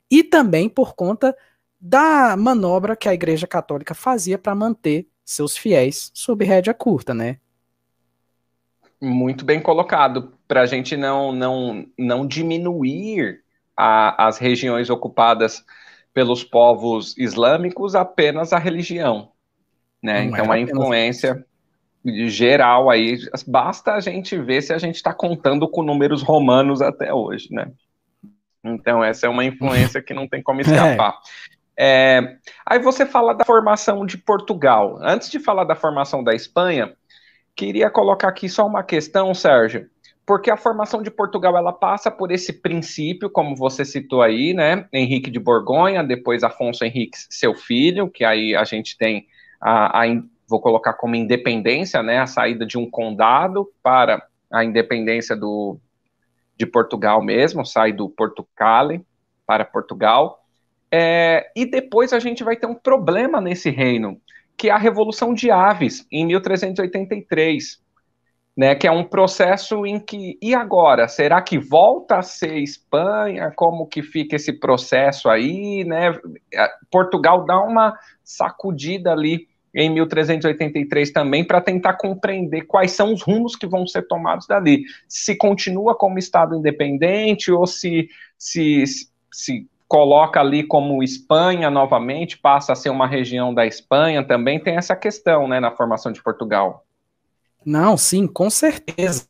E 0.09 0.23
também 0.23 0.69
por 0.69 0.95
conta 0.95 1.35
da 1.79 2.35
manobra 2.37 2.95
que 2.95 3.09
a 3.09 3.13
Igreja 3.13 3.45
Católica 3.45 3.93
fazia 3.93 4.37
para 4.37 4.55
manter 4.55 5.07
seus 5.25 5.57
fiéis 5.57 6.11
sob 6.13 6.45
rédea 6.45 6.73
curta, 6.73 7.13
né? 7.13 7.39
Muito 9.01 9.45
bem 9.45 9.61
colocado, 9.61 10.33
para 10.47 10.61
a 10.61 10.65
gente 10.65 10.97
não, 10.97 11.31
não, 11.31 11.85
não 11.97 12.25
diminuir 12.25 13.41
a, 13.75 14.27
as 14.27 14.37
regiões 14.37 14.89
ocupadas 14.89 15.63
pelos 16.13 16.43
povos 16.43 17.15
islâmicos 17.17 17.93
apenas 17.93 18.53
a 18.53 18.57
religião. 18.57 19.31
Né? 20.01 20.25
então 20.25 20.51
a 20.51 20.59
influência 20.59 21.43
geral 22.27 22.89
aí, 22.89 23.17
basta 23.47 23.93
a 23.93 23.99
gente 23.99 24.37
ver 24.39 24.61
se 24.61 24.71
a 24.71 24.77
gente 24.77 24.95
está 24.95 25.13
contando 25.13 25.67
com 25.67 25.83
números 25.83 26.21
romanos 26.21 26.81
até 26.81 27.13
hoje, 27.13 27.49
né? 27.51 27.71
Então 28.63 29.03
essa 29.03 29.25
é 29.25 29.29
uma 29.29 29.43
influência 29.43 30.01
que 30.01 30.13
não 30.13 30.27
tem 30.27 30.41
como 30.41 30.61
escapar. 30.61 31.13
É. 31.13 31.57
É, 31.79 32.37
aí 32.65 32.79
você 32.79 33.05
fala 33.05 33.33
da 33.33 33.45
formação 33.45 34.03
de 34.03 34.17
Portugal. 34.17 34.97
Antes 34.99 35.29
de 35.29 35.39
falar 35.39 35.63
da 35.63 35.75
formação 35.75 36.23
da 36.23 36.33
Espanha, 36.33 36.91
Queria 37.57 37.89
colocar 37.89 38.27
aqui 38.27 38.47
só 38.47 38.67
uma 38.67 38.83
questão, 38.83 39.33
Sérgio, 39.33 39.89
porque 40.23 40.51
a 40.51 40.55
formação 40.55 41.01
de 41.01 41.09
Portugal 41.09 41.57
ela 41.57 41.73
passa 41.73 42.11
por 42.11 42.31
esse 42.31 42.53
princípio, 42.53 43.31
como 43.31 43.55
você 43.55 43.83
citou 43.83 44.21
aí, 44.21 44.53
né? 44.53 44.87
Henrique 44.93 45.31
de 45.31 45.39
Borgonha, 45.39 46.03
depois 46.03 46.43
Afonso 46.43 46.85
Henrique, 46.85 47.17
seu 47.31 47.55
filho, 47.55 48.11
que 48.11 48.23
aí 48.23 48.55
a 48.55 48.63
gente 48.63 48.95
tem 48.95 49.25
a, 49.59 50.03
a 50.03 50.05
vou 50.47 50.61
colocar 50.61 50.93
como 50.93 51.15
independência, 51.15 52.03
né? 52.03 52.19
A 52.19 52.27
saída 52.27 52.63
de 52.63 52.77
um 52.77 52.87
condado 52.87 53.67
para 53.81 54.23
a 54.51 54.63
independência 54.63 55.35
do, 55.35 55.79
de 56.55 56.67
Portugal 56.67 57.23
mesmo, 57.23 57.65
sai 57.65 57.91
do 57.91 58.07
Portucale 58.07 59.01
para 59.47 59.65
Portugal. 59.65 60.43
É, 60.91 61.51
e 61.55 61.65
depois 61.65 62.13
a 62.13 62.19
gente 62.19 62.43
vai 62.43 62.55
ter 62.55 62.67
um 62.67 62.75
problema 62.75 63.41
nesse 63.41 63.71
reino, 63.71 64.21
que 64.57 64.69
é 64.69 64.71
a 64.71 64.77
Revolução 64.77 65.33
de 65.33 65.51
Aves, 65.51 66.05
em 66.11 66.25
1383, 66.25 67.79
né, 68.57 68.73
que 68.73 68.87
é 68.87 68.91
um 68.91 69.03
processo 69.03 69.85
em 69.85 69.99
que, 69.99 70.35
e 70.41 70.55
agora, 70.55 71.07
será 71.07 71.39
que 71.43 71.59
volta 71.59 72.17
a 72.17 72.23
ser 72.23 72.57
Espanha? 72.57 73.53
Como 73.55 73.85
que 73.85 74.01
fica 74.01 74.35
esse 74.35 74.51
processo 74.51 75.29
aí, 75.29 75.83
né? 75.83 76.19
Portugal 76.89 77.45
dá 77.45 77.61
uma 77.61 77.95
sacudida 78.23 79.11
ali 79.11 79.47
em 79.75 79.91
1383 79.91 81.11
também 81.11 81.45
para 81.45 81.61
tentar 81.61 81.93
compreender 81.93 82.63
quais 82.63 82.93
são 82.93 83.13
os 83.13 83.21
rumos 83.21 83.55
que 83.55 83.67
vão 83.67 83.85
ser 83.85 84.07
tomados 84.07 84.47
dali. 84.47 84.81
Se 85.07 85.37
continua 85.37 85.95
como 85.95 86.17
Estado 86.17 86.55
independente 86.55 87.51
ou 87.51 87.67
se, 87.67 88.09
se, 88.39 88.83
se 89.31 89.67
coloca 89.87 90.39
ali 90.39 90.63
como 90.63 91.01
Espanha 91.01 91.69
novamente, 91.69 92.37
passa 92.37 92.73
a 92.73 92.75
ser 92.75 92.89
uma 92.89 93.07
região 93.07 93.53
da 93.53 93.65
Espanha, 93.65 94.25
também 94.25 94.59
tem 94.59 94.75
essa 94.75 94.95
questão, 94.95 95.47
né, 95.47 95.59
na 95.59 95.71
formação 95.71 96.11
de 96.11 96.21
Portugal. 96.21 96.85
Não, 97.65 97.97
sim, 97.97 98.27
com 98.27 98.49
certeza. 98.49 99.27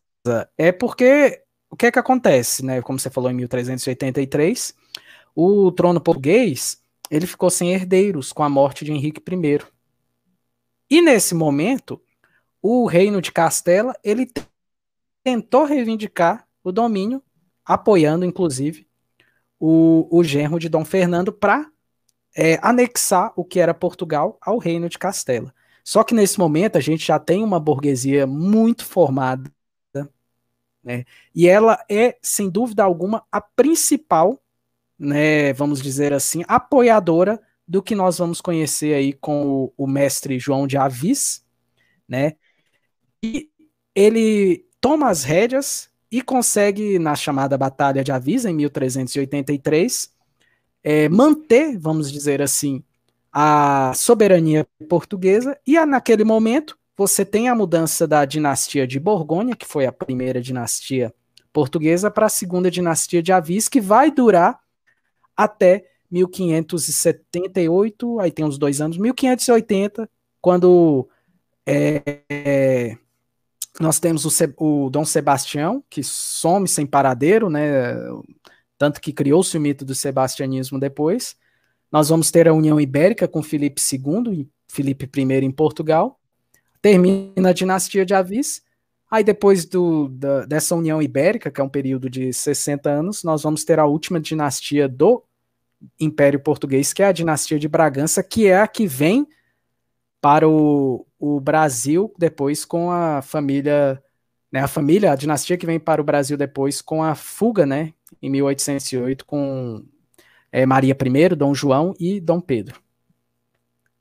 É 0.57 0.71
porque 0.71 1.43
o 1.69 1.75
que 1.75 1.85
é 1.85 1.91
que 1.91 1.99
acontece, 1.99 2.65
né? 2.65 2.81
Como 2.81 2.99
você 2.99 3.09
falou 3.09 3.29
em 3.29 3.33
1383, 3.35 4.73
o 5.35 5.71
trono 5.71 6.01
português 6.01 6.81
ele 7.09 7.25
ficou 7.25 7.49
sem 7.49 7.71
herdeiros 7.71 8.33
com 8.33 8.43
a 8.43 8.49
morte 8.49 8.83
de 8.83 8.91
Henrique 8.91 9.21
I. 9.31 9.59
E 10.89 11.01
nesse 11.01 11.33
momento, 11.33 12.01
o 12.61 12.85
reino 12.85 13.21
de 13.21 13.31
Castela 13.31 13.93
ele 14.03 14.29
tentou 15.23 15.65
reivindicar 15.65 16.47
o 16.63 16.71
domínio, 16.71 17.21
apoiando 17.65 18.25
inclusive 18.25 18.86
o, 19.59 20.07
o 20.11 20.23
genro 20.23 20.59
de 20.59 20.69
Dom 20.69 20.85
Fernando 20.85 21.31
para 21.31 21.69
é, 22.35 22.59
anexar 22.61 23.33
o 23.35 23.43
que 23.43 23.59
era 23.59 23.73
Portugal 23.73 24.37
ao 24.41 24.57
reino 24.57 24.87
de 24.87 24.97
Castela. 24.97 25.53
Só 25.83 26.03
que 26.03 26.13
nesse 26.13 26.37
momento 26.37 26.77
a 26.77 26.81
gente 26.81 27.05
já 27.05 27.17
tem 27.17 27.43
uma 27.43 27.59
burguesia 27.59 28.27
muito 28.27 28.85
formada, 28.85 29.51
né? 30.87 31.03
E 31.35 31.47
ela 31.47 31.83
é, 31.89 32.17
sem 32.21 32.49
dúvida 32.49 32.83
alguma, 32.83 33.25
a 33.29 33.41
principal, 33.41 34.41
né, 34.97 35.51
vamos 35.53 35.81
dizer 35.81 36.13
assim, 36.13 36.43
apoiadora 36.47 37.41
do 37.67 37.83
que 37.83 37.93
nós 37.93 38.17
vamos 38.17 38.39
conhecer 38.39 38.93
aí 38.93 39.11
com 39.11 39.47
o, 39.47 39.73
o 39.77 39.85
mestre 39.85 40.39
João 40.39 40.65
de 40.65 40.77
Avis, 40.77 41.45
né? 42.07 42.37
E 43.21 43.49
ele 43.93 44.65
toma 44.79 45.09
as 45.09 45.23
rédeas 45.23 45.89
e 46.11 46.21
consegue, 46.21 46.99
na 46.99 47.15
chamada 47.15 47.57
Batalha 47.57 48.03
de 48.03 48.11
Avis, 48.11 48.45
em 48.45 48.53
1383, 48.53 50.11
é, 50.83 51.09
manter, 51.09 51.77
vamos 51.77 52.11
dizer 52.11 52.41
assim, 52.41 52.83
a 53.31 53.93
soberania 53.93 54.65
portuguesa, 54.87 55.57
e 55.65 55.77
naquele 55.85 56.23
momento 56.23 56.77
você 56.95 57.23
tem 57.23 57.49
a 57.49 57.55
mudança 57.55 58.07
da 58.07 58.25
dinastia 58.25 58.87
de 58.87 58.99
Borgonha, 58.99 59.55
que 59.55 59.67
foi 59.67 59.85
a 59.85 59.91
primeira 59.91 60.41
dinastia 60.41 61.13
portuguesa, 61.53 62.09
para 62.09 62.25
a 62.27 62.29
segunda 62.29 62.71
dinastia 62.71 63.21
de 63.21 63.31
Avis, 63.31 63.67
que 63.67 63.81
vai 63.81 64.09
durar 64.09 64.59
até 65.35 65.85
1578, 66.09 68.19
aí 68.19 68.31
tem 68.31 68.45
uns 68.45 68.57
dois 68.57 68.81
anos, 68.81 68.97
1580, 68.97 70.09
quando 70.41 71.07
é, 71.65 72.97
nós 73.79 73.99
temos 73.99 74.25
o, 74.25 74.53
o, 74.57 74.89
Dom 74.89 75.05
Sebastião, 75.05 75.83
que 75.89 76.03
some 76.03 76.67
sem 76.67 76.85
paradeiro, 76.85 77.49
né? 77.49 77.95
Tanto 78.77 78.99
que 78.99 79.13
criou-se 79.13 79.57
o 79.57 79.61
mito 79.61 79.85
do 79.85 79.95
sebastianismo 79.95 80.79
depois. 80.79 81.35
Nós 81.91 82.09
vamos 82.09 82.29
ter 82.29 82.47
a 82.47 82.53
União 82.53 82.79
Ibérica 82.79 83.27
com 83.27 83.41
Filipe 83.41 83.81
II 83.81 84.41
e 84.41 84.49
Filipe 84.67 85.09
I 85.15 85.45
em 85.45 85.51
Portugal. 85.51 86.19
Termina 86.81 87.49
a 87.49 87.53
dinastia 87.53 88.05
de 88.05 88.13
Avis. 88.13 88.61
Aí, 89.09 89.23
depois 89.23 89.65
do, 89.65 90.09
da, 90.09 90.45
dessa 90.45 90.75
União 90.75 91.01
Ibérica, 91.01 91.49
que 91.49 91.61
é 91.61 91.63
um 91.63 91.69
período 91.69 92.09
de 92.09 92.33
60 92.33 92.89
anos, 92.89 93.23
nós 93.23 93.43
vamos 93.43 93.63
ter 93.63 93.79
a 93.79 93.85
última 93.85 94.19
dinastia 94.19 94.87
do 94.87 95.23
Império 95.99 96.39
Português, 96.39 96.91
que 96.91 97.01
é 97.01 97.07
a 97.07 97.11
dinastia 97.11 97.57
de 97.57 97.67
Bragança, 97.67 98.21
que 98.21 98.47
é 98.47 98.59
a 98.59 98.67
que 98.67 98.85
vem 98.85 99.27
para 100.27 100.45
o, 100.45 101.07
o 101.17 101.39
Brasil 101.39 102.13
depois 102.19 102.65
com 102.65 102.91
a 102.91 103.21
família, 103.21 104.03
né, 104.51 104.59
a 104.59 104.67
família, 104.67 105.13
a 105.13 105.15
dinastia 105.15 105.57
que 105.57 105.65
vem 105.65 105.79
para 105.79 106.01
o 106.01 106.03
Brasil 106.03 106.35
depois 106.35 106.81
com 106.81 107.01
a 107.01 107.15
fuga, 107.15 107.65
né, 107.65 107.93
em 108.21 108.29
1808 108.29 109.25
com 109.25 109.85
é, 110.51 110.65
Maria 110.65 110.93
I, 110.93 111.29
Dom 111.29 111.53
João 111.53 111.93
e 111.97 112.19
Dom 112.19 112.41
Pedro. 112.41 112.77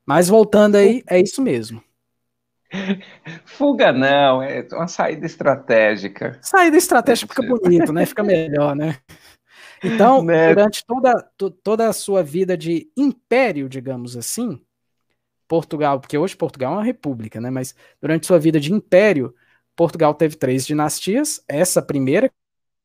Mas 0.05 0.27
voltando 0.27 0.75
aí, 0.75 1.01
é 1.09 1.17
isso 1.17 1.41
mesmo. 1.41 1.81
Fuga 3.45 3.93
não, 3.93 4.43
é 4.43 4.67
uma 4.73 4.89
saída 4.89 5.25
estratégica. 5.25 6.37
Saída 6.41 6.75
estratégica 6.75 7.33
fica 7.33 7.47
bonito, 7.47 7.93
né? 7.93 8.05
Fica 8.05 8.21
melhor, 8.21 8.75
né? 8.75 8.97
Então, 9.81 10.21
né? 10.23 10.53
durante 10.53 10.85
toda, 10.85 11.31
toda 11.63 11.87
a 11.87 11.93
sua 11.93 12.21
vida 12.21 12.57
de 12.57 12.91
império, 12.97 13.69
digamos 13.69 14.17
assim, 14.17 14.61
Portugal, 15.47 15.99
porque 15.99 16.17
hoje 16.17 16.35
Portugal 16.35 16.73
é 16.73 16.77
uma 16.77 16.83
república, 16.83 17.39
né? 17.41 17.49
Mas 17.49 17.75
durante 18.01 18.27
sua 18.27 18.39
vida 18.39 18.59
de 18.59 18.73
império, 18.73 19.33
Portugal 19.75 20.13
teve 20.13 20.35
três 20.35 20.65
dinastias. 20.65 21.43
Essa 21.47 21.81
primeira, 21.81 22.31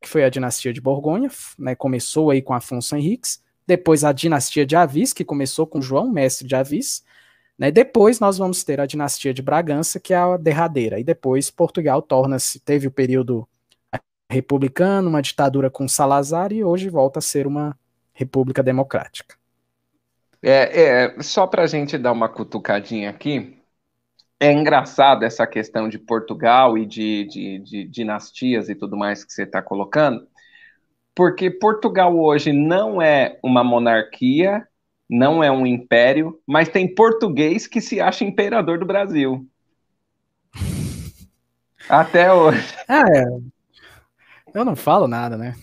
que 0.00 0.08
foi 0.08 0.24
a 0.24 0.30
dinastia 0.30 0.72
de 0.72 0.80
Borgonha, 0.80 1.30
né? 1.58 1.74
Começou 1.74 2.30
aí 2.30 2.42
com 2.42 2.54
Afonso 2.54 2.96
Henriques 2.96 3.42
depois 3.66 4.04
a 4.04 4.12
dinastia 4.12 4.66
de 4.66 4.76
Avis, 4.76 5.12
que 5.12 5.24
começou 5.24 5.66
com 5.66 5.80
João, 5.80 6.10
mestre 6.10 6.46
de 6.46 6.54
Avis, 6.54 7.04
né? 7.58 7.70
Depois 7.70 8.20
nós 8.20 8.38
vamos 8.38 8.64
ter 8.64 8.80
a 8.80 8.86
dinastia 8.86 9.32
de 9.32 9.42
Bragança, 9.42 10.00
que 10.00 10.12
é 10.12 10.16
a 10.16 10.36
derradeira, 10.36 10.98
e 10.98 11.04
depois 11.04 11.50
Portugal 11.50 12.02
torna-se, 12.02 12.60
teve 12.60 12.86
o 12.86 12.90
período 12.90 13.48
republicano, 14.30 15.08
uma 15.08 15.22
ditadura 15.22 15.70
com 15.70 15.86
Salazar, 15.86 16.52
e 16.52 16.64
hoje 16.64 16.88
volta 16.88 17.18
a 17.18 17.22
ser 17.22 17.46
uma 17.46 17.78
república 18.12 18.62
democrática. 18.62 19.36
É, 20.42 21.14
é 21.14 21.22
só 21.22 21.46
para 21.46 21.62
a 21.62 21.66
gente 21.66 21.96
dar 21.96 22.12
uma 22.12 22.28
cutucadinha 22.28 23.10
aqui, 23.10 23.62
é 24.40 24.50
engraçado 24.50 25.22
essa 25.24 25.46
questão 25.46 25.88
de 25.88 26.00
Portugal 26.00 26.76
e 26.76 26.84
de, 26.84 27.24
de, 27.26 27.58
de 27.60 27.84
dinastias 27.84 28.68
e 28.68 28.74
tudo 28.74 28.96
mais 28.96 29.24
que 29.24 29.32
você 29.32 29.44
está 29.44 29.62
colocando, 29.62 30.26
porque 31.14 31.48
Portugal 31.48 32.18
hoje 32.18 32.52
não 32.52 33.00
é 33.00 33.38
uma 33.40 33.62
monarquia, 33.62 34.66
não 35.08 35.44
é 35.44 35.50
um 35.52 35.64
império, 35.64 36.40
mas 36.44 36.68
tem 36.68 36.92
português 36.92 37.68
que 37.68 37.80
se 37.80 38.00
acha 38.00 38.24
imperador 38.24 38.80
do 38.80 38.86
Brasil. 38.86 39.46
Até 41.88 42.32
hoje. 42.32 42.74
Ah, 42.88 43.04
é. 43.14 43.24
Eu 44.54 44.64
não 44.64 44.74
falo 44.74 45.06
nada, 45.06 45.36
né? 45.36 45.54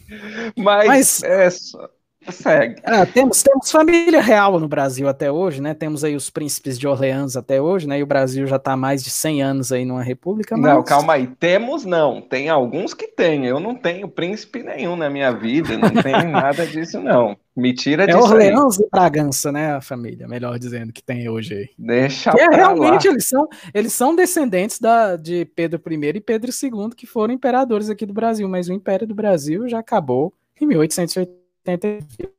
Mas, 0.56 0.88
mas... 0.88 1.24
É 1.24 1.50
só... 1.50 1.90
Segue. 2.28 2.76
Ah, 2.84 3.06
temos, 3.06 3.42
temos 3.42 3.72
família 3.72 4.22
real 4.22 4.60
no 4.60 4.68
Brasil 4.68 5.08
até 5.08 5.32
hoje, 5.32 5.62
né? 5.62 5.74
Temos 5.74 6.04
aí 6.04 6.16
os 6.16 6.30
príncipes 6.30 6.78
de 6.78 6.86
Orleans 6.86 7.38
até 7.38 7.62
hoje, 7.62 7.88
né? 7.88 8.00
E 8.00 8.04
o 8.04 8.06
Brasil 8.06 8.46
já 8.46 8.58
está 8.58 8.74
há 8.74 8.78
mais 8.78 9.02
de 9.02 9.10
100 9.10 9.42
anos 9.42 9.72
aí 9.72 9.86
numa 9.86 10.04
república. 10.04 10.58
Mas... 10.58 10.74
Não, 10.74 10.84
calma 10.84 11.14
aí. 11.14 11.28
Temos 11.40 11.86
não. 11.86 12.22
Tem 12.22 12.50
alguns 12.50 12.94
que 12.94 13.08
têm. 13.08 13.46
Eu 13.46 13.60
não 13.60 13.74
tenho 13.74 14.08
príncipe 14.10 14.62
nenhum 14.62 14.98
na 14.98 15.10
minha 15.10 15.32
vida. 15.32 15.78
Não 15.78 15.90
tenho 15.90 16.28
nada 16.30 16.68
disso, 16.68 17.00
não. 17.00 17.38
Me 17.56 17.74
tira 17.74 18.04
é 18.04 18.08
disso. 18.08 18.20
É 18.20 18.22
Orleans 18.22 18.80
aí. 18.80 18.86
e 18.86 18.90
Bragança, 18.92 19.52
né? 19.52 19.76
A 19.76 19.82
família, 19.82 20.28
melhor 20.28 20.60
dizendo, 20.60 20.92
que 20.92 21.02
tem 21.02 21.30
hoje 21.30 21.54
aí. 21.54 21.70
Deixa 21.78 22.32
que 22.32 22.42
é, 22.42 22.48
realmente 22.50 23.08
lá. 23.08 23.14
eles 23.14 23.28
são, 23.28 23.48
eles 23.74 23.94
são 23.94 24.16
descendentes 24.16 24.80
da, 24.80 25.16
de 25.16 25.46
Pedro 25.46 25.82
I 25.90 26.18
e 26.18 26.22
Pedro 26.22 26.52
II, 26.52 26.90
que 26.96 27.08
foram 27.08 27.34
imperadores 27.34 27.90
aqui 27.90 28.06
do 28.06 28.14
Brasil. 28.14 28.48
Mas 28.50 28.68
o 28.68 28.74
Império 28.74 29.08
do 29.08 29.16
Brasil 29.16 29.68
já 29.70 29.80
acabou 29.80 30.34
em 30.60 30.66
1880 30.66 31.49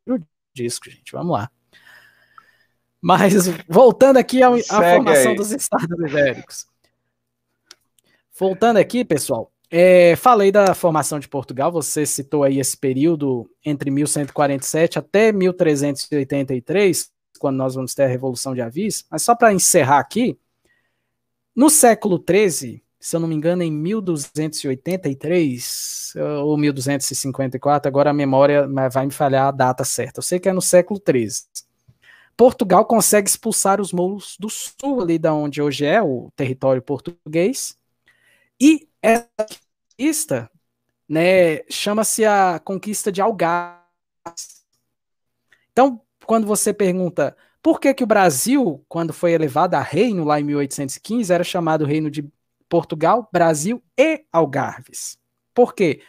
o 0.06 0.18
disco, 0.54 0.90
gente. 0.90 1.12
Vamos 1.12 1.32
lá. 1.32 1.50
Mas 3.00 3.48
voltando 3.68 4.18
aqui 4.18 4.42
à 4.42 4.50
formação 4.50 5.30
aí. 5.30 5.36
dos 5.36 5.50
estados 5.52 5.98
ibéricos. 5.98 6.66
Voltando 8.38 8.76
aqui, 8.78 9.04
pessoal, 9.04 9.52
é, 9.70 10.16
falei 10.16 10.50
da 10.50 10.74
formação 10.74 11.20
de 11.20 11.28
Portugal, 11.28 11.70
você 11.70 12.04
citou 12.04 12.42
aí 12.42 12.58
esse 12.58 12.76
período 12.76 13.48
entre 13.64 13.90
1147 13.90 14.98
até 14.98 15.30
1383, 15.30 17.10
quando 17.38 17.56
nós 17.56 17.74
vamos 17.74 17.94
ter 17.94 18.02
a 18.02 18.08
Revolução 18.08 18.54
de 18.54 18.60
Avis, 18.60 19.04
mas 19.10 19.22
só 19.22 19.34
para 19.34 19.52
encerrar 19.52 19.98
aqui, 19.98 20.38
no 21.54 21.70
século 21.70 22.22
XIII, 22.28 22.82
se 23.00 23.16
eu 23.16 23.20
não 23.20 23.26
me 23.26 23.34
engano, 23.34 23.62
em 23.62 23.72
1283 23.72 26.12
ou 26.44 26.58
1254, 26.58 27.88
agora 27.88 28.10
a 28.10 28.12
memória 28.12 28.68
vai 28.92 29.06
me 29.06 29.12
falhar 29.12 29.48
a 29.48 29.50
data 29.50 29.82
certa. 29.84 30.18
Eu 30.18 30.22
sei 30.22 30.38
que 30.38 30.50
é 30.50 30.52
no 30.52 30.60
século 30.60 31.00
XIII. 31.00 31.30
Portugal 32.36 32.84
consegue 32.84 33.28
expulsar 33.28 33.80
os 33.80 33.92
mouros 33.92 34.36
do 34.38 34.50
sul, 34.50 35.00
ali 35.00 35.18
da 35.18 35.32
onde 35.32 35.62
hoje 35.62 35.86
é 35.86 36.02
o 36.02 36.30
território 36.36 36.82
português, 36.82 37.74
e 38.60 38.86
essa 39.02 39.28
conquista 39.36 40.50
né, 41.08 41.62
chama-se 41.70 42.24
a 42.24 42.60
conquista 42.62 43.10
de 43.10 43.22
Algarve. 43.22 43.80
Então, 45.72 46.00
quando 46.26 46.46
você 46.46 46.72
pergunta 46.72 47.36
por 47.62 47.80
que, 47.80 47.92
que 47.92 48.04
o 48.04 48.06
Brasil, 48.06 48.84
quando 48.88 49.12
foi 49.12 49.32
elevado 49.32 49.74
a 49.74 49.82
reino 49.82 50.24
lá 50.24 50.40
em 50.40 50.44
1815, 50.44 51.32
era 51.32 51.44
chamado 51.44 51.84
Reino 51.84 52.10
de 52.10 52.22
Portugal, 52.70 53.28
Brasil 53.32 53.82
e 53.98 54.24
Algarves. 54.32 55.18
Por 55.52 55.74
quê? 55.74 56.00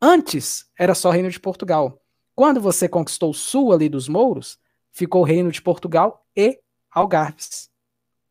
Antes 0.00 0.66
era 0.78 0.94
só 0.94 1.10
Reino 1.10 1.30
de 1.30 1.40
Portugal. 1.40 2.00
Quando 2.34 2.60
você 2.60 2.86
conquistou 2.86 3.30
o 3.30 3.34
sul 3.34 3.72
ali 3.72 3.88
dos 3.88 4.06
Mouros, 4.06 4.58
ficou 4.92 5.22
Reino 5.24 5.50
de 5.50 5.62
Portugal 5.62 6.24
e 6.36 6.60
Algarves. 6.92 7.70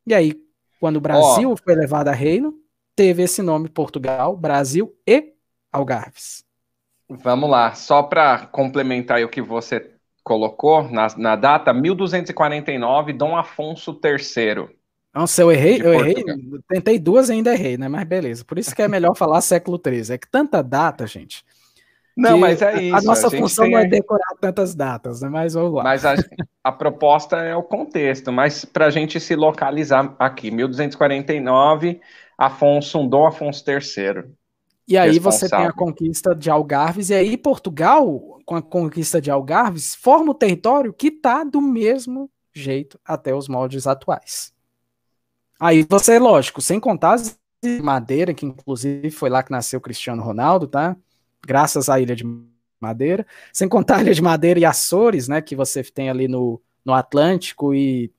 E 0.05 0.13
aí, 0.13 0.39
quando 0.80 0.97
o 0.97 1.01
Brasil 1.01 1.51
oh. 1.51 1.57
foi 1.57 1.74
levado 1.74 2.09
a 2.09 2.11
reino, 2.11 2.53
teve 2.95 3.24
esse 3.24 3.41
nome 3.41 3.68
Portugal, 3.68 4.38
Brasil 4.38 4.95
e 5.07 5.34
Algarves. 5.72 6.45
Vamos 7.09 7.49
lá, 7.49 7.74
só 7.74 8.03
para 8.03 8.45
complementar 8.45 9.24
o 9.24 9.30
que 9.30 9.41
você 9.41 9.95
colocou 10.24 10.84
na, 10.84 11.07
na 11.18 11.36
data 11.36 11.74
1249, 11.74 13.13
Dom 13.13 13.36
Afonso 13.36 13.99
III. 14.03 14.74
Nossa, 15.16 15.41
eu 15.41 15.49
errei, 15.49 15.82
eu 15.82 15.93
errei, 15.93 16.26
tentei 16.68 16.99
duas 16.99 17.30
e 17.30 17.34
ainda 17.34 17.53
errei, 17.53 17.78
né? 17.78 17.88
Mas 17.88 18.03
beleza. 18.05 18.43
Por 18.43 18.59
isso 18.59 18.76
que 18.76 18.82
é 18.82 18.88
melhor 18.88 19.16
falar 19.16 19.39
século 19.39 19.82
XIII. 19.82 20.16
É 20.16 20.18
que 20.18 20.30
tanta 20.30 20.61
data, 20.61 21.07
gente. 21.07 21.45
Não, 22.18 22.38
mas 22.38 22.61
é 22.61 22.84
isso. 22.84 22.95
A 22.97 23.01
nossa 23.01 23.28
a 23.28 23.32
função 23.32 23.63
tem... 23.63 23.74
não 23.74 23.80
é 23.80 23.86
decorar 23.86 24.36
tantas 24.41 24.76
datas, 24.76 25.22
né? 25.22 25.30
Mas 25.30 25.53
vamos 25.53 25.74
lá. 25.74 25.84
Mas 25.84 26.03
a, 26.05 26.16
a 26.61 26.72
proposta 26.72 27.38
é 27.38 27.55
o 27.55 27.63
contexto, 27.63 28.30
mas 28.32 28.66
para 28.66 28.88
a 28.88 28.89
gente 28.89 29.18
se 29.20 29.36
localizar 29.36 30.13
aqui, 30.20 30.51
1249, 30.51 32.01
Afonso, 32.38 33.01
Dom 33.07 33.26
Afonso 33.26 33.63
III. 33.66 34.26
E 34.88 34.97
aí 34.97 35.18
você 35.18 35.49
tem 35.49 35.66
a 35.66 35.74
conquista 35.74 36.36
de 36.36 36.49
Algarves, 36.49 37.09
e 37.09 37.13
aí 37.13 37.38
Portugal, 37.38 38.39
com 38.45 38.55
a 38.55 38.61
conquista 38.61 39.20
de 39.20 39.32
Algarves, 39.32 39.95
forma 39.95 40.32
o 40.32 40.36
território 40.36 40.93
que 40.93 41.07
está 41.07 41.43
do 41.43 41.61
mesmo 41.61 42.30
jeito 42.53 42.99
até 43.03 43.34
os 43.34 43.47
moldes 43.47 43.88
atuais. 43.88 44.54
Aí 45.59 45.85
você, 45.89 46.19
lógico, 46.19 46.61
sem 46.61 46.79
contar 46.79 47.13
as 47.13 47.37
Madeira, 47.81 48.31
que 48.33 48.45
inclusive 48.45 49.09
foi 49.09 49.27
lá 49.27 49.41
que 49.41 49.51
nasceu 49.51 49.81
Cristiano 49.81 50.21
Ronaldo, 50.21 50.67
tá? 50.67 50.95
graças 51.45 51.87
à 51.87 51.99
Ilha 51.99 52.15
de 52.15 52.25
Madeira, 52.81 53.25
sem 53.53 53.69
contar 53.69 53.97
a 53.97 54.01
Ilha 54.01 54.13
de 54.13 54.21
Madeira 54.21 54.59
e 54.59 54.65
Açores, 54.65 55.27
né, 55.27 55.41
que 55.41 55.55
você 55.55 55.83
tem 55.83 56.09
ali 56.09 56.27
no, 56.27 56.61
no 56.83 56.93
Atlântico 56.93 57.73
e 57.73 58.11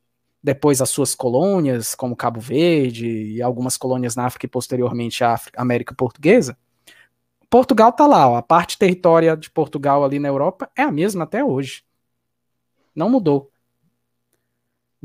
depois 0.43 0.80
as 0.80 0.91
suas 0.91 1.14
colônias, 1.14 1.95
como 1.95 2.16
Cabo 2.16 2.41
Verde 2.41 3.07
e 3.07 3.43
algumas 3.43 3.76
colônias 3.76 4.14
na 4.14 4.26
África 4.26 4.47
e 4.47 4.49
posteriormente 4.49 5.24
a 5.24 5.32
África, 5.32 5.61
América 5.61 5.95
Portuguesa. 5.95 6.57
Portugal 7.51 7.93
tá 7.93 8.07
lá, 8.07 8.28
ó, 8.28 8.37
a 8.37 8.43
parte 8.43 8.78
territória 8.78 9.37
de 9.37 9.51
Portugal 9.51 10.05
ali 10.05 10.18
na 10.18 10.28
Europa 10.28 10.70
é 10.76 10.82
a 10.82 10.93
mesma 10.93 11.24
até 11.24 11.45
hoje. 11.45 11.84
Não 12.95 13.11
mudou. 13.11 13.51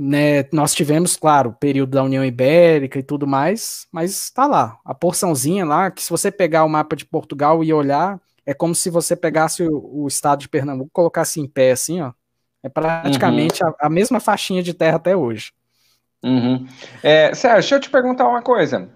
Né, 0.03 0.45
nós 0.51 0.73
tivemos, 0.73 1.15
claro, 1.15 1.51
o 1.51 1.53
período 1.53 1.91
da 1.91 2.01
União 2.01 2.25
Ibérica 2.25 2.97
e 2.97 3.03
tudo 3.03 3.27
mais, 3.27 3.87
mas 3.91 4.09
está 4.11 4.47
lá, 4.47 4.79
a 4.83 4.95
porçãozinha 4.95 5.63
lá, 5.63 5.91
que 5.91 6.01
se 6.01 6.09
você 6.09 6.31
pegar 6.31 6.63
o 6.63 6.69
mapa 6.69 6.95
de 6.95 7.05
Portugal 7.05 7.63
e 7.63 7.71
olhar, 7.71 8.19
é 8.43 8.51
como 8.51 8.73
se 8.73 8.89
você 8.89 9.15
pegasse 9.15 9.61
o, 9.61 10.03
o 10.03 10.07
estado 10.07 10.39
de 10.39 10.49
Pernambuco 10.49 10.89
e 10.89 10.93
colocasse 10.93 11.39
em 11.39 11.47
pé, 11.47 11.71
assim, 11.71 12.01
ó. 12.01 12.13
É 12.63 12.69
praticamente 12.69 13.63
uhum. 13.63 13.69
a, 13.79 13.87
a, 13.87 13.89
mesma 13.89 14.19
faixinha 14.19 14.63
de 14.63 14.73
terra 14.73 14.97
até 14.97 15.15
hoje. 15.15 15.51
Uhum. 16.23 16.67
É, 17.03 17.33
Sérgio, 17.35 17.59
deixa 17.59 17.75
eu 17.75 17.79
te 17.79 17.89
perguntar 17.89 18.27
uma 18.27 18.41
coisa. 18.41 18.89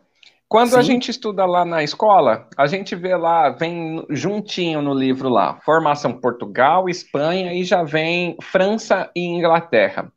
Quando 0.48 0.72
Sim. 0.72 0.78
a 0.78 0.82
gente 0.82 1.10
estuda 1.10 1.46
lá 1.46 1.66
na 1.66 1.84
escola, 1.84 2.48
a 2.58 2.68
gente 2.68 2.96
vê 2.96 3.16
lá, 3.16 3.50
vem 3.50 4.06
juntinho 4.10 4.82
no 4.82 4.94
livro 4.94 5.30
lá, 5.30 5.60
formação 5.66 6.14
Portugal, 6.14 6.88
Espanha 6.88 7.54
e 7.54 7.64
já 7.64 7.84
vem 7.84 8.38
França 8.42 9.10
e 9.16 9.22
Inglaterra. 9.22 10.12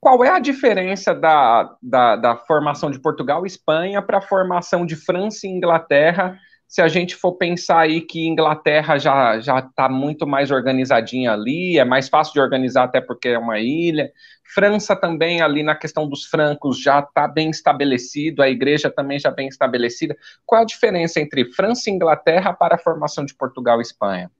Qual 0.00 0.24
é 0.24 0.30
a 0.30 0.38
diferença 0.38 1.12
da, 1.12 1.76
da, 1.82 2.16
da 2.16 2.36
formação 2.36 2.90
de 2.90 3.00
Portugal 3.00 3.44
e 3.44 3.48
Espanha 3.48 4.00
para 4.00 4.18
a 4.18 4.22
formação 4.22 4.86
de 4.86 4.94
França 4.94 5.46
e 5.46 5.50
Inglaterra? 5.50 6.38
Se 6.68 6.80
a 6.80 6.86
gente 6.86 7.16
for 7.16 7.32
pensar 7.32 7.80
aí 7.80 8.02
que 8.02 8.28
Inglaterra 8.28 8.98
já 8.98 9.40
já 9.40 9.58
está 9.58 9.88
muito 9.88 10.26
mais 10.26 10.50
organizadinha 10.50 11.32
ali, 11.32 11.78
é 11.78 11.84
mais 11.84 12.08
fácil 12.08 12.34
de 12.34 12.40
organizar 12.40 12.84
até 12.84 13.00
porque 13.00 13.28
é 13.28 13.38
uma 13.38 13.58
ilha. 13.58 14.12
França 14.54 14.94
também 14.94 15.42
ali 15.42 15.62
na 15.62 15.74
questão 15.74 16.08
dos 16.08 16.26
francos 16.26 16.80
já 16.80 17.00
está 17.00 17.26
bem 17.26 17.50
estabelecido, 17.50 18.42
a 18.42 18.48
igreja 18.48 18.90
também 18.90 19.18
já 19.18 19.30
bem 19.30 19.48
estabelecida. 19.48 20.16
Qual 20.46 20.62
a 20.62 20.64
diferença 20.64 21.20
entre 21.20 21.52
França 21.52 21.90
e 21.90 21.92
Inglaterra 21.92 22.52
para 22.52 22.76
a 22.76 22.78
formação 22.78 23.24
de 23.24 23.34
Portugal 23.34 23.78
e 23.78 23.82
Espanha? 23.82 24.30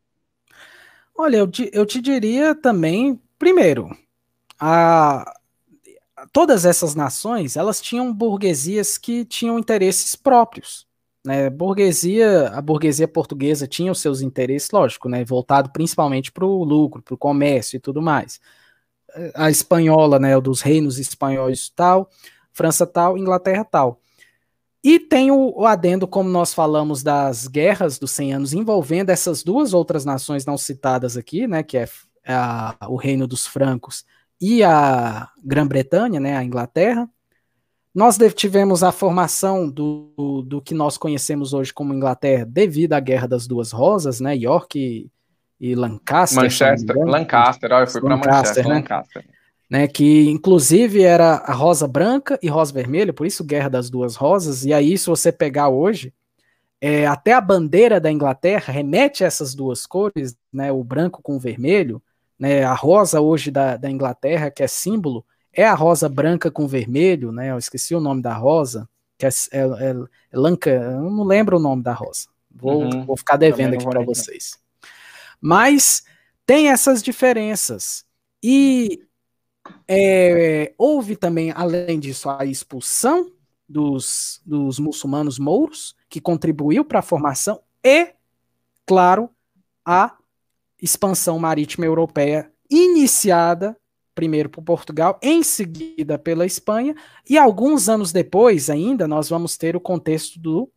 Olha, 1.16 1.38
eu, 1.38 1.50
eu 1.72 1.84
te 1.84 2.00
diria 2.00 2.54
também, 2.54 3.20
primeiro, 3.38 3.90
a, 4.61 5.38
todas 6.32 6.64
essas 6.64 6.94
nações, 6.94 7.56
elas 7.56 7.80
tinham 7.80 8.12
burguesias 8.12 8.98
que 8.98 9.24
tinham 9.24 9.58
interesses 9.58 10.16
próprios. 10.16 10.86
Né? 11.24 11.50
Burguesia, 11.50 12.48
a 12.48 12.60
burguesia 12.62 13.08
portuguesa 13.08 13.66
tinha 13.66 13.92
os 13.92 14.00
seus 14.00 14.20
interesses, 14.20 14.70
lógico, 14.70 15.08
né? 15.08 15.24
voltado 15.24 15.70
principalmente 15.70 16.32
para 16.32 16.44
o 16.44 16.64
lucro, 16.64 17.02
para 17.02 17.14
o 17.14 17.18
comércio 17.18 17.76
e 17.76 17.80
tudo 17.80 18.00
mais. 18.00 18.40
A 19.34 19.50
espanhola, 19.50 20.18
né, 20.18 20.38
dos 20.38 20.60
reinos 20.60 20.98
espanhóis 20.98 21.70
tal, 21.70 22.10
França 22.52 22.86
tal, 22.86 23.16
Inglaterra 23.16 23.64
tal. 23.64 24.00
E 24.84 24.98
tem 25.00 25.30
o, 25.30 25.52
o, 25.56 25.66
adendo, 25.66 26.06
como 26.06 26.28
nós 26.28 26.54
falamos, 26.54 27.02
das 27.02 27.48
guerras 27.48 27.98
dos 27.98 28.10
100 28.12 28.34
anos 28.34 28.52
envolvendo 28.52 29.10
essas 29.10 29.42
duas 29.42 29.72
outras 29.72 30.04
nações 30.04 30.46
não 30.46 30.56
citadas 30.58 31.16
aqui, 31.16 31.46
né, 31.46 31.62
que 31.62 31.78
é 31.78 31.88
a, 32.26 32.76
o 32.88 32.96
reino 32.96 33.26
dos 33.26 33.46
francos 33.46 34.04
e 34.41 34.62
a 34.62 35.28
Grã-Bretanha, 35.45 36.20
né, 36.20 36.36
a 36.36 36.45
Inglaterra. 36.45 37.09
Nós 37.95 38.16
tivemos 38.34 38.82
a 38.84 38.93
formação 38.93 39.68
do, 39.68 40.12
do, 40.16 40.43
do, 40.43 40.62
que 40.62 40.74
nós 40.74 40.97
conhecemos 40.97 41.53
hoje 41.53 41.72
como 41.72 41.93
Inglaterra 41.93 42.45
devido 42.45 42.93
à 42.93 43.01
Guerra 43.01 43.26
das 43.26 43.47
Duas 43.47 43.72
Rosas, 43.72 44.20
né, 44.20 44.36
York 44.36 44.78
e, 44.78 45.11
e 45.61 45.74
Lancaster. 45.74 46.43
Manchester, 46.43 46.97
Lancaster, 46.97 47.72
olha, 47.72 47.82
eu 47.82 47.86
fui 47.89 48.01
para 48.01 48.16
Manchester, 48.16 48.68
né? 48.68 48.74
Lancaster. 48.74 49.24
Né, 49.68 49.86
que 49.86 50.30
inclusive 50.30 51.03
era 51.03 51.36
a 51.36 51.53
rosa 51.53 51.86
branca 51.86 52.39
e 52.43 52.49
rosa 52.49 52.72
vermelha, 52.72 53.12
por 53.12 53.26
isso 53.26 53.45
Guerra 53.45 53.68
das 53.68 53.91
Duas 53.91 54.16
Rosas, 54.16 54.64
e 54.64 54.72
aí 54.72 54.97
se 54.97 55.07
você 55.07 55.30
pegar 55.30 55.68
hoje, 55.68 56.14
é, 56.80 57.07
até 57.07 57.32
a 57.32 57.41
bandeira 57.41 58.01
da 58.01 58.11
Inglaterra 58.11 58.72
remete 58.72 59.24
a 59.24 59.26
essas 59.26 59.55
duas 59.55 59.84
cores, 59.84 60.36
né, 60.53 60.72
o 60.72 60.82
branco 60.82 61.20
com 61.20 61.36
o 61.36 61.41
vermelho, 61.41 62.01
né, 62.39 62.62
a 62.64 62.74
rosa 62.74 63.20
hoje 63.20 63.51
da, 63.51 63.76
da 63.76 63.91
Inglaterra, 63.91 64.51
que 64.51 64.62
é 64.62 64.68
símbolo, 64.68 65.24
é 65.53 65.64
a 65.64 65.74
rosa 65.74 66.09
branca 66.09 66.51
com 66.51 66.68
vermelho, 66.68 67.32
né? 67.32 67.51
Eu 67.51 67.59
esqueci 67.59 67.95
o 67.95 68.01
nome 68.01 68.22
da 68.22 68.34
rosa, 68.34 68.89
que 69.18 69.26
é, 69.26 69.30
é, 69.51 69.61
é, 69.61 69.95
Lanca, 70.32 70.70
eu 70.70 71.11
não 71.11 71.24
lembro 71.24 71.57
o 71.57 71.61
nome 71.61 71.82
da 71.82 71.93
rosa. 71.93 72.28
Vou, 72.51 72.84
uhum, 72.84 73.05
vou 73.05 73.16
ficar 73.16 73.36
devendo 73.36 73.74
aqui 73.74 73.84
para 73.84 74.05
vocês. 74.05 74.59
Mas 75.41 76.05
tem 76.47 76.68
essas 76.68 77.03
diferenças. 77.03 78.05
E 78.43 79.03
é, 79.86 80.72
houve 80.78 81.16
também, 81.16 81.53
além 81.55 81.99
disso, 81.99 82.30
a 82.30 82.45
expulsão 82.45 83.32
dos, 83.68 84.41
dos 84.47 84.78
muçulmanos 84.78 85.39
mouros, 85.39 85.95
que 86.09 86.20
contribuiu 86.20 86.84
para 86.84 87.01
a 87.01 87.03
formação, 87.03 87.61
e, 87.84 88.14
claro, 88.86 89.30
a 89.84 90.17
expansão 90.81 91.39
marítima 91.39 91.87
europeia 91.87 92.51
iniciada 92.70 93.76
primeiro 94.14 94.49
por 94.49 94.62
Portugal, 94.62 95.16
em 95.22 95.45
seguida 95.45 96.18
pela 96.18 96.45
Espanha, 96.45 96.93
e 97.31 97.39
alguns 97.39 97.89
anos 97.89 98.11
depois 98.11 98.68
ainda 98.68 99.07
nós 99.07 99.29
vamos 99.29 99.57
ter 99.57 99.76
o 99.76 99.81
contexto 99.81 100.41
do, 100.41 100.68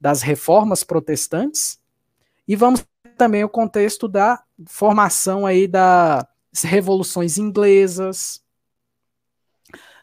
das 0.00 0.22
reformas 0.22 0.82
protestantes 0.82 1.78
e 2.48 2.56
vamos 2.56 2.84
também 3.16 3.44
o 3.44 3.48
contexto 3.48 4.08
da 4.08 4.42
formação 4.66 5.46
aí 5.46 5.68
das 5.68 6.24
revoluções 6.64 7.38
inglesas, 7.38 8.42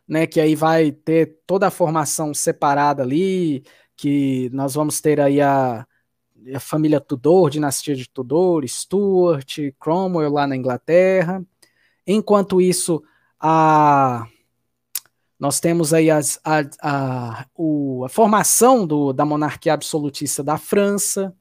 né, 0.08 0.28
que 0.28 0.40
aí 0.40 0.56
vai 0.56 0.92
ter 0.92 1.40
toda 1.46 1.68
a 1.68 1.72
formação 1.72 2.34
separada 2.34 3.02
ali, 3.02 3.64
que 3.96 4.50
nós 4.54 4.76
vamos 4.76 5.02
ter 5.02 5.20
aí 5.20 5.42
a 5.42 5.87
a 6.54 6.60
família 6.60 7.00
Tudor, 7.00 7.50
dinastia 7.50 7.96
de 7.96 8.10
Tudor, 8.10 8.68
Stuart, 8.68 9.58
Cromwell 9.80 10.32
lá 10.32 10.48
na 10.48 10.56
Inglaterra. 10.56 11.44
Enquanto 12.06 12.62
isso, 12.62 13.04
a, 13.40 14.28
nós 15.40 15.60
temos 15.60 15.94
aí 15.94 16.10
as, 16.10 16.40
a, 16.44 16.62
a, 16.82 17.46
o, 17.56 18.06
a 18.06 18.10
formação 18.10 18.88
do, 18.88 19.14
da 19.14 19.26
monarquia 19.26 19.74
absolutista 19.74 20.44
da 20.44 20.58
França. 20.58 21.36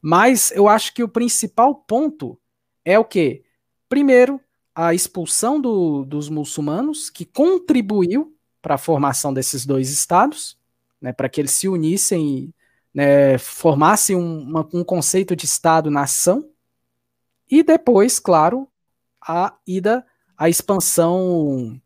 Mas 0.00 0.50
eu 0.52 0.68
acho 0.68 0.94
que 0.94 1.02
o 1.02 1.08
principal 1.08 1.74
ponto 1.74 2.38
é 2.84 2.98
o 2.98 3.04
que? 3.04 3.42
Primeiro, 3.88 4.40
a 4.74 4.94
expulsão 4.94 5.60
do, 5.60 6.04
dos 6.04 6.28
muçulmanos, 6.28 7.10
que 7.10 7.24
contribuiu 7.24 8.34
para 8.60 8.76
a 8.76 8.78
formação 8.78 9.32
desses 9.32 9.66
dois 9.66 9.90
estados, 9.90 10.58
né, 11.00 11.12
para 11.12 11.28
que 11.28 11.40
eles 11.40 11.50
se 11.50 11.68
unissem 11.68 12.53
né, 12.94 13.36
formasse 13.38 14.14
um, 14.14 14.40
uma, 14.42 14.68
um 14.72 14.84
conceito 14.84 15.34
de 15.34 15.44
Estado-nação, 15.44 16.48
e 17.50 17.62
depois, 17.62 18.18
claro, 18.18 18.68
a 19.20 19.54
ida, 19.66 20.04
a 20.36 20.48
expansão 20.48 21.78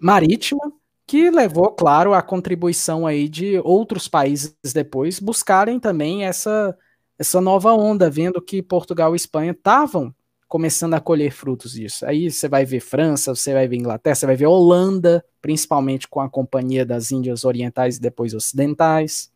marítima, 0.00 0.72
que 1.06 1.30
levou, 1.30 1.70
claro, 1.72 2.14
a 2.14 2.22
contribuição 2.22 3.06
aí 3.06 3.28
de 3.28 3.58
outros 3.58 4.08
países 4.08 4.54
depois 4.72 5.20
buscarem 5.20 5.78
também 5.78 6.24
essa, 6.24 6.76
essa 7.18 7.40
nova 7.40 7.72
onda, 7.74 8.08
vendo 8.08 8.40
que 8.40 8.62
Portugal 8.62 9.12
e 9.12 9.16
Espanha 9.16 9.52
estavam 9.52 10.14
começando 10.48 10.94
a 10.94 11.00
colher 11.00 11.32
frutos 11.32 11.72
disso. 11.72 12.06
Aí 12.06 12.30
você 12.30 12.48
vai 12.48 12.64
ver 12.64 12.80
França, 12.80 13.34
você 13.34 13.52
vai 13.52 13.66
ver 13.66 13.76
Inglaterra, 13.76 14.14
você 14.14 14.26
vai 14.26 14.36
ver 14.36 14.46
Holanda, 14.46 15.24
principalmente 15.40 16.06
com 16.08 16.20
a 16.20 16.28
Companhia 16.28 16.84
das 16.84 17.10
Índias 17.10 17.44
Orientais 17.44 17.96
e 17.96 18.00
depois 18.00 18.34
Ocidentais 18.34 19.31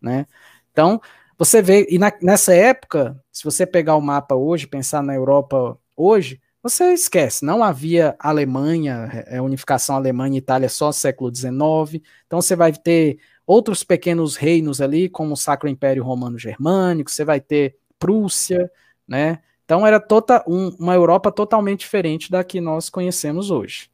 né? 0.00 0.26
Então, 0.72 1.00
você 1.36 1.62
vê, 1.62 1.86
e 1.88 1.98
na, 1.98 2.12
nessa 2.20 2.54
época, 2.54 3.22
se 3.30 3.44
você 3.44 3.66
pegar 3.66 3.96
o 3.96 4.00
mapa 4.00 4.34
hoje, 4.34 4.66
pensar 4.66 5.02
na 5.02 5.14
Europa 5.14 5.78
hoje, 5.96 6.40
você 6.62 6.92
esquece, 6.92 7.44
não 7.44 7.62
havia 7.62 8.16
Alemanha, 8.18 9.24
é, 9.26 9.40
unificação 9.40 9.96
Alemanha 9.96 10.34
e 10.34 10.38
Itália 10.38 10.68
só 10.68 10.90
século 10.90 11.34
XIX, 11.34 12.02
então 12.26 12.42
você 12.42 12.56
vai 12.56 12.72
ter 12.72 13.18
outros 13.46 13.84
pequenos 13.84 14.36
reinos 14.36 14.80
ali, 14.80 15.08
como 15.08 15.32
o 15.32 15.36
Sacro 15.36 15.68
Império 15.68 16.02
Romano 16.02 16.38
Germânico, 16.38 17.10
você 17.10 17.24
vai 17.24 17.40
ter 17.40 17.76
Prússia, 17.98 18.70
né? 19.06 19.38
Então 19.64 19.86
era 19.86 20.00
tota, 20.00 20.44
um, 20.46 20.70
uma 20.78 20.94
Europa 20.94 21.30
totalmente 21.30 21.80
diferente 21.80 22.30
da 22.30 22.42
que 22.42 22.60
nós 22.60 22.90
conhecemos 22.90 23.50
hoje. 23.50 23.90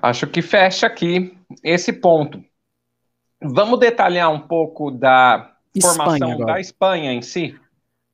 Acho 0.00 0.26
que 0.26 0.42
fecha 0.42 0.86
aqui 0.86 1.36
esse 1.64 1.92
ponto. 1.92 2.44
Vamos 3.48 3.78
detalhar 3.78 4.30
um 4.30 4.40
pouco 4.40 4.90
da 4.90 5.56
formação 5.80 6.16
Espanha 6.16 6.46
da 6.46 6.60
Espanha 6.60 7.12
em 7.12 7.22
si? 7.22 7.58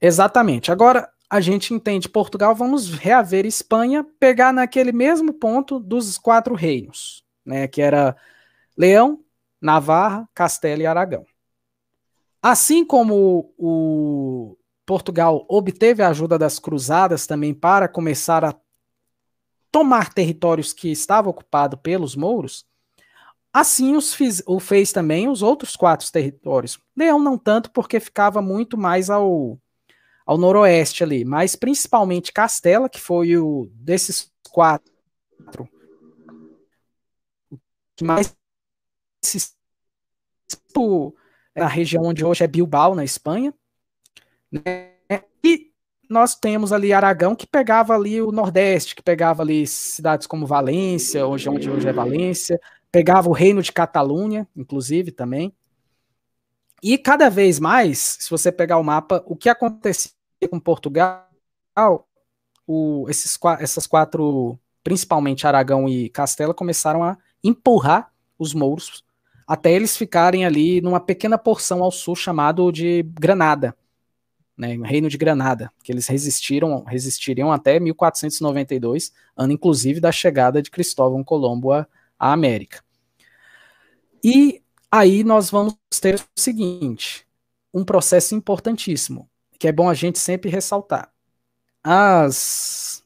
Exatamente. 0.00 0.72
Agora 0.72 1.08
a 1.30 1.40
gente 1.40 1.72
entende 1.72 2.08
Portugal, 2.08 2.54
vamos 2.54 2.92
reaver 2.92 3.46
Espanha, 3.46 4.04
pegar 4.20 4.52
naquele 4.52 4.92
mesmo 4.92 5.32
ponto 5.32 5.80
dos 5.80 6.18
quatro 6.18 6.54
reinos, 6.54 7.24
né, 7.44 7.66
que 7.66 7.80
era 7.80 8.14
Leão, 8.76 9.20
Navarra, 9.60 10.28
Castela 10.34 10.82
e 10.82 10.86
Aragão. 10.86 11.24
Assim 12.42 12.84
como 12.84 13.54
o 13.56 14.58
Portugal 14.84 15.46
obteve 15.48 16.02
a 16.02 16.08
ajuda 16.08 16.36
das 16.36 16.58
cruzadas 16.58 17.26
também 17.26 17.54
para 17.54 17.88
começar 17.88 18.44
a 18.44 18.54
tomar 19.70 20.12
territórios 20.12 20.72
que 20.74 20.90
estavam 20.90 21.30
ocupados 21.30 21.78
pelos 21.82 22.14
mouros, 22.14 22.66
assim 23.52 23.94
os 23.96 24.14
fiz, 24.14 24.42
o 24.46 24.58
fez 24.58 24.92
também 24.92 25.28
os 25.28 25.42
outros 25.42 25.76
quatro 25.76 26.10
territórios. 26.10 26.78
Leão 26.96 27.18
não 27.18 27.36
tanto, 27.36 27.70
porque 27.70 28.00
ficava 28.00 28.40
muito 28.40 28.78
mais 28.78 29.10
ao, 29.10 29.58
ao 30.24 30.38
noroeste 30.38 31.04
ali, 31.04 31.24
mas 31.24 31.54
principalmente 31.54 32.32
Castela, 32.32 32.88
que 32.88 33.00
foi 33.00 33.36
o 33.36 33.68
desses 33.74 34.30
quatro 34.50 34.92
que 37.94 38.04
mais 38.04 38.34
na 41.54 41.66
região 41.66 42.04
onde 42.04 42.24
hoje 42.24 42.42
é 42.42 42.46
Bilbao, 42.46 42.94
na 42.94 43.04
Espanha, 43.04 43.52
né? 44.50 44.92
E 45.44 45.70
nós 46.08 46.34
temos 46.34 46.72
ali 46.72 46.92
Aragão, 46.92 47.36
que 47.36 47.46
pegava 47.46 47.94
ali 47.94 48.20
o 48.20 48.32
Nordeste, 48.32 48.94
que 48.94 49.02
pegava 49.02 49.42
ali 49.42 49.66
cidades 49.66 50.26
como 50.26 50.46
Valência, 50.46 51.26
hoje 51.26 51.48
onde 51.48 51.70
hoje 51.70 51.88
é 51.88 51.92
Valência, 51.92 52.60
pegava 52.92 53.28
o 53.28 53.32
Reino 53.32 53.62
de 53.62 53.72
Catalunha, 53.72 54.46
inclusive 54.54 55.10
também. 55.10 55.52
E 56.82 56.98
cada 56.98 57.30
vez 57.30 57.58
mais, 57.58 58.18
se 58.20 58.30
você 58.30 58.52
pegar 58.52 58.76
o 58.76 58.84
mapa, 58.84 59.24
o 59.26 59.34
que 59.34 59.48
acontecia 59.48 60.12
com 60.50 60.60
Portugal, 60.60 61.26
o, 62.66 63.06
esses, 63.08 63.38
essas 63.58 63.86
quatro, 63.86 64.58
principalmente 64.84 65.46
Aragão 65.46 65.88
e 65.88 66.10
Castela, 66.10 66.52
começaram 66.52 67.02
a 67.02 67.16
empurrar 67.42 68.12
os 68.38 68.52
mouros 68.52 69.02
até 69.46 69.72
eles 69.72 69.96
ficarem 69.96 70.44
ali 70.44 70.80
numa 70.80 71.00
pequena 71.00 71.36
porção 71.36 71.82
ao 71.82 71.90
sul 71.90 72.14
chamado 72.14 72.70
de 72.72 73.02
Granada, 73.02 73.76
né, 74.56 74.78
Reino 74.82 75.08
de 75.08 75.18
Granada, 75.18 75.70
que 75.82 75.92
eles 75.92 76.06
resistiram, 76.06 76.84
resistiriam 76.84 77.52
até 77.52 77.78
1492, 77.80 79.12
ano 79.36 79.52
inclusive 79.52 80.00
da 80.00 80.12
chegada 80.12 80.62
de 80.62 80.70
Cristóvão 80.70 81.24
Colombo 81.24 81.72
à, 81.72 81.86
à 82.22 82.32
América. 82.32 82.80
E 84.22 84.62
aí 84.88 85.24
nós 85.24 85.50
vamos 85.50 85.74
ter 86.00 86.14
o 86.14 86.40
seguinte, 86.40 87.26
um 87.74 87.84
processo 87.84 88.36
importantíssimo, 88.36 89.28
que 89.58 89.66
é 89.66 89.72
bom 89.72 89.88
a 89.88 89.94
gente 89.94 90.20
sempre 90.20 90.48
ressaltar. 90.48 91.12
As, 91.82 93.04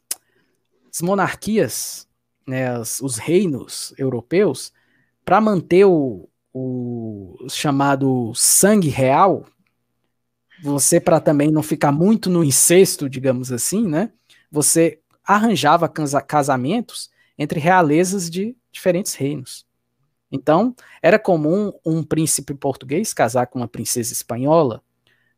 as 0.93 1.01
monarquias, 1.01 2.07
né, 2.47 2.69
as, 2.69 3.01
os 3.01 3.17
reinos 3.17 3.95
europeus, 3.97 4.71
para 5.25 5.41
manter 5.41 5.87
o, 5.87 6.29
o 6.53 7.49
chamado 7.49 8.35
sangue 8.35 8.89
real, 8.89 9.47
você 10.63 11.01
para 11.01 11.21
também 11.21 11.51
não 11.51 11.63
ficar 11.63 11.91
muito 11.91 12.29
no 12.29 12.45
incesto, 12.45 13.09
digamos 13.09 13.51
assim, 13.51 13.89
né? 13.89 14.13
Você 14.51 15.01
arranjava 15.25 15.89
casamentos 15.89 17.11
entre 17.39 17.59
realezas 17.59 18.29
de 18.31 18.55
diferentes 18.77 19.15
reinos. 19.15 19.67
Então, 20.31 20.75
era 21.03 21.19
comum 21.19 21.73
um 21.85 22.03
príncipe 22.03 22.55
português 22.55 23.15
casar 23.15 23.47
com 23.47 23.59
uma 23.59 23.69
princesa 23.69 24.13
espanhola, 24.13 24.83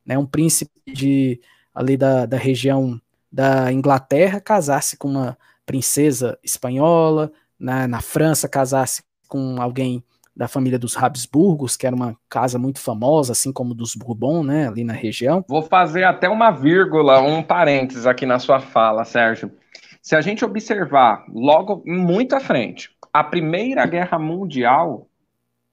né? 0.04 0.18
Um 0.18 0.26
príncipe 0.26 0.72
de 0.86 1.40
ali 1.74 1.96
da, 1.96 2.26
da 2.26 2.36
região 2.36 3.00
da 3.30 3.72
Inglaterra 3.72 4.40
casar-se 4.40 4.96
com 4.96 5.08
uma 5.08 5.38
princesa 5.64 6.38
espanhola, 6.42 7.30
na, 7.58 7.86
na 7.86 8.00
França 8.00 8.48
casar-se 8.48 9.02
com 9.28 9.60
alguém 9.60 10.02
da 10.34 10.48
família 10.48 10.78
dos 10.78 10.96
Habsburgos, 10.96 11.76
que 11.76 11.86
era 11.86 11.94
uma 11.94 12.16
casa 12.28 12.58
muito 12.58 12.78
famosa, 12.78 13.32
assim 13.32 13.52
como 13.52 13.74
dos 13.74 13.94
Bourbon, 13.94 14.44
né, 14.44 14.68
ali 14.68 14.84
na 14.84 14.92
região. 14.92 15.44
Vou 15.48 15.62
fazer 15.62 16.04
até 16.04 16.28
uma 16.28 16.52
vírgula, 16.52 17.20
um 17.20 17.42
parênteses 17.42 18.06
aqui 18.06 18.24
na 18.24 18.38
sua 18.38 18.60
fala, 18.60 19.04
Sérgio. 19.04 19.50
Se 20.00 20.14
a 20.14 20.20
gente 20.20 20.44
observar 20.44 21.24
logo 21.28 21.82
muito 21.84 22.34
à 22.34 22.40
frente, 22.40 22.90
a 23.18 23.24
Primeira 23.24 23.84
Guerra 23.84 24.16
Mundial, 24.16 25.08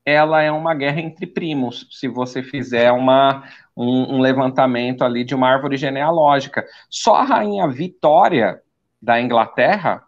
ela 0.04 0.41
é 0.41 0.52
uma 0.52 0.74
guerra 0.74 1.00
entre 1.00 1.28
primos, 1.28 1.88
se 1.91 2.08
você 2.08 2.41
fizer 2.41 2.91
uma, 2.91 3.43
um, 3.78 4.16
um 4.16 4.20
levantamento 4.20 5.04
ali 5.04 5.24
de 5.24 5.36
uma 5.36 5.48
árvore 5.48 5.78
genealógica. 5.78 6.66
Só 6.89 7.14
a 7.16 7.24
rainha 7.24 7.68
Vitória 7.68 8.60
da 9.00 9.22
Inglaterra, 9.22 10.04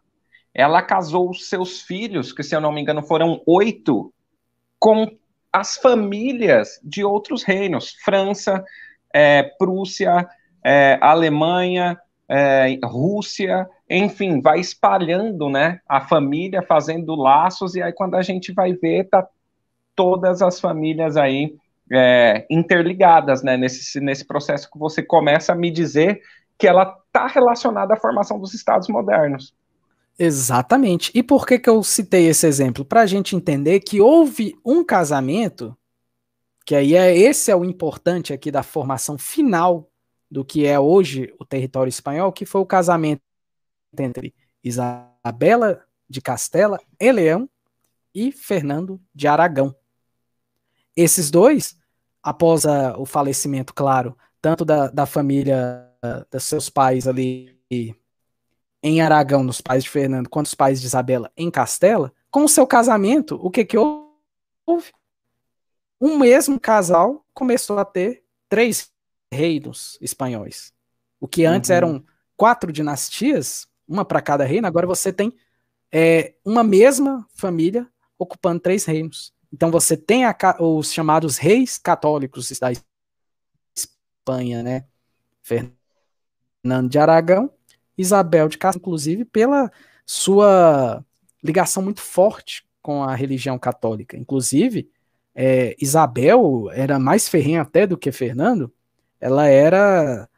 ela 0.51 0.81
casou 0.81 1.31
seus 1.35 1.81
filhos, 1.81 2.33
que 2.33 2.41
se 2.41 2.55
eu 2.55 2.61
não 2.61 2.71
me 2.71 2.81
engano 2.81 3.03
foram 3.03 3.39
oito, 3.45 4.11
com 4.79 5.07
as 5.53 5.77
famílias 5.77 6.79
de 6.83 7.03
outros 7.03 7.43
reinos, 7.43 7.91
França, 8.03 8.65
é, 9.13 9.43
Prússia, 9.43 10.27
é, 10.65 10.97
Alemanha, 10.99 11.99
é, 12.27 12.79
Rússia, 12.83 13.69
enfim, 13.89 14.41
vai 14.41 14.59
espalhando, 14.59 15.49
né, 15.49 15.79
a 15.87 16.01
família, 16.01 16.61
fazendo 16.61 17.15
laços, 17.15 17.75
e 17.75 17.81
aí 17.81 17.93
quando 17.93 18.15
a 18.15 18.21
gente 18.21 18.51
vai 18.51 18.73
ver, 18.73 19.05
tá 19.09 19.27
todas 19.95 20.41
as 20.41 20.59
famílias 20.59 21.17
aí 21.17 21.55
é, 21.91 22.45
interligadas, 22.49 23.41
né, 23.41 23.55
nesse, 23.55 23.99
nesse 23.99 24.25
processo 24.25 24.69
que 24.69 24.77
você 24.77 25.01
começa 25.01 25.53
a 25.53 25.55
me 25.55 25.71
dizer 25.71 26.21
que 26.57 26.67
ela 26.67 26.97
está 27.05 27.27
relacionada 27.27 27.93
à 27.93 27.97
formação 27.97 28.39
dos 28.39 28.53
estados 28.53 28.87
modernos. 28.89 29.53
Exatamente. 30.19 31.11
E 31.13 31.21
por 31.21 31.45
que, 31.45 31.59
que 31.59 31.69
eu 31.69 31.83
citei 31.83 32.27
esse 32.27 32.47
exemplo? 32.47 32.83
Para 32.83 33.01
a 33.01 33.05
gente 33.05 33.35
entender 33.35 33.79
que 33.81 34.01
houve 34.01 34.55
um 34.65 34.83
casamento, 34.83 35.77
que 36.65 36.75
aí 36.75 36.95
é 36.95 37.15
esse 37.15 37.51
é 37.51 37.55
o 37.55 37.63
importante 37.63 38.33
aqui 38.33 38.49
da 38.49 38.63
formação 38.63 39.17
final 39.17 39.87
do 40.29 40.43
que 40.43 40.65
é 40.65 40.79
hoje 40.79 41.33
o 41.39 41.45
território 41.45 41.89
espanhol, 41.89 42.31
que 42.31 42.45
foi 42.45 42.59
o 42.59 42.65
casamento 42.65 43.21
entre 43.97 44.33
Isabela 44.63 45.83
de 46.09 46.21
Castela 46.21 46.79
e 46.99 47.11
Leão 47.11 47.49
e 48.13 48.31
Fernando 48.31 48.99
de 49.13 49.27
Aragão. 49.27 49.75
Esses 50.95 51.29
dois, 51.29 51.77
após 52.23 52.65
a, 52.65 52.97
o 52.97 53.05
falecimento, 53.05 53.73
claro, 53.73 54.17
tanto 54.41 54.65
da, 54.65 54.87
da 54.87 55.05
família 55.05 55.87
dos 56.31 56.43
seus 56.43 56.69
pais 56.69 57.07
ali 57.07 57.59
em 58.81 59.01
Aragão, 59.01 59.43
nos 59.43 59.61
pais 59.61 59.83
de 59.83 59.89
Fernando, 59.89 60.29
quanto 60.29 60.47
os 60.47 60.55
pais 60.55 60.79
de 60.79 60.87
Isabela 60.87 61.31
em 61.35 61.51
Castela, 61.51 62.13
com 62.29 62.43
o 62.45 62.49
seu 62.49 62.65
casamento, 62.65 63.35
o 63.41 63.49
que 63.49 63.65
que 63.65 63.77
houve? 63.77 64.93
Um 65.99 66.17
mesmo 66.17 66.59
casal 66.59 67.25
começou 67.33 67.79
a 67.79 67.85
ter 67.85 68.23
três 68.47 68.91
reinos 69.31 69.97
espanhóis. 69.99 70.71
O 71.19 71.27
que 71.27 71.45
antes 71.45 71.69
uhum. 71.69 71.75
eram 71.75 72.05
quatro 72.35 72.71
dinastias, 72.71 73.67
uma 73.87 74.03
para 74.05 74.21
cada 74.21 74.43
reino, 74.43 74.67
agora 74.67 74.85
você 74.85 75.13
tem 75.13 75.33
é, 75.91 76.33
uma 76.43 76.63
mesma 76.63 77.25
família 77.35 77.87
ocupando 78.17 78.59
três 78.59 78.85
reinos. 78.85 79.33
Então 79.53 79.71
você 79.71 79.95
tem 79.95 80.25
a, 80.25 80.35
os 80.59 80.91
chamados 80.91 81.37
reis 81.37 81.77
católicos 81.77 82.51
da 82.59 82.71
Espanha, 83.75 84.61
né? 84.61 84.85
Fernando 85.41 86.89
de 86.89 86.99
Aragão 86.99 87.51
Isabel 87.97 88.47
de 88.47 88.57
Castro, 88.57 88.79
inclusive, 88.79 89.25
pela 89.25 89.71
sua 90.05 91.03
ligação 91.43 91.81
muito 91.81 92.01
forte 92.01 92.65
com 92.81 93.03
a 93.03 93.15
religião 93.15 93.57
católica. 93.57 94.15
Inclusive, 94.15 94.89
é, 95.33 95.75
Isabel 95.81 96.69
era 96.71 96.99
mais 96.99 97.27
ferrenha 97.27 97.61
até 97.61 97.87
do 97.87 97.97
que 97.97 98.11
Fernando, 98.11 98.71
ela 99.19 99.47
era 99.47 100.29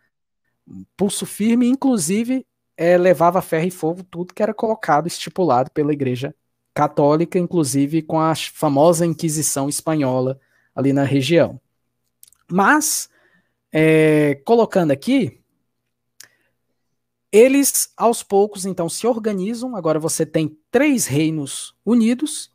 pulso 0.96 1.26
firme, 1.26 1.68
inclusive 1.68 2.46
é, 2.80 2.98
levava 2.98 3.42
ferro 3.42 3.68
e 3.68 3.72
fogo 3.72 4.04
tudo 4.04 4.34
que 4.34 4.42
era 4.42 4.54
colocado, 4.54 5.06
estipulado 5.06 5.70
pela 5.72 5.92
Igreja 5.92 6.34
Católica, 6.74 7.38
inclusive 7.38 8.02
com 8.02 8.18
a 8.18 8.34
famosa 8.34 9.06
Inquisição 9.06 9.68
Espanhola 9.68 10.40
ali 10.74 10.94
na 10.94 11.04
região. 11.04 11.60
Mas, 12.50 13.10
é, 13.70 14.36
colocando 14.46 14.92
aqui, 14.92 15.42
eles, 17.30 17.92
aos 17.98 18.24
poucos, 18.24 18.66
então, 18.66 18.88
se 18.88 19.06
organizam. 19.06 19.76
Agora 19.76 20.00
você 20.00 20.26
tem 20.26 20.58
três 20.72 21.06
reinos 21.06 21.76
unidos. 21.86 22.50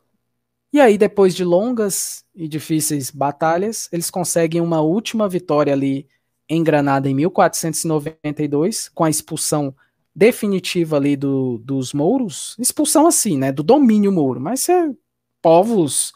E 0.73 0.81
aí, 0.81 0.97
depois 0.97 1.35
de 1.35 1.45
longas 1.45 2.25
e 2.35 2.49
difíceis 2.49 3.11
batalhas, 3.11 3.91
eles 3.93 4.11
conseguem 4.11 4.63
uma 4.63 4.81
última 4.81 5.29
vitória 5.29 5.75
ali 5.75 6.09
em 6.49 6.65
Granada 6.65 7.11
em 7.11 7.15
1492, 7.15 8.89
com 8.89 9.05
a 9.05 9.11
expulsão 9.11 9.75
definitiva 10.15 10.97
ali 10.97 11.17
do, 11.17 11.59
dos 11.59 11.93
mouros. 11.93 12.57
Expulsão 12.59 13.07
assim, 13.07 13.37
né? 13.37 13.53
Do 13.53 13.63
domínio 13.63 14.13
mouro. 14.13 14.41
Mas 14.41 14.69
é, 14.69 14.91
povos 15.43 16.13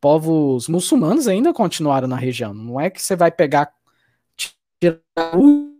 povos 0.00 0.66
muçulmanos 0.66 1.28
ainda 1.28 1.52
continuaram 1.52 2.08
na 2.08 2.16
região. 2.16 2.54
Não 2.54 2.80
é 2.80 2.88
que 2.90 3.02
você 3.02 3.14
vai 3.14 3.30
pegar 3.30 3.72
tirar 4.80 5.36
o 5.36 5.70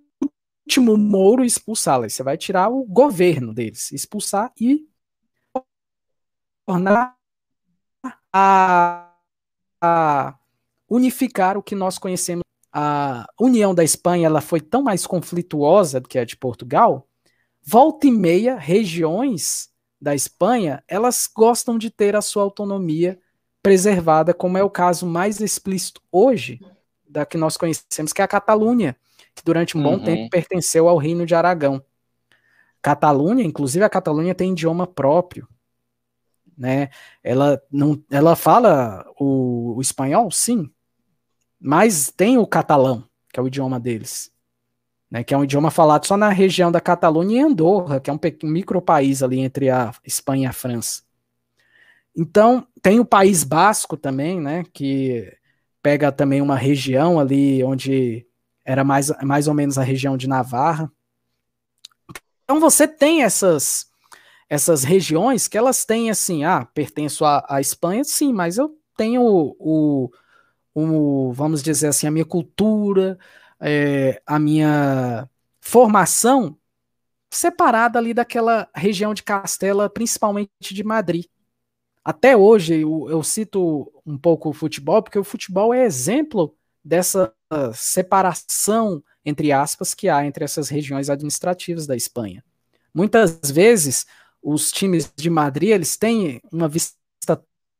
último 0.66 0.96
Moro 0.96 1.42
e 1.42 1.46
expulsá-las. 1.46 2.12
Você 2.12 2.22
vai 2.22 2.36
tirar 2.36 2.68
o 2.68 2.84
governo 2.84 3.54
deles, 3.54 3.90
expulsar 3.92 4.52
e 4.60 4.86
tornar 6.66 7.16
a, 8.32 9.10
a 9.80 10.38
unificar 10.88 11.56
o 11.56 11.62
que 11.62 11.74
nós 11.74 11.98
conhecemos. 11.98 12.44
A 12.72 13.26
união 13.40 13.74
da 13.74 13.82
Espanha 13.82 14.26
ela 14.26 14.40
foi 14.40 14.60
tão 14.60 14.82
mais 14.82 15.06
conflituosa 15.06 15.98
do 16.00 16.08
que 16.08 16.18
a 16.18 16.24
de 16.24 16.36
Portugal. 16.36 17.08
Volta 17.62 18.06
e 18.06 18.10
meia, 18.10 18.56
regiões 18.56 19.68
da 20.00 20.14
Espanha, 20.14 20.82
elas 20.88 21.28
gostam 21.32 21.76
de 21.76 21.90
ter 21.90 22.16
a 22.16 22.22
sua 22.22 22.42
autonomia 22.42 23.20
preservada, 23.62 24.32
como 24.32 24.56
é 24.56 24.62
o 24.62 24.70
caso 24.70 25.06
mais 25.06 25.40
explícito 25.40 26.00
hoje 26.10 26.60
da 27.06 27.26
que 27.26 27.36
nós 27.36 27.56
conhecemos, 27.56 28.12
que 28.12 28.22
é 28.22 28.24
a 28.24 28.28
Catalunha, 28.28 28.96
que 29.34 29.44
durante 29.44 29.76
um 29.76 29.84
uhum. 29.84 29.98
bom 29.98 30.04
tempo 30.04 30.30
pertenceu 30.30 30.88
ao 30.88 30.96
Reino 30.96 31.26
de 31.26 31.34
Aragão. 31.34 31.84
Catalunha, 32.80 33.44
inclusive 33.44 33.84
a 33.84 33.90
Catalunha 33.90 34.34
tem 34.34 34.52
idioma 34.52 34.86
próprio, 34.86 35.46
né? 36.56 36.88
Ela 37.22 37.60
não, 37.70 38.02
ela 38.10 38.36
fala 38.36 39.04
o, 39.18 39.74
o 39.76 39.80
espanhol, 39.80 40.30
sim, 40.30 40.70
mas 41.58 42.10
tem 42.10 42.38
o 42.38 42.46
catalão, 42.46 43.04
que 43.30 43.38
é 43.38 43.42
o 43.42 43.46
idioma 43.46 43.78
deles, 43.78 44.32
né? 45.10 45.24
Que 45.24 45.34
é 45.34 45.38
um 45.38 45.44
idioma 45.44 45.70
falado 45.70 46.06
só 46.06 46.16
na 46.16 46.28
região 46.28 46.70
da 46.70 46.80
Catalunha 46.80 47.40
e 47.40 47.44
Andorra, 47.44 48.00
que 48.00 48.10
é 48.10 48.12
um, 48.12 48.18
um 48.44 48.48
micro 48.48 48.80
país 48.80 49.22
ali 49.22 49.40
entre 49.40 49.70
a 49.70 49.92
Espanha 50.04 50.44
e 50.44 50.46
a 50.46 50.52
França. 50.52 51.02
Então, 52.16 52.66
tem 52.82 53.00
o 53.00 53.04
País 53.04 53.44
Basco 53.44 53.96
também, 53.96 54.40
né? 54.40 54.64
Que 54.72 55.32
pega 55.82 56.12
também 56.12 56.42
uma 56.42 56.56
região 56.56 57.18
ali 57.18 57.62
onde 57.64 58.26
era 58.64 58.84
mais, 58.84 59.10
mais 59.22 59.48
ou 59.48 59.54
menos 59.54 59.78
a 59.78 59.82
região 59.82 60.16
de 60.16 60.28
Navarra. 60.28 60.90
Então 62.44 62.60
você 62.60 62.86
tem 62.86 63.22
essas 63.22 63.88
essas 64.48 64.82
regiões 64.82 65.46
que 65.46 65.56
elas 65.56 65.84
têm 65.84 66.10
assim, 66.10 66.42
ah, 66.42 66.66
pertenço 66.74 67.24
à, 67.24 67.60
Espanha, 67.60 68.02
sim, 68.02 68.32
mas 68.32 68.58
eu 68.58 68.76
tenho 68.96 69.22
o, 69.22 69.56
o, 69.60 70.10
o 70.74 71.32
vamos 71.32 71.62
dizer 71.62 71.86
assim, 71.86 72.08
a 72.08 72.10
minha 72.10 72.24
cultura, 72.24 73.16
é, 73.60 74.22
a 74.26 74.38
minha 74.38 75.28
formação 75.60 76.56
separada 77.30 77.98
ali 77.98 78.14
daquela 78.14 78.68
região 78.74 79.14
de 79.14 79.22
Castela, 79.22 79.88
principalmente 79.88 80.72
de 80.74 80.82
Madrid 80.82 81.26
até 82.04 82.36
hoje 82.36 82.80
eu, 82.80 83.08
eu, 83.10 83.22
cito 83.22 83.92
um 84.06 84.16
pouco 84.16 84.48
o 84.48 84.52
futebol, 84.52 85.02
porque 85.02 85.18
o 85.18 85.24
futebol 85.24 85.72
é 85.72 85.84
exemplo 85.84 86.54
dessa 86.82 87.32
separação, 87.74 89.02
entre 89.24 89.52
aspas, 89.52 89.92
que 89.92 90.08
há 90.08 90.24
entre 90.24 90.44
essas 90.44 90.68
regiões 90.68 91.10
administrativas 91.10 91.86
da 91.86 91.94
Espanha. 91.94 92.44
Muitas 92.94 93.38
vezes, 93.50 94.06
os 94.42 94.72
times 94.72 95.12
de 95.14 95.28
Madrid 95.28 95.70
eles 95.70 95.96
têm 95.96 96.40
uma 96.50 96.68
vista 96.68 96.96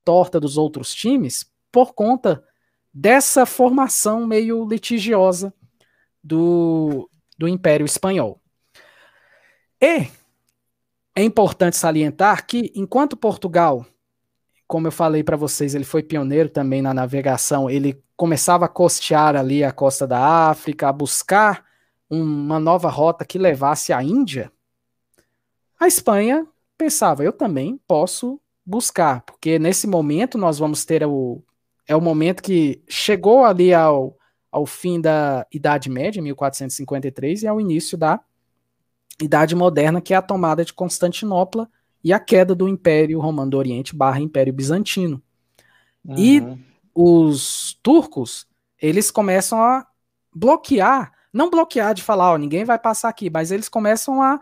torta 0.05 0.39
dos 0.39 0.59
outros 0.59 0.95
times 0.95 1.51
por 1.73 1.95
conta 1.95 2.45
dessa 2.93 3.47
formação 3.47 4.27
meio 4.27 4.65
litigiosa 4.69 5.55
do, 6.23 7.09
do 7.39 7.49
Império 7.49 7.85
Espanhol. 7.85 8.41
E 9.81 10.09
é 11.15 11.23
importante 11.23 11.77
salientar 11.77 12.47
que, 12.47 12.73
enquanto 12.75 13.17
Portugal 13.17 13.87
como 14.71 14.87
eu 14.87 14.93
falei 14.93 15.25
para 15.25 15.37
vocês, 15.37 15.75
ele 15.75 15.83
foi 15.83 16.01
pioneiro 16.01 16.49
também 16.49 16.81
na 16.81 16.95
navegação. 16.95 17.69
Ele 17.69 18.01
começava 18.17 18.67
a 18.67 18.69
costear 18.69 19.35
ali 19.35 19.65
a 19.65 19.73
costa 19.73 20.07
da 20.07 20.49
África, 20.49 20.89
a 20.89 20.93
buscar 20.93 21.65
uma 22.09 22.61
nova 22.61 22.89
rota 22.89 23.25
que 23.25 23.37
levasse 23.37 23.93
à 23.93 24.01
Índia. 24.01 24.53
A 25.79 25.89
Espanha 25.89 26.47
pensava, 26.79 27.25
eu 27.25 27.33
também 27.33 27.81
posso 27.85 28.41
buscar, 28.65 29.23
porque 29.23 29.59
nesse 29.59 29.89
momento 29.89 30.39
nós 30.39 30.61
vamos 30.61 30.85
ter 30.85 31.05
o 31.05 31.43
é 31.89 31.97
o 31.97 32.01
momento 32.01 32.41
que 32.41 32.81
chegou 32.89 33.45
ali 33.45 33.75
ao, 33.75 34.17
ao 34.51 34.67
fim 34.67 35.01
da 35.01 35.47
Idade 35.53 35.89
Média, 35.89 36.23
1453, 36.23 37.43
e 37.43 37.47
ao 37.47 37.61
início 37.61 37.97
da 37.97 38.21
Idade 39.21 39.55
Moderna, 39.55 40.01
que 40.01 40.15
é 40.15 40.17
a 40.17 40.23
tomada 40.23 40.65
de 40.65 40.73
Constantinopla 40.73 41.69
e 42.03 42.13
a 42.13 42.19
queda 42.19 42.55
do 42.55 42.69
Império 42.69 43.21
Romano 43.21 43.51
do 43.51 43.59
Oriente 43.59 43.95
barra 43.95 44.21
Império 44.21 44.53
Bizantino. 44.53 45.23
Uhum. 46.05 46.15
E 46.19 46.43
os 46.95 47.79
turcos, 47.83 48.47
eles 48.81 49.11
começam 49.11 49.63
a 49.63 49.87
bloquear, 50.35 51.13
não 51.33 51.51
bloquear 51.51 51.95
de 51.95 52.03
falar, 52.03 52.33
ó, 52.33 52.39
ninguém 52.39 52.65
vai 52.65 52.79
passar 52.79 53.09
aqui, 53.09 53.29
mas 53.31 53.51
eles 53.51 53.69
começam 53.69 54.23
a 54.23 54.41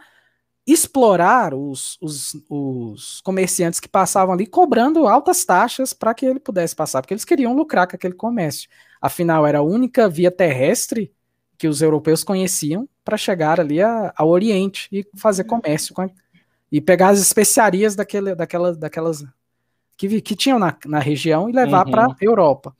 explorar 0.66 1.54
os, 1.54 1.96
os, 2.00 2.36
os 2.48 3.20
comerciantes 3.22 3.80
que 3.80 3.88
passavam 3.88 4.34
ali, 4.34 4.46
cobrando 4.46 5.06
altas 5.06 5.44
taxas 5.44 5.92
para 5.92 6.12
que 6.12 6.26
ele 6.26 6.38
pudesse 6.38 6.76
passar, 6.76 7.00
porque 7.00 7.14
eles 7.14 7.24
queriam 7.24 7.56
lucrar 7.56 7.88
com 7.88 7.96
aquele 7.96 8.14
comércio. 8.14 8.68
Afinal, 9.00 9.46
era 9.46 9.58
a 9.58 9.62
única 9.62 10.08
via 10.08 10.30
terrestre 10.30 11.12
que 11.56 11.68
os 11.68 11.82
europeus 11.82 12.22
conheciam 12.22 12.88
para 13.04 13.16
chegar 13.16 13.60
ali 13.60 13.80
a, 13.82 14.12
ao 14.16 14.28
Oriente 14.28 14.88
e 14.92 15.06
fazer 15.16 15.44
comércio 15.44 15.94
com 15.94 16.02
a, 16.02 16.10
e 16.70 16.80
pegar 16.80 17.08
as 17.08 17.20
especiarias 17.20 17.96
daquele, 17.96 18.34
daquela, 18.34 18.74
daquelas 18.74 19.24
que, 19.96 20.20
que 20.20 20.36
tinham 20.36 20.58
na, 20.58 20.76
na 20.86 20.98
região 20.98 21.48
e 21.48 21.52
levar 21.52 21.84
uhum. 21.86 21.90
para 21.90 22.06
a 22.06 22.16
Europa. 22.20 22.76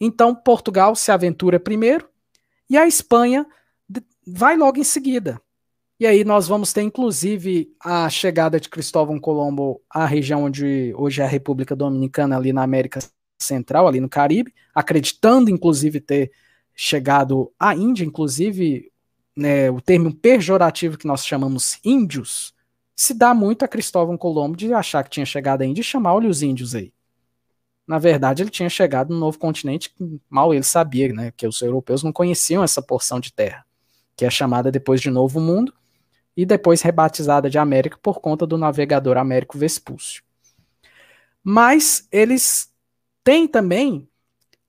Então, 0.00 0.34
Portugal 0.34 0.96
se 0.96 1.12
aventura 1.12 1.60
primeiro 1.60 2.08
e 2.68 2.76
a 2.76 2.86
Espanha 2.86 3.46
vai 4.26 4.56
logo 4.56 4.78
em 4.78 4.84
seguida. 4.84 5.40
E 6.00 6.06
aí 6.06 6.24
nós 6.24 6.48
vamos 6.48 6.72
ter, 6.72 6.82
inclusive, 6.82 7.72
a 7.78 8.08
chegada 8.10 8.58
de 8.58 8.68
Cristóvão 8.68 9.20
Colombo 9.20 9.80
à 9.88 10.04
região 10.04 10.44
onde 10.44 10.92
hoje 10.96 11.22
é 11.22 11.24
a 11.24 11.28
República 11.28 11.76
Dominicana, 11.76 12.36
ali 12.36 12.52
na 12.52 12.62
América 12.62 12.98
Central, 13.38 13.86
ali 13.86 14.00
no 14.00 14.08
Caribe, 14.08 14.54
acreditando, 14.74 15.50
inclusive, 15.50 16.00
ter 16.00 16.32
chegado 16.74 17.52
à 17.58 17.74
Índia, 17.74 18.04
inclusive, 18.04 18.90
né, 19.36 19.70
o 19.70 19.80
termo 19.80 20.14
pejorativo 20.14 20.98
que 20.98 21.06
nós 21.06 21.24
chamamos 21.24 21.78
índios, 21.84 22.54
se 22.96 23.14
dá 23.14 23.34
muito 23.34 23.64
a 23.64 23.68
Cristóvão 23.68 24.16
Colombo 24.16 24.56
de 24.56 24.72
achar 24.72 25.02
que 25.02 25.10
tinha 25.10 25.26
chegado 25.26 25.62
a 25.62 25.66
Índia 25.66 25.80
e 25.80 25.84
chamar 25.84 26.14
olha 26.14 26.28
os 26.28 26.42
índios 26.42 26.74
aí. 26.74 26.92
Na 27.86 27.98
verdade, 27.98 28.42
ele 28.42 28.50
tinha 28.50 28.68
chegado 28.68 29.12
no 29.12 29.20
novo 29.20 29.38
continente 29.38 29.90
que 29.90 30.20
mal 30.28 30.54
ele 30.54 30.64
sabia, 30.64 31.12
né, 31.12 31.32
que 31.36 31.46
os 31.46 31.60
europeus 31.60 32.02
não 32.02 32.12
conheciam 32.12 32.62
essa 32.64 32.80
porção 32.80 33.20
de 33.20 33.32
terra, 33.32 33.64
que 34.16 34.24
é 34.24 34.30
chamada 34.30 34.70
depois 34.70 35.00
de 35.00 35.10
Novo 35.10 35.40
Mundo 35.40 35.72
e 36.36 36.46
depois 36.46 36.82
rebatizada 36.82 37.50
de 37.50 37.58
América 37.58 37.98
por 38.00 38.20
conta 38.20 38.46
do 38.46 38.56
navegador 38.56 39.16
Américo 39.18 39.58
Vespúcio. 39.58 40.22
Mas 41.42 42.08
eles 42.10 42.72
têm 43.24 43.48
também, 43.48 44.08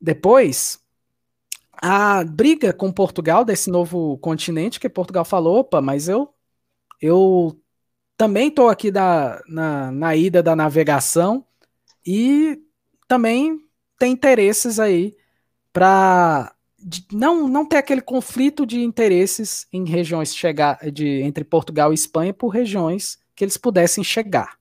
depois, 0.01 0.80
a 1.74 2.24
briga 2.24 2.74
com 2.74 2.91
Portugal 2.91 3.45
desse 3.45 3.70
novo 3.70 4.18
continente, 4.20 4.80
que 4.80 4.89
Portugal 4.89 5.26
falou, 5.26 5.60
opa, 5.60 5.82
mas 5.82 6.08
eu 6.08 6.34
eu 7.01 7.60
também 8.18 8.47
estou 8.47 8.70
aqui 8.70 8.89
da, 8.89 9.41
na, 9.47 9.91
na 9.91 10.16
ida 10.16 10.41
da 10.41 10.56
navegação 10.56 11.45
e 12.06 12.58
também 13.08 13.60
tem 13.99 14.14
interesses 14.14 14.80
aí 14.80 15.16
para 15.74 16.56
não, 17.12 17.47
não 17.47 17.66
ter 17.66 17.78
aquele 17.78 18.01
conflito 18.01 18.66
de 18.66 18.82
interesses 18.82 19.68
em 19.74 19.86
regiões 19.86 20.36
chegar 20.36 20.80
de 20.91 21.22
entre 21.22 21.43
Portugal 21.43 21.91
e 21.91 21.95
Espanha 21.95 22.34
por 22.34 22.49
regiões 22.49 23.18
que 23.36 23.43
eles 23.43 23.58
pudessem 23.58 24.03
chegar. 24.03 24.58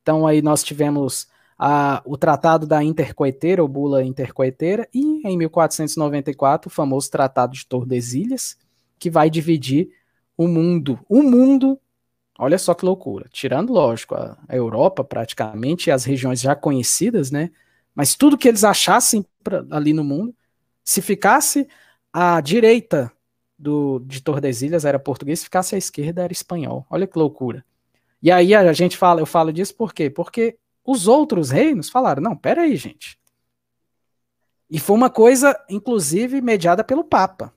Então 0.00 0.26
aí 0.26 0.40
nós 0.40 0.62
tivemos 0.64 1.28
a, 1.58 2.02
o 2.06 2.16
Tratado 2.16 2.66
da 2.66 2.82
Intercoeteira, 2.84 3.62
ou 3.62 3.68
Bula 3.68 4.04
Intercoeteira, 4.04 4.88
e 4.94 5.26
em 5.26 5.36
1494 5.36 6.68
o 6.68 6.72
famoso 6.72 7.10
Tratado 7.10 7.54
de 7.54 7.66
Tordesilhas, 7.66 8.56
que 8.98 9.10
vai 9.10 9.28
dividir 9.28 9.90
o 10.36 10.46
mundo, 10.46 11.00
o 11.08 11.22
mundo 11.22 11.80
Olha 12.38 12.56
só 12.56 12.72
que 12.72 12.84
loucura. 12.84 13.26
Tirando, 13.32 13.72
lógico, 13.72 14.14
a, 14.14 14.38
Europa 14.48 15.02
praticamente 15.02 15.90
e 15.90 15.90
as 15.90 16.04
regiões 16.04 16.40
já 16.40 16.54
conhecidas, 16.54 17.32
né? 17.32 17.50
Mas 17.92 18.14
tudo 18.14 18.38
que 18.38 18.46
eles 18.46 18.62
achassem 18.62 19.26
pra, 19.42 19.64
ali 19.72 19.92
no 19.92 20.04
mundo, 20.04 20.32
se 20.84 21.02
ficasse 21.02 21.66
à 22.12 22.40
direita 22.40 23.12
do, 23.58 23.98
de 24.06 24.22
Tordesilhas 24.22 24.84
era 24.84 25.00
português, 25.00 25.42
ficasse 25.42 25.74
à 25.74 25.78
esquerda 25.78 26.22
era 26.22 26.32
espanhol. 26.32 26.86
Olha 26.88 27.08
que 27.08 27.18
loucura. 27.18 27.64
E 28.22 28.30
aí 28.30 28.54
a 28.54 28.72
gente 28.72 28.96
fala, 28.96 29.20
eu 29.20 29.26
falo 29.26 29.52
disso 29.52 29.74
por 29.74 29.92
quê? 29.92 30.08
Porque 30.08 30.56
os 30.88 31.06
outros 31.06 31.50
reinos 31.50 31.90
falaram: 31.90 32.22
não, 32.22 32.34
pera 32.34 32.62
aí, 32.62 32.74
gente. 32.74 33.18
E 34.70 34.78
foi 34.78 34.96
uma 34.96 35.10
coisa, 35.10 35.58
inclusive, 35.68 36.40
mediada 36.40 36.82
pelo 36.82 37.04
Papa. 37.04 37.52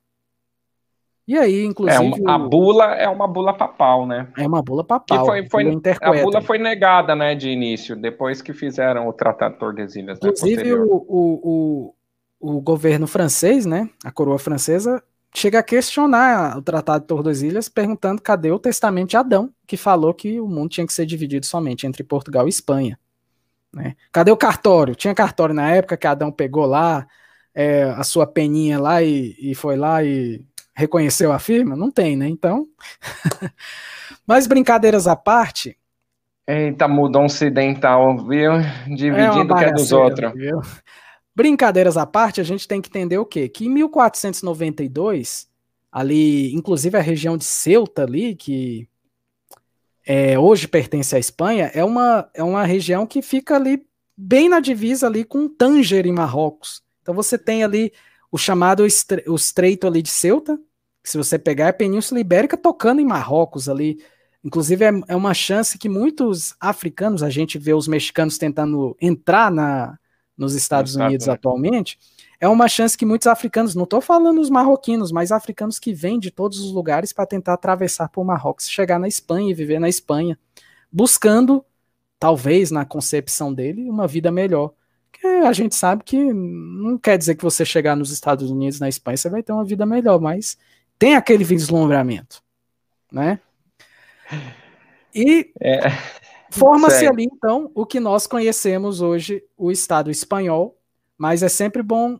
E 1.25 1.37
aí, 1.37 1.63
inclusive. 1.63 2.03
É 2.03 2.21
uma, 2.21 2.35
a 2.35 2.37
bula 2.37 2.95
é 2.95 3.07
uma 3.07 3.27
bula 3.27 3.53
papal, 3.53 4.05
né? 4.05 4.27
É 4.37 4.45
uma 4.45 4.61
bula 4.61 4.83
papal. 4.83 5.19
Que 5.19 5.25
foi, 5.25 5.49
foi, 5.49 5.81
a 6.01 6.23
bula 6.23 6.41
foi 6.41 6.57
negada, 6.57 7.15
né, 7.15 7.33
de 7.33 7.49
início, 7.49 7.95
depois 7.95 8.41
que 8.41 8.53
fizeram 8.53 9.07
o 9.07 9.13
Tratado 9.13 9.53
de 9.53 9.59
Tordesilhas. 9.59 10.19
Né, 10.19 10.29
inclusive, 10.29 10.63
né, 10.63 10.73
o, 10.73 11.05
o, 11.07 11.93
o, 12.41 12.55
o 12.57 12.61
governo 12.61 13.07
francês, 13.07 13.65
né, 13.65 13.89
a 14.03 14.11
coroa 14.11 14.39
francesa, 14.39 15.01
chega 15.33 15.59
a 15.59 15.63
questionar 15.63 16.57
o 16.57 16.61
Tratado 16.61 17.01
de 17.01 17.07
Tordesilhas, 17.07 17.69
perguntando 17.69 18.21
cadê 18.21 18.51
o 18.51 18.59
testamento 18.59 19.11
de 19.11 19.17
Adão, 19.17 19.49
que 19.65 19.77
falou 19.77 20.13
que 20.13 20.39
o 20.39 20.47
mundo 20.47 20.69
tinha 20.69 20.87
que 20.87 20.93
ser 20.93 21.05
dividido 21.05 21.45
somente 21.45 21.87
entre 21.87 22.03
Portugal 22.03 22.45
e 22.45 22.49
Espanha. 22.49 22.99
Né? 23.73 23.95
Cadê 24.11 24.31
o 24.31 24.37
cartório? 24.37 24.95
Tinha 24.95 25.15
cartório 25.15 25.55
na 25.55 25.71
época 25.71 25.97
que 25.97 26.07
Adão 26.07 26.31
pegou 26.31 26.65
lá 26.65 27.07
é, 27.53 27.83
a 27.83 28.03
sua 28.03 28.27
peninha 28.27 28.79
lá 28.79 29.01
e, 29.01 29.35
e 29.39 29.55
foi 29.55 29.75
lá 29.75 30.03
e 30.03 30.43
reconheceu 30.73 31.31
a 31.31 31.39
firma? 31.39 31.75
Não 31.75 31.91
tem, 31.91 32.15
né? 32.15 32.27
Então. 32.27 32.67
Mas 34.25 34.47
brincadeiras 34.47 35.07
à 35.07 35.15
parte. 35.15 35.77
Eita, 36.47 36.87
mudou 36.87 37.21
um 37.21 37.25
ocidental, 37.25 38.17
viu? 38.27 38.53
Dividindo 38.87 39.53
é 39.53 39.55
o 39.55 39.57
que 39.57 39.65
é 39.65 39.71
dos 39.71 39.91
outros. 39.91 40.31
Brincadeiras 41.35 41.95
à 41.95 42.05
parte, 42.05 42.41
a 42.41 42.43
gente 42.43 42.67
tem 42.67 42.81
que 42.81 42.89
entender 42.89 43.17
o 43.17 43.25
quê? 43.25 43.47
Que 43.47 43.65
em 43.65 43.69
1492, 43.69 45.47
ali, 45.91 46.53
inclusive 46.53 46.97
a 46.97 47.01
região 47.01 47.37
de 47.37 47.45
Ceuta 47.45 48.03
ali, 48.03 48.35
que 48.35 48.87
é, 50.05 50.37
hoje 50.37 50.67
pertence 50.67 51.15
à 51.15 51.19
Espanha, 51.19 51.71
é 51.73 51.83
uma, 51.83 52.29
é 52.33 52.43
uma 52.43 52.63
região 52.63 53.05
que 53.05 53.21
fica 53.21 53.55
ali 53.55 53.85
bem 54.17 54.49
na 54.49 54.59
divisa 54.59 55.07
ali 55.07 55.23
com 55.23 55.47
Tanger 55.47 56.05
em 56.05 56.11
Marrocos. 56.11 56.81
Então 57.01 57.13
você 57.13 57.37
tem 57.37 57.63
ali 57.63 57.91
o 58.31 58.37
chamado 58.37 58.85
estre 58.85 59.23
o 59.27 59.35
Estreito 59.35 59.87
ali 59.87 60.01
de 60.01 60.09
Ceuta, 60.09 60.59
que 61.03 61.09
se 61.09 61.17
você 61.17 61.37
pegar 61.37 61.65
é 61.65 61.69
a 61.69 61.73
Península 61.73 62.19
Ibérica 62.19 62.55
tocando 62.55 63.01
em 63.01 63.05
Marrocos 63.05 63.67
ali. 63.67 63.99
Inclusive 64.43 64.85
é, 64.85 64.91
é 65.09 65.15
uma 65.15 65.33
chance 65.33 65.77
que 65.77 65.89
muitos 65.89 66.55
africanos, 66.59 67.23
a 67.23 67.29
gente 67.29 67.57
vê 67.57 67.73
os 67.73 67.87
mexicanos 67.87 68.37
tentando 68.37 68.95
entrar 68.99 69.51
na, 69.51 69.97
nos 70.37 70.55
Estados 70.55 70.95
Unidos 70.95 71.27
atualmente, 71.29 71.99
é 72.41 72.47
uma 72.47 72.67
chance 72.67 72.97
que 72.97 73.05
muitos 73.05 73.27
africanos, 73.27 73.75
não 73.75 73.83
estou 73.83 74.01
falando 74.01 74.41
os 74.41 74.49
marroquinos, 74.49 75.11
mas 75.11 75.31
africanos 75.31 75.77
que 75.77 75.93
vêm 75.93 76.19
de 76.19 76.31
todos 76.31 76.59
os 76.59 76.71
lugares 76.71 77.13
para 77.13 77.27
tentar 77.27 77.53
atravessar 77.53 78.09
por 78.09 78.25
Marrocos, 78.25 78.67
chegar 78.67 78.97
na 78.97 79.07
Espanha 79.07 79.51
e 79.51 79.53
viver 79.53 79.79
na 79.79 79.87
Espanha, 79.87 80.37
buscando, 80.91 81.63
talvez 82.17 82.71
na 82.71 82.83
concepção 82.83 83.53
dele, 83.53 83.87
uma 83.87 84.07
vida 84.07 84.31
melhor. 84.31 84.73
Que 85.11 85.27
a 85.27 85.53
gente 85.53 85.75
sabe 85.75 86.03
que 86.03 86.17
não 86.33 86.97
quer 86.97 87.15
dizer 87.15 87.35
que 87.35 87.43
você 87.43 87.63
chegar 87.63 87.95
nos 87.95 88.09
Estados 88.09 88.49
Unidos, 88.49 88.79
na 88.79 88.89
Espanha, 88.89 89.17
você 89.17 89.29
vai 89.29 89.43
ter 89.43 89.53
uma 89.53 89.63
vida 89.63 89.85
melhor, 89.85 90.19
mas 90.19 90.57
tem 90.97 91.15
aquele 91.15 91.43
vislumbramento, 91.43 92.41
né? 93.11 93.39
E 95.13 95.51
é, 95.61 95.81
forma-se 96.49 97.05
ali, 97.05 97.25
então, 97.31 97.69
o 97.75 97.85
que 97.85 97.99
nós 97.99 98.25
conhecemos 98.25 98.99
hoje, 98.99 99.43
o 99.55 99.69
Estado 99.69 100.09
espanhol, 100.09 100.75
mas 101.15 101.43
é 101.43 101.49
sempre 101.49 101.83
bom 101.83 102.19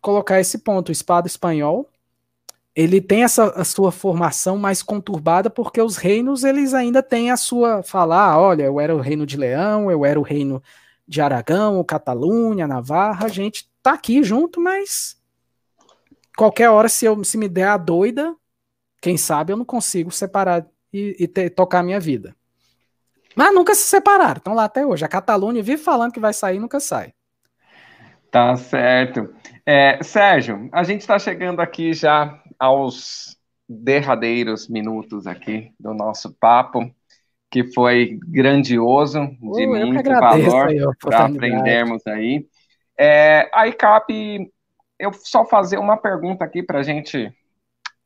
colocar 0.00 0.40
esse 0.40 0.58
ponto. 0.58 0.88
O 0.88 0.92
Estado 0.92 1.26
espanhol, 1.26 1.88
ele 2.74 3.00
tem 3.00 3.24
essa 3.24 3.46
a 3.50 3.64
sua 3.64 3.90
formação 3.90 4.56
mais 4.56 4.82
conturbada 4.82 5.50
porque 5.50 5.80
os 5.80 5.96
reinos 5.96 6.44
eles 6.44 6.74
ainda 6.74 7.02
têm 7.02 7.30
a 7.30 7.36
sua 7.36 7.82
falar, 7.82 8.32
ah, 8.32 8.38
olha, 8.38 8.64
eu 8.64 8.78
era 8.78 8.94
o 8.94 9.00
reino 9.00 9.26
de 9.26 9.36
Leão, 9.36 9.90
eu 9.90 10.04
era 10.04 10.18
o 10.18 10.22
reino 10.22 10.62
de 11.06 11.20
Aragão, 11.20 11.82
Catalunha, 11.82 12.68
Navarra, 12.68 13.26
a 13.26 13.28
gente 13.28 13.68
tá 13.82 13.94
aqui 13.94 14.22
junto, 14.22 14.60
mas 14.60 15.16
qualquer 16.36 16.70
hora 16.70 16.88
se 16.88 17.04
eu 17.04 17.24
se 17.24 17.36
me 17.36 17.48
der 17.48 17.68
a 17.68 17.76
doida, 17.76 18.36
quem 19.00 19.16
sabe 19.16 19.52
eu 19.52 19.56
não 19.56 19.64
consigo 19.64 20.10
separar 20.10 20.66
e, 20.92 21.16
e 21.18 21.26
ter, 21.26 21.50
tocar 21.50 21.80
a 21.80 21.82
minha 21.82 21.98
vida. 21.98 22.36
Mas 23.34 23.54
nunca 23.54 23.74
se 23.74 23.82
separaram, 23.82 24.38
estão 24.38 24.54
lá 24.54 24.64
até 24.64 24.84
hoje. 24.84 25.04
A 25.04 25.08
Catalunha 25.08 25.62
vive 25.62 25.82
falando 25.82 26.12
que 26.12 26.20
vai 26.20 26.32
sair, 26.32 26.58
nunca 26.58 26.80
sai. 26.80 27.12
Tá 28.30 28.56
certo. 28.56 29.32
É, 29.70 30.02
Sérgio, 30.02 30.66
a 30.72 30.82
gente 30.82 31.02
está 31.02 31.18
chegando 31.18 31.60
aqui 31.60 31.92
já 31.92 32.42
aos 32.58 33.36
derradeiros 33.68 34.66
minutos 34.66 35.26
aqui 35.26 35.70
do 35.78 35.92
nosso 35.92 36.32
papo, 36.40 36.90
que 37.50 37.64
foi 37.74 38.18
grandioso, 38.26 39.26
de 39.38 39.66
uh, 39.66 39.86
muito 39.86 40.08
valor 40.08 40.96
para 40.98 41.26
aprendermos 41.26 42.06
aí. 42.06 42.46
É, 42.98 43.50
a 43.52 43.68
ICAP, 43.68 44.50
eu 44.98 45.12
só 45.12 45.44
fazer 45.44 45.76
uma 45.76 45.98
pergunta 45.98 46.46
aqui 46.46 46.62
para 46.62 46.78
a 46.78 46.82
gente 46.82 47.30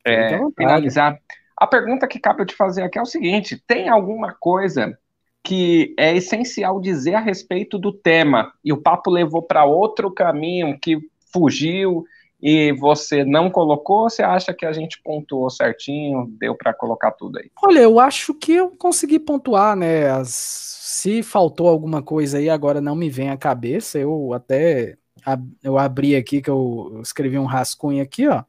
é, 0.05 0.37
finalizar. 0.57 1.17
A 1.55 1.65
pergunta 1.65 2.09
que 2.09 2.19
cabe 2.19 2.41
eu 2.41 2.45
te 2.45 2.55
fazer 2.55 2.83
aqui 2.83 2.99
é 2.99 3.01
o 3.01 3.05
seguinte: 3.05 3.63
tem 3.65 3.87
alguma 3.87 4.35
coisa 4.37 4.99
que 5.41 5.95
é 5.97 6.13
essencial 6.13 6.81
dizer 6.81 7.15
a 7.15 7.21
respeito 7.21 7.79
do 7.79 7.93
tema 7.93 8.51
e 8.61 8.73
o 8.73 8.81
papo 8.81 9.09
levou 9.09 9.41
para 9.41 9.63
outro 9.63 10.11
caminho 10.11 10.77
que 10.77 10.99
fugiu 11.33 12.05
e 12.41 12.73
você 12.73 13.23
não 13.23 13.49
colocou, 13.49 14.09
você 14.09 14.21
acha 14.21 14.53
que 14.53 14.65
a 14.65 14.73
gente 14.73 15.01
pontuou 15.01 15.49
certinho, 15.49 16.27
deu 16.37 16.55
para 16.55 16.73
colocar 16.73 17.11
tudo 17.11 17.39
aí? 17.39 17.49
Olha, 17.63 17.79
eu 17.79 17.99
acho 17.99 18.33
que 18.33 18.51
eu 18.51 18.69
consegui 18.71 19.17
pontuar, 19.17 19.75
né? 19.75 20.09
As... 20.09 20.29
Se 20.83 21.23
faltou 21.23 21.67
alguma 21.67 22.01
coisa 22.01 22.37
aí, 22.37 22.49
agora 22.49 22.81
não 22.81 22.95
me 22.95 23.09
vem 23.09 23.29
à 23.29 23.37
cabeça, 23.37 23.97
eu 23.97 24.33
até 24.33 24.97
eu 25.63 25.77
abri 25.77 26.15
aqui 26.15 26.41
que 26.41 26.49
eu 26.49 26.99
escrevi 27.01 27.39
um 27.39 27.45
rascunho 27.45 28.03
aqui, 28.03 28.27
ó. 28.27 28.43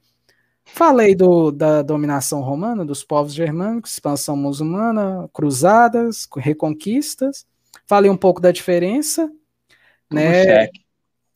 Falei 0.64 1.14
do, 1.14 1.52
da 1.52 1.82
dominação 1.82 2.40
romana, 2.40 2.84
dos 2.84 3.04
povos 3.04 3.34
germânicos, 3.34 3.92
expansão 3.92 4.34
muçulmana, 4.34 5.28
cruzadas, 5.32 6.26
reconquistas. 6.36 7.46
Falei 7.86 8.10
um 8.10 8.16
pouco 8.16 8.40
da 8.40 8.50
diferença, 8.50 9.30
né? 10.10 10.42
Cheque. 10.42 10.83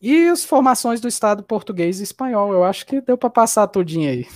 E 0.00 0.28
as 0.28 0.44
formações 0.44 1.00
do 1.00 1.08
Estado 1.08 1.42
português 1.42 2.00
e 2.00 2.04
espanhol. 2.04 2.52
Eu 2.52 2.64
acho 2.64 2.86
que 2.86 3.00
deu 3.00 3.18
para 3.18 3.30
passar 3.30 3.66
tudinho 3.66 4.10
aí. 4.10 4.26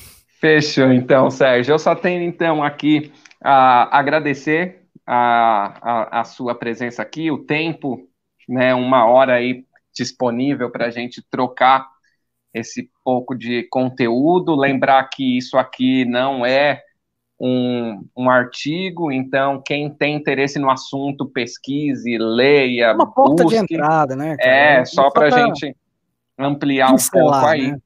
Fechou, 0.40 0.92
então, 0.92 1.30
Sérgio. 1.30 1.72
Eu 1.72 1.78
só 1.78 1.94
tenho, 1.94 2.22
então, 2.22 2.62
aqui 2.64 3.12
a 3.40 3.96
agradecer 3.96 4.82
a, 5.06 5.78
a, 5.82 6.20
a 6.20 6.24
sua 6.24 6.54
presença 6.54 7.02
aqui, 7.02 7.30
o 7.30 7.44
tempo, 7.44 8.08
né? 8.48 8.74
Uma 8.74 9.06
hora 9.06 9.34
aí 9.34 9.64
disponível 9.94 10.70
para 10.70 10.86
a 10.86 10.90
gente 10.90 11.22
trocar 11.30 11.86
esse 12.52 12.90
pouco 13.04 13.34
de 13.34 13.64
conteúdo, 13.70 14.56
lembrar 14.56 15.04
que 15.04 15.38
isso 15.38 15.56
aqui 15.56 16.04
não 16.04 16.44
é 16.44 16.82
um, 17.45 18.05
um 18.16 18.30
artigo, 18.30 19.11
então 19.11 19.61
quem 19.66 19.90
tem 19.90 20.14
interesse 20.14 20.61
no 20.61 20.70
assunto, 20.70 21.26
pesquise, 21.26 22.16
leia, 22.16 22.95
Uma 22.95 23.12
porta 23.12 23.43
busque. 23.43 23.66
de 23.66 23.74
entrada, 23.74 24.14
né? 24.14 24.36
Cara? 24.36 24.49
É, 24.49 24.84
só 24.84 25.11
para 25.11 25.26
a 25.26 25.30
gente 25.30 25.76
ampliar 26.38 26.93
um 26.93 26.97
pouco 27.11 27.34
aí. 27.34 27.72
Né? 27.72 27.78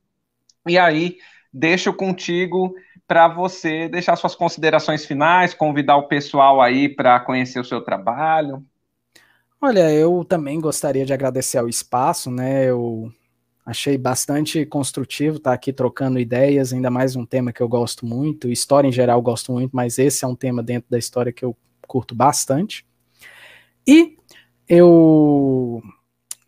E 0.69 0.77
aí, 0.77 1.17
deixo 1.51 1.91
contigo 1.95 2.75
para 3.09 3.29
você 3.29 3.89
deixar 3.89 4.15
suas 4.17 4.35
considerações 4.35 5.07
finais, 5.07 5.55
convidar 5.55 5.97
o 5.97 6.07
pessoal 6.07 6.61
aí 6.61 6.87
para 6.87 7.19
conhecer 7.21 7.59
o 7.59 7.65
seu 7.65 7.81
trabalho. 7.81 8.63
Olha, 9.59 9.91
eu 9.91 10.23
também 10.23 10.61
gostaria 10.61 11.07
de 11.07 11.15
agradecer 11.15 11.57
ao 11.57 11.69
espaço, 11.69 12.31
né? 12.31 12.67
Eu 12.67 13.11
Achei 13.67 13.99
bastante 13.99 14.65
construtivo 14.65 15.39
estar 15.39 15.51
tá 15.51 15.55
aqui 15.55 15.73
trocando 15.73 16.21
ideias, 16.21 16.73
ainda 16.73 16.89
mais 16.89 17.17
um 17.17 17.27
tema 17.27 17.53
que 17.53 17.61
eu 17.61 17.69
gosto 17.69 18.07
muito. 18.07 18.49
História 18.49 18.87
em 18.87 18.93
geral 18.93 19.21
gosto 19.21 19.51
muito, 19.51 19.75
mas 19.75 19.99
esse 19.99 20.25
é 20.25 20.29
um 20.29 20.37
tema 20.37 20.63
dentro 20.63 20.89
da 20.89 20.97
história 20.97 21.33
que 21.33 21.45
eu 21.45 21.57
curto 21.85 22.15
bastante. 22.15 22.87
E 23.85 24.17
eu 24.69 25.83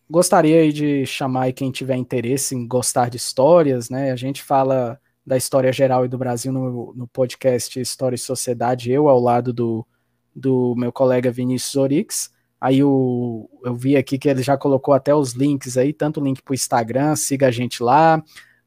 gostaria 0.09 0.73
de 0.73 1.05
chamar 1.07 1.53
quem 1.53 1.73
tiver 1.73 1.97
interesse 1.97 2.55
em 2.55 2.65
gostar 2.69 3.11
de 3.11 3.17
histórias, 3.17 3.91
né? 3.91 4.13
A 4.13 4.17
gente 4.17 4.41
fala 4.41 5.01
da 5.27 5.37
história 5.37 5.73
geral 5.73 6.05
e 6.05 6.09
do 6.09 6.17
Brasil 6.17 6.53
no, 6.53 6.95
no 6.95 7.09
podcast 7.09 7.81
História 7.81 8.15
e 8.15 8.19
Sociedade, 8.19 8.93
eu 8.93 9.09
ao 9.09 9.19
lado 9.19 9.53
do, 9.53 9.85
do 10.33 10.73
meu 10.77 10.93
colega 10.93 11.33
Vinícius 11.33 11.75
Orix. 11.75 12.31
Aí 12.61 12.83
o, 12.83 13.49
eu 13.65 13.75
vi 13.75 13.97
aqui 13.97 14.19
que 14.19 14.29
ele 14.29 14.43
já 14.43 14.57
colocou 14.57 14.93
até 14.93 15.15
os 15.15 15.33
links 15.33 15.77
aí, 15.77 15.93
tanto 15.93 16.21
o 16.21 16.25
link 16.25 16.43
para 16.43 16.53
o 16.53 16.55
Instagram, 16.55 17.15
siga 17.15 17.47
a 17.49 17.51
gente 17.51 17.83
lá. 17.83 18.23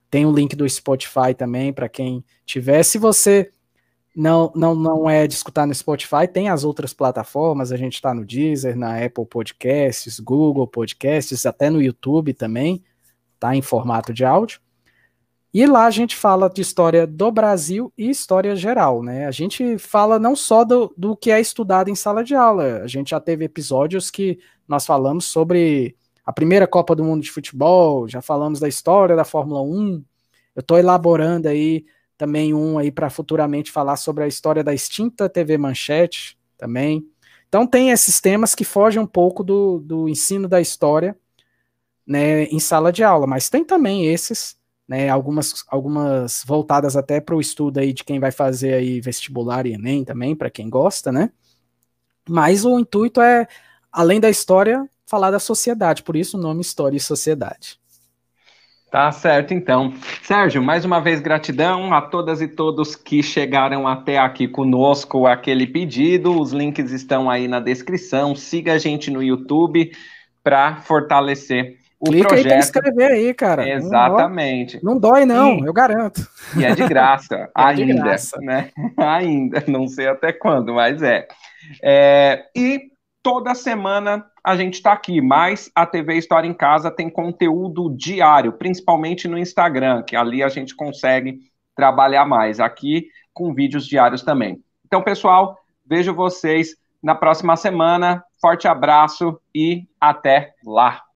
Tem 0.10 0.26
o 0.26 0.32
link 0.32 0.56
do 0.56 0.68
Spotify 0.68 1.34
também 1.38 1.74
para 1.74 1.90
quem 1.90 2.24
tiver. 2.46 2.84
Se 2.84 2.98
você 2.98 3.52
não, 4.16 4.52
não, 4.56 4.76
não 4.76 5.10
é 5.10 5.26
de 5.28 5.34
escutar 5.34 5.66
no 5.66 5.74
Spotify, 5.74 6.28
tem 6.32 6.50
as 6.50 6.64
outras 6.64 6.94
plataformas. 6.94 7.72
A 7.72 7.78
gente 7.78 7.96
está 7.96 8.14
no 8.14 8.26
Deezer, 8.26 8.78
na 8.78 9.04
Apple 9.04 9.26
Podcasts, 9.26 10.20
Google 10.20 10.68
Podcasts, 10.68 11.46
até 11.46 11.70
no 11.70 11.82
YouTube 11.82 12.34
também, 12.34 12.84
tá 13.40 13.56
em 13.56 13.62
formato 13.62 14.14
de 14.14 14.24
áudio. 14.26 14.60
E 15.54 15.66
lá 15.66 15.86
a 15.86 15.92
gente 15.92 16.16
fala 16.16 16.50
de 16.50 16.62
história 16.62 17.06
do 17.06 17.30
Brasil 17.30 17.92
e 17.98 18.10
história 18.10 18.56
geral, 18.56 19.04
né? 19.04 19.28
A 19.28 19.32
gente 19.32 19.78
fala 19.78 20.18
não 20.18 20.34
só 20.34 20.64
do, 20.64 20.94
do 20.96 21.16
que 21.16 21.30
é 21.30 21.42
estudado 21.42 21.90
em 21.90 21.96
sala 21.96 22.24
de 22.24 22.34
aula, 22.34 22.82
a 22.84 22.88
gente 22.88 23.10
já 23.10 23.20
teve 23.20 23.44
episódios 23.44 24.10
que 24.10 24.40
nós 24.66 24.86
falamos 24.86 25.26
sobre 25.26 25.96
a 26.26 26.32
primeira 26.32 26.66
Copa 26.66 26.96
do 26.96 27.04
Mundo 27.04 27.22
de 27.22 27.32
Futebol, 27.32 28.08
já 28.08 28.22
falamos 28.22 28.62
da 28.62 28.68
história 28.70 29.14
da 29.14 29.26
Fórmula 29.26 29.62
1. 29.62 30.02
Eu 30.56 30.62
estou 30.62 30.78
elaborando 30.78 31.50
aí 31.50 31.86
também 32.18 32.54
um 32.54 32.78
aí 32.78 32.90
para 32.90 33.10
futuramente 33.10 33.72
falar 33.72 33.98
sobre 33.98 34.24
a 34.24 34.28
história 34.28 34.64
da 34.64 34.74
extinta 34.74 35.28
TV 35.28 35.58
Manchete 35.58 36.38
também. 36.58 37.06
Então 37.50 37.68
tem 37.68 37.90
esses 37.90 38.22
temas 38.22 38.56
que 38.56 38.64
fogem 38.64 39.02
um 39.02 39.08
pouco 39.08 39.44
do, 39.44 39.80
do 39.80 40.08
ensino 40.08 40.48
da 40.48 40.62
história 40.62 41.18
né, 42.08 42.46
em 42.46 42.60
sala 42.60 42.92
de 42.92 43.04
aula, 43.04 43.28
mas 43.28 43.50
tem 43.50 43.66
também 43.66 44.06
esses 44.06 44.61
né, 44.92 45.08
algumas, 45.08 45.64
algumas 45.70 46.44
voltadas 46.46 46.98
até 46.98 47.22
para 47.22 47.34
o 47.34 47.40
estudo 47.40 47.80
aí 47.80 47.94
de 47.94 48.04
quem 48.04 48.20
vai 48.20 48.30
fazer 48.30 48.74
aí 48.74 49.00
vestibular 49.00 49.66
e 49.66 49.72
Enem 49.72 50.04
também, 50.04 50.36
para 50.36 50.50
quem 50.50 50.70
gosta, 50.70 51.14
né? 51.14 51.30
Mas 52.28 52.66
o 52.66 52.78
intuito 52.78 53.22
é, 53.22 53.48
além 53.90 54.20
da 54.20 54.30
história, 54.30 54.86
falar 55.06 55.32
da 55.32 55.40
sociedade, 55.40 56.04
por 56.04 56.18
isso 56.18 56.38
o 56.38 56.42
nome 56.42 56.60
História 56.60 56.98
e 56.98 57.00
Sociedade. 57.00 57.80
Tá 58.92 59.10
certo, 59.14 59.54
então. 59.54 59.94
Sérgio, 60.24 60.62
mais 60.62 60.84
uma 60.84 61.00
vez 61.00 61.22
gratidão 61.22 61.94
a 61.94 62.02
todas 62.02 62.42
e 62.42 62.48
todos 62.50 62.94
que 62.94 63.24
chegaram 63.24 63.88
até 63.88 64.18
aqui 64.18 64.46
conosco, 64.46 65.26
aquele 65.26 65.66
pedido. 65.66 66.38
Os 66.38 66.52
links 66.52 66.92
estão 66.92 67.30
aí 67.30 67.48
na 67.48 67.62
descrição. 67.62 68.36
Siga 68.36 68.74
a 68.74 68.78
gente 68.78 69.10
no 69.10 69.24
YouTube 69.24 69.94
para 70.44 70.82
fortalecer 70.82 71.78
o 72.02 72.06
Clica 72.06 72.30
projeto. 72.30 72.46
aí 72.46 72.52
para 72.52 72.60
inscrever 72.60 73.12
aí, 73.12 73.34
cara. 73.34 73.70
Exatamente. 73.70 74.84
Não 74.84 74.98
dói, 74.98 75.24
não, 75.24 75.60
Sim. 75.60 75.66
eu 75.66 75.74
garanto. 75.74 76.28
E 76.58 76.66
é 76.66 76.74
de 76.74 76.86
graça, 76.88 77.36
é 77.48 77.50
ainda, 77.56 77.86
de 77.86 77.94
graça. 77.94 78.38
né? 78.42 78.72
ainda, 78.98 79.64
não 79.68 79.88
sei 79.88 80.08
até 80.08 80.34
quando, 80.34 80.74
mas 80.74 81.02
é. 81.04 81.28
é 81.82 82.44
e 82.56 82.90
toda 83.22 83.54
semana 83.54 84.26
a 84.44 84.56
gente 84.56 84.74
está 84.74 84.92
aqui, 84.92 85.22
mas 85.22 85.72
a 85.76 85.86
TV 85.86 86.16
História 86.16 86.48
em 86.48 86.54
Casa 86.54 86.90
tem 86.90 87.08
conteúdo 87.08 87.96
diário, 87.96 88.54
principalmente 88.54 89.28
no 89.28 89.38
Instagram, 89.38 90.02
que 90.02 90.16
ali 90.16 90.42
a 90.42 90.50
gente 90.50 90.76
consegue 90.76 91.40
trabalhar 91.76 92.26
mais. 92.26 92.60
Aqui 92.60 93.08
com 93.32 93.54
vídeos 93.54 93.86
diários 93.86 94.24
também. 94.24 94.60
Então, 94.86 95.04
pessoal, 95.04 95.58
vejo 95.86 96.14
vocês 96.16 96.76
na 97.02 97.14
próxima 97.14 97.56
semana. 97.56 98.24
Forte 98.42 98.68
abraço 98.68 99.40
e 99.54 99.88
até 100.00 100.56
lá! 100.66 101.04